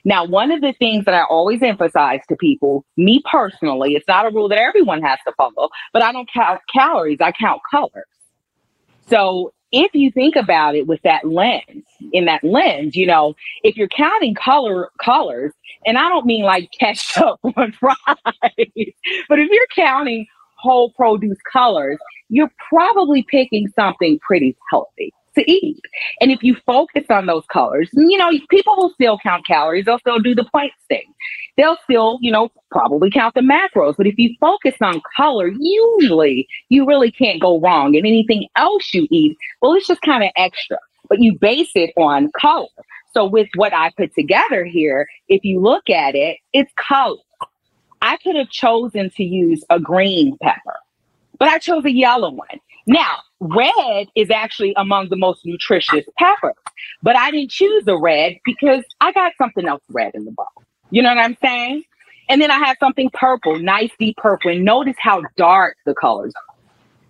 Now, 0.03 0.25
one 0.25 0.51
of 0.51 0.61
the 0.61 0.73
things 0.73 1.05
that 1.05 1.13
I 1.13 1.23
always 1.23 1.61
emphasize 1.61 2.21
to 2.29 2.35
people, 2.35 2.85
me 2.97 3.21
personally, 3.29 3.95
it's 3.95 4.07
not 4.07 4.25
a 4.25 4.29
rule 4.29 4.49
that 4.49 4.59
everyone 4.59 5.01
has 5.01 5.19
to 5.25 5.33
follow, 5.37 5.69
but 5.93 6.03
I 6.03 6.11
don't 6.11 6.29
count 6.31 6.61
calories, 6.71 7.21
I 7.21 7.31
count 7.31 7.61
colors. 7.71 8.05
So 9.07 9.53
if 9.75 9.93
you 9.95 10.11
think 10.11 10.37
about 10.37 10.75
it 10.75 10.87
with 10.87 11.01
that 11.03 11.27
lens, 11.27 11.85
in 12.13 12.25
that 12.25 12.43
lens, 12.45 12.95
you 12.95 13.07
know, 13.07 13.35
if 13.63 13.77
you're 13.77 13.89
counting 13.89 14.35
color 14.35 14.89
colors, 15.03 15.53
and 15.85 15.97
I 15.99 16.09
don't 16.09 16.25
mean 16.27 16.45
like 16.45 16.71
ketchup 16.79 17.39
on 17.57 17.73
fries, 17.73 17.97
but 19.29 19.39
if 19.39 19.49
you're 19.51 19.67
counting 19.75 20.27
whole 20.57 20.91
produce 20.93 21.39
colors, 21.53 21.99
you're 22.29 22.51
probably 22.69 23.23
picking 23.29 23.69
something 23.77 24.19
pretty 24.27 24.57
healthy 24.71 25.13
to 25.35 25.49
eat. 25.49 25.79
And 26.19 26.31
if 26.31 26.43
you 26.43 26.55
focus 26.65 27.05
on 27.09 27.25
those 27.25 27.45
colors, 27.51 27.89
you 27.93 28.17
know, 28.17 28.31
people 28.49 28.75
will 28.75 28.91
still 28.91 29.17
count 29.19 29.45
calories. 29.45 29.85
They'll 29.85 29.99
still 29.99 30.19
do 30.19 30.35
the 30.35 30.45
points 30.45 30.75
thing. 30.87 31.13
They'll 31.57 31.77
still, 31.83 32.17
you 32.21 32.31
know, 32.31 32.49
probably 32.71 33.09
count 33.11 33.35
the 33.35 33.41
macros. 33.41 33.95
But 33.97 34.07
if 34.07 34.17
you 34.17 34.35
focus 34.39 34.75
on 34.81 35.01
color, 35.15 35.51
usually 35.57 36.47
you 36.69 36.85
really 36.85 37.11
can't 37.11 37.41
go 37.41 37.59
wrong. 37.59 37.95
And 37.95 38.05
anything 38.05 38.47
else 38.55 38.93
you 38.93 39.07
eat, 39.11 39.37
well, 39.61 39.73
it's 39.73 39.87
just 39.87 40.01
kind 40.01 40.23
of 40.23 40.31
extra. 40.35 40.77
But 41.07 41.21
you 41.21 41.37
base 41.37 41.71
it 41.75 41.91
on 41.97 42.31
color. 42.39 42.67
So 43.13 43.25
with 43.25 43.47
what 43.55 43.73
I 43.73 43.91
put 43.95 44.13
together 44.13 44.65
here, 44.65 45.07
if 45.29 45.45
you 45.45 45.61
look 45.61 45.89
at 45.89 46.15
it, 46.15 46.37
it's 46.51 46.71
color. 46.77 47.17
I 48.01 48.17
could 48.17 48.35
have 48.35 48.49
chosen 48.49 49.09
to 49.11 49.23
use 49.23 49.63
a 49.69 49.79
green 49.79 50.37
pepper, 50.41 50.75
but 51.39 51.47
I 51.47 51.57
chose 51.57 51.85
a 51.85 51.91
yellow 51.91 52.29
one. 52.29 52.59
Now, 52.87 53.17
red 53.39 54.07
is 54.15 54.29
actually 54.29 54.73
among 54.77 55.09
the 55.09 55.15
most 55.15 55.45
nutritious 55.45 56.05
peppers, 56.19 56.53
but 57.01 57.15
I 57.15 57.31
didn't 57.31 57.51
choose 57.51 57.83
the 57.85 57.97
red 57.97 58.37
because 58.45 58.83
I 59.01 59.11
got 59.11 59.33
something 59.37 59.67
else 59.67 59.81
red 59.89 60.13
in 60.13 60.25
the 60.25 60.31
bowl. 60.31 60.45
You 60.91 61.01
know 61.01 61.09
what 61.09 61.17
I'm 61.17 61.37
saying? 61.41 61.83
And 62.29 62.41
then 62.41 62.51
I 62.51 62.57
have 62.59 62.77
something 62.79 63.09
purple, 63.13 63.59
nice 63.59 63.91
deep 63.99 64.17
purple. 64.17 64.51
And 64.51 64.63
notice 64.63 64.95
how 64.99 65.23
dark 65.37 65.77
the 65.85 65.93
colors 65.95 66.33
are. 66.35 66.55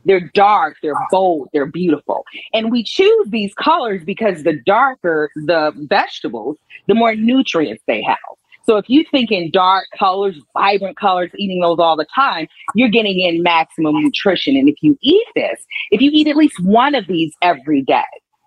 They're 0.06 0.30
dark, 0.34 0.78
they're 0.84 0.94
bold, 1.10 1.50
they're 1.52 1.66
beautiful. 1.66 2.26
And 2.54 2.72
we 2.72 2.84
choose 2.84 3.28
these 3.30 3.54
colors 3.56 4.04
because 4.06 4.44
the 4.44 4.60
darker 4.66 5.30
the 5.36 5.74
vegetables, 5.90 6.58
the 6.88 6.94
more 6.94 7.16
nutrients 7.16 7.84
they 7.88 8.04
have. 8.04 8.18
So 8.66 8.78
if 8.78 8.86
you 8.90 9.06
think 9.12 9.32
in 9.32 9.52
dark 9.52 9.86
colors, 9.98 10.36
vibrant 10.54 10.98
colors, 10.98 11.32
eating 11.38 11.62
those 11.62 11.78
all 11.80 11.96
the 11.96 12.08
time, 12.16 12.48
you're 12.74 12.90
getting 12.90 13.20
in 13.20 13.44
maximum 13.44 14.02
nutrition. 14.02 14.56
And 14.56 14.68
if 14.68 14.76
you 14.82 14.98
eat 15.02 15.26
this, 15.36 15.64
if 15.92 16.02
you 16.02 16.10
eat 16.14 16.28
at 16.28 16.36
least 16.36 16.60
one 16.64 16.96
of 16.96 17.08
these 17.08 17.34
every 17.42 17.82
day, 17.84 18.04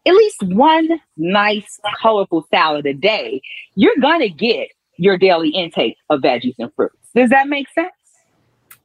at 0.07 0.15
least 0.15 0.43
one 0.43 0.89
nice, 1.17 1.79
colorful 2.01 2.47
salad 2.51 2.87
a 2.87 2.95
day, 2.95 3.41
you're 3.75 3.97
going 4.01 4.21
to 4.21 4.29
get 4.29 4.69
your 4.97 5.17
daily 5.17 5.51
intake 5.51 5.97
of 6.11 6.21
veggies 6.21 6.55
and 6.59 6.73
fruits. 6.75 6.97
Does 7.15 7.31
that 7.31 7.49
make 7.49 7.69
sense? 7.71 7.93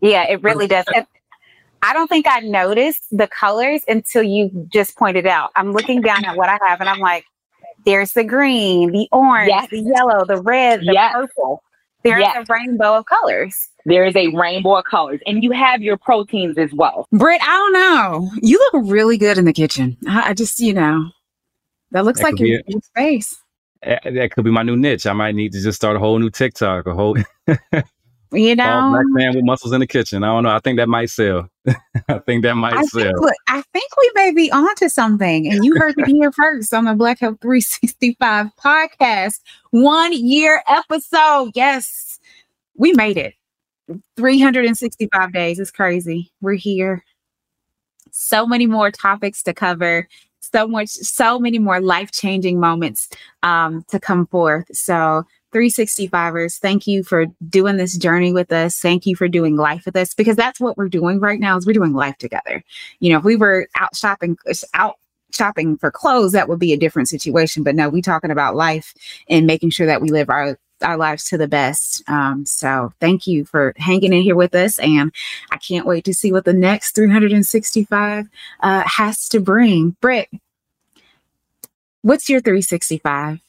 Yeah, 0.01 0.29
it 0.29 0.43
really 0.43 0.67
does. 0.67 0.86
And 0.93 1.07
I 1.81 1.93
don't 1.93 2.07
think 2.07 2.27
I 2.29 2.39
noticed 2.41 3.05
the 3.11 3.27
colors 3.27 3.84
until 3.88 4.23
you 4.23 4.67
just 4.71 4.97
pointed 4.97 5.25
out. 5.25 5.51
I'm 5.55 5.71
looking 5.71 6.01
down 6.01 6.25
at 6.25 6.38
what 6.38 6.49
I 6.49 6.59
have 6.67 6.79
and 6.79 6.89
I'm 6.89 6.99
like, 6.99 7.25
there's 7.86 8.13
the 8.13 8.23
green, 8.23 8.91
the 8.91 9.07
orange, 9.11 9.49
yes. 9.49 9.69
the 9.69 9.81
yellow, 9.81 10.25
the 10.25 10.41
red, 10.41 10.81
the 10.81 10.93
yes. 10.93 11.13
purple. 11.13 11.63
There's 12.03 12.19
yes. 12.19 12.45
a 12.47 12.53
rainbow 12.53 12.97
of 12.97 13.05
colors. 13.05 13.55
There 13.86 14.05
is 14.05 14.15
a 14.15 14.27
rainbow 14.29 14.75
of 14.75 14.86
colors, 14.86 15.21
and 15.25 15.43
you 15.43 15.51
have 15.51 15.81
your 15.81 15.97
proteins 15.97 16.57
as 16.57 16.73
well. 16.73 17.07
Britt, 17.11 17.41
I 17.41 17.45
don't 17.45 17.73
know. 17.73 18.31
You 18.41 18.57
look 18.73 18.91
really 18.91 19.17
good 19.17 19.38
in 19.38 19.45
the 19.45 19.53
kitchen. 19.53 19.97
I, 20.07 20.29
I 20.29 20.34
just, 20.34 20.59
you 20.59 20.73
know, 20.73 21.09
that 21.91 22.03
looks 22.03 22.19
that 22.19 22.31
like 22.31 22.39
your, 22.39 22.61
your 22.67 22.81
space. 22.81 23.36
Eh, 23.84 24.11
that 24.11 24.31
could 24.31 24.43
be 24.43 24.51
my 24.51 24.63
new 24.63 24.75
niche. 24.75 25.05
I 25.05 25.13
might 25.13 25.36
need 25.36 25.53
to 25.53 25.61
just 25.61 25.75
start 25.77 25.95
a 25.95 25.99
whole 25.99 26.19
new 26.19 26.29
TikTok, 26.29 26.88
a 26.88 26.93
whole 26.93 27.17
You 28.34 28.55
know, 28.55 28.89
black 28.91 29.05
man 29.09 29.36
with 29.36 29.45
muscles 29.45 29.73
in 29.73 29.79
the 29.79 29.88
kitchen. 29.88 30.23
I 30.23 30.27
don't 30.27 30.43
know. 30.43 30.49
I 30.49 30.59
think 30.59 30.77
that 30.77 30.89
might 30.89 31.09
sell. 31.11 31.49
I 32.09 32.17
think 32.19 32.43
that 32.43 32.55
might 32.55 32.73
I 32.73 32.84
sell. 32.84 33.03
Think, 33.03 33.19
look, 33.19 33.36
I 33.47 33.61
think 33.73 33.95
we 33.97 34.11
may 34.15 34.31
be 34.31 34.51
onto 34.51 34.89
something, 34.89 35.47
and 35.47 35.63
you 35.63 35.75
heard 35.77 35.93
it 35.97 36.07
here 36.07 36.31
first 36.31 36.73
on 36.73 36.86
the 36.86 36.95
Black 36.95 37.19
Health 37.19 37.38
365 37.41 38.47
podcast. 38.63 39.39
One 39.69 40.13
year 40.13 40.63
episode. 40.67 41.51
Yes, 41.53 42.19
we 42.75 42.93
made 42.93 43.17
it. 43.17 43.36
365 44.17 45.31
days. 45.34 45.59
It's 45.59 45.71
crazy. 45.71 46.31
We're 46.41 46.53
here. 46.53 47.03
So 48.11 48.47
many 48.47 48.65
more 48.65 48.89
topics 48.89 49.43
to 49.43 49.53
cover. 49.53 50.07
So 50.41 50.67
much, 50.67 50.89
so 50.89 51.39
many 51.39 51.59
more 51.59 51.79
life 51.79 52.11
changing 52.11 52.59
moments 52.59 53.09
um, 53.43 53.86
to 53.89 53.99
come 53.99 54.27
forth. 54.27 54.65
So 54.75 55.25
365ers, 55.53 56.59
thank 56.59 56.87
you 56.87 57.03
for 57.03 57.25
doing 57.47 57.77
this 57.77 57.97
journey 57.97 58.33
with 58.33 58.51
us. 58.51 58.79
Thank 58.79 59.05
you 59.05 59.15
for 59.15 59.27
doing 59.27 59.55
life 59.55 59.85
with 59.85 59.95
us 59.95 60.13
because 60.13 60.35
that's 60.35 60.59
what 60.59 60.77
we're 60.77 60.89
doing 60.89 61.19
right 61.19 61.39
now 61.39 61.57
is 61.57 61.65
we're 61.65 61.73
doing 61.73 61.93
life 61.93 62.17
together. 62.17 62.63
You 62.99 63.11
know, 63.11 63.19
if 63.19 63.23
we 63.23 63.35
were 63.35 63.67
out 63.75 63.95
shopping 63.95 64.37
out 64.73 64.97
shopping 65.33 65.77
for 65.77 65.91
clothes, 65.91 66.33
that 66.33 66.47
would 66.49 66.59
be 66.59 66.73
a 66.73 66.77
different 66.77 67.09
situation. 67.09 67.63
But 67.63 67.75
no, 67.75 67.89
we 67.89 68.01
talking 68.01 68.31
about 68.31 68.55
life 68.55 68.93
and 69.29 69.47
making 69.47 69.71
sure 69.71 69.87
that 69.87 70.01
we 70.01 70.09
live 70.09 70.29
our 70.29 70.57
our 70.81 70.97
lives 70.97 71.23
to 71.25 71.37
the 71.37 71.47
best. 71.47 72.03
Um, 72.09 72.45
so 72.45 72.93
thank 72.99 73.25
you 73.25 73.45
for 73.45 73.73
hanging 73.77 74.13
in 74.13 74.21
here 74.21 74.35
with 74.35 74.53
us. 74.53 74.79
And 74.79 75.13
I 75.51 75.57
can't 75.57 75.85
wait 75.85 76.03
to 76.05 76.13
see 76.13 76.31
what 76.31 76.45
the 76.45 76.53
next 76.53 76.93
365 76.95 78.27
uh, 78.59 78.83
has 78.85 79.29
to 79.29 79.39
bring. 79.39 79.95
Britt, 80.01 80.29
what's 82.01 82.29
your 82.29 82.41
365? 82.41 83.39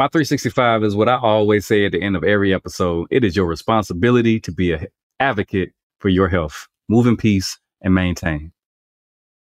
My 0.00 0.08
365 0.08 0.82
is 0.82 0.96
what 0.96 1.10
I 1.10 1.18
always 1.18 1.66
say 1.66 1.84
at 1.84 1.92
the 1.92 2.00
end 2.00 2.16
of 2.16 2.24
every 2.24 2.54
episode. 2.54 3.06
It 3.10 3.22
is 3.22 3.36
your 3.36 3.44
responsibility 3.44 4.40
to 4.40 4.50
be 4.50 4.72
an 4.72 4.86
advocate 5.20 5.74
for 5.98 6.08
your 6.08 6.26
health. 6.26 6.68
Move 6.88 7.06
in 7.06 7.18
peace 7.18 7.58
and 7.82 7.94
maintain. 7.94 8.50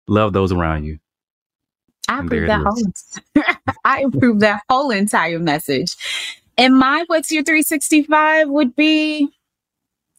Love 0.08 0.34
those 0.34 0.52
around 0.52 0.86
you. 0.86 0.98
I 2.10 2.22
approve 2.22 2.48
that 2.48 2.64
whole 2.64 3.46
I 3.86 4.00
approve 4.00 4.40
that 4.40 4.64
whole 4.68 4.90
entire 4.90 5.38
message. 5.38 5.96
And 6.58 6.76
my 6.76 7.04
what's 7.06 7.32
your 7.32 7.44
365 7.44 8.50
would 8.50 8.76
be 8.76 9.30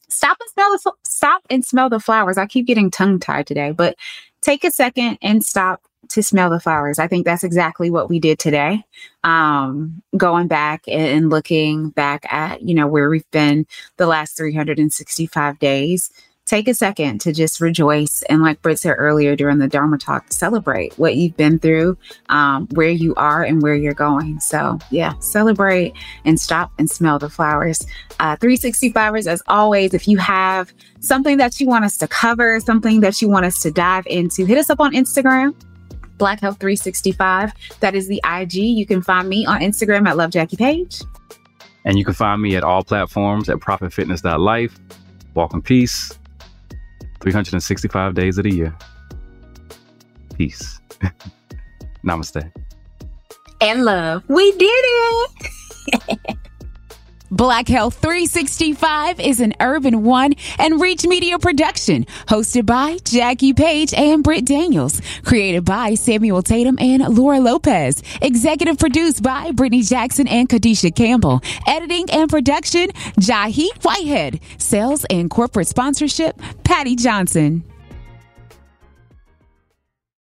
stop 0.08 0.36
and 0.40 0.50
smell 0.50 0.70
the 0.70 0.92
stop 1.04 1.42
and 1.50 1.64
smell 1.64 1.88
the 1.88 1.98
flowers. 1.98 2.38
I 2.38 2.46
keep 2.46 2.68
getting 2.68 2.92
tongue 2.92 3.18
tied 3.18 3.48
today, 3.48 3.72
but 3.72 3.96
take 4.40 4.62
a 4.62 4.70
second 4.70 5.18
and 5.20 5.44
stop 5.44 5.82
to 6.10 6.22
smell 6.22 6.50
the 6.50 6.60
flowers. 6.60 6.98
I 6.98 7.06
think 7.06 7.24
that's 7.24 7.44
exactly 7.44 7.90
what 7.90 8.08
we 8.08 8.18
did 8.20 8.38
today. 8.38 8.84
Um, 9.24 10.02
going 10.16 10.48
back 10.48 10.84
and 10.88 11.30
looking 11.30 11.90
back 11.90 12.30
at, 12.32 12.62
you 12.62 12.74
know, 12.74 12.86
where 12.86 13.10
we've 13.10 13.30
been 13.30 13.66
the 13.96 14.06
last 14.06 14.36
365 14.36 15.58
days 15.58 16.10
take 16.48 16.66
a 16.66 16.74
second 16.74 17.20
to 17.20 17.32
just 17.32 17.60
rejoice. 17.60 18.22
And 18.28 18.42
like 18.42 18.62
Britt 18.62 18.78
said 18.78 18.94
earlier 18.96 19.36
during 19.36 19.58
the 19.58 19.68
Dharma 19.68 19.98
talk, 19.98 20.32
celebrate 20.32 20.98
what 20.98 21.14
you've 21.14 21.36
been 21.36 21.58
through, 21.58 21.98
um, 22.30 22.66
where 22.72 22.88
you 22.88 23.14
are, 23.16 23.44
and 23.44 23.62
where 23.62 23.74
you're 23.74 23.94
going. 23.94 24.40
So, 24.40 24.78
yeah, 24.90 25.12
celebrate 25.18 25.92
and 26.24 26.40
stop 26.40 26.72
and 26.78 26.90
smell 26.90 27.18
the 27.18 27.28
flowers. 27.28 27.86
Uh, 28.18 28.36
365ers, 28.36 29.26
as 29.26 29.42
always, 29.46 29.94
if 29.94 30.08
you 30.08 30.16
have 30.16 30.72
something 31.00 31.36
that 31.36 31.60
you 31.60 31.66
want 31.68 31.84
us 31.84 31.98
to 31.98 32.08
cover, 32.08 32.58
something 32.60 33.00
that 33.00 33.20
you 33.20 33.28
want 33.28 33.44
us 33.44 33.60
to 33.62 33.70
dive 33.70 34.06
into, 34.06 34.46
hit 34.46 34.58
us 34.58 34.70
up 34.70 34.80
on 34.80 34.94
Instagram. 34.94 35.54
Black 36.18 36.40
Health 36.40 36.58
365. 36.58 37.52
That 37.80 37.94
is 37.94 38.08
the 38.08 38.20
IG. 38.24 38.54
You 38.54 38.86
can 38.86 39.02
find 39.02 39.28
me 39.28 39.46
on 39.46 39.60
Instagram 39.60 40.06
at 40.06 40.16
Love 40.16 40.30
Jackie 40.30 40.56
Page. 40.56 41.00
And 41.84 41.98
you 41.98 42.04
can 42.04 42.14
find 42.14 42.42
me 42.42 42.56
at 42.56 42.64
all 42.64 42.82
platforms 42.82 43.48
at 43.48 43.58
profitfitness.life. 43.58 44.78
Walk 45.34 45.54
in 45.54 45.62
peace. 45.62 46.18
365 47.20 48.14
days 48.14 48.38
of 48.38 48.44
the 48.44 48.54
year. 48.54 48.76
Peace. 50.34 50.80
Namaste. 52.04 52.52
And 53.60 53.84
love. 53.84 54.22
We 54.28 54.52
did 54.52 54.70
it. 54.70 56.36
Black 57.30 57.68
Health 57.68 57.96
365 57.96 59.20
is 59.20 59.40
an 59.40 59.52
Urban 59.60 60.02
One 60.02 60.32
and 60.58 60.80
Reach 60.80 61.06
Media 61.06 61.38
production, 61.38 62.06
hosted 62.26 62.64
by 62.64 62.96
Jackie 63.04 63.52
Page 63.52 63.92
and 63.92 64.24
Britt 64.24 64.46
Daniels, 64.46 65.02
created 65.24 65.64
by 65.64 65.94
Samuel 65.94 66.42
Tatum 66.42 66.78
and 66.80 67.06
Laura 67.14 67.38
Lopez, 67.38 68.02
executive 68.22 68.78
produced 68.78 69.22
by 69.22 69.50
Brittany 69.50 69.82
Jackson 69.82 70.26
and 70.26 70.48
Kadisha 70.48 70.94
Campbell, 70.94 71.42
editing 71.66 72.08
and 72.10 72.30
production, 72.30 72.88
Jahi 73.20 73.68
Whitehead, 73.84 74.40
sales 74.56 75.04
and 75.10 75.28
corporate 75.28 75.68
sponsorship, 75.68 76.40
Patty 76.64 76.96
Johnson. 76.96 77.62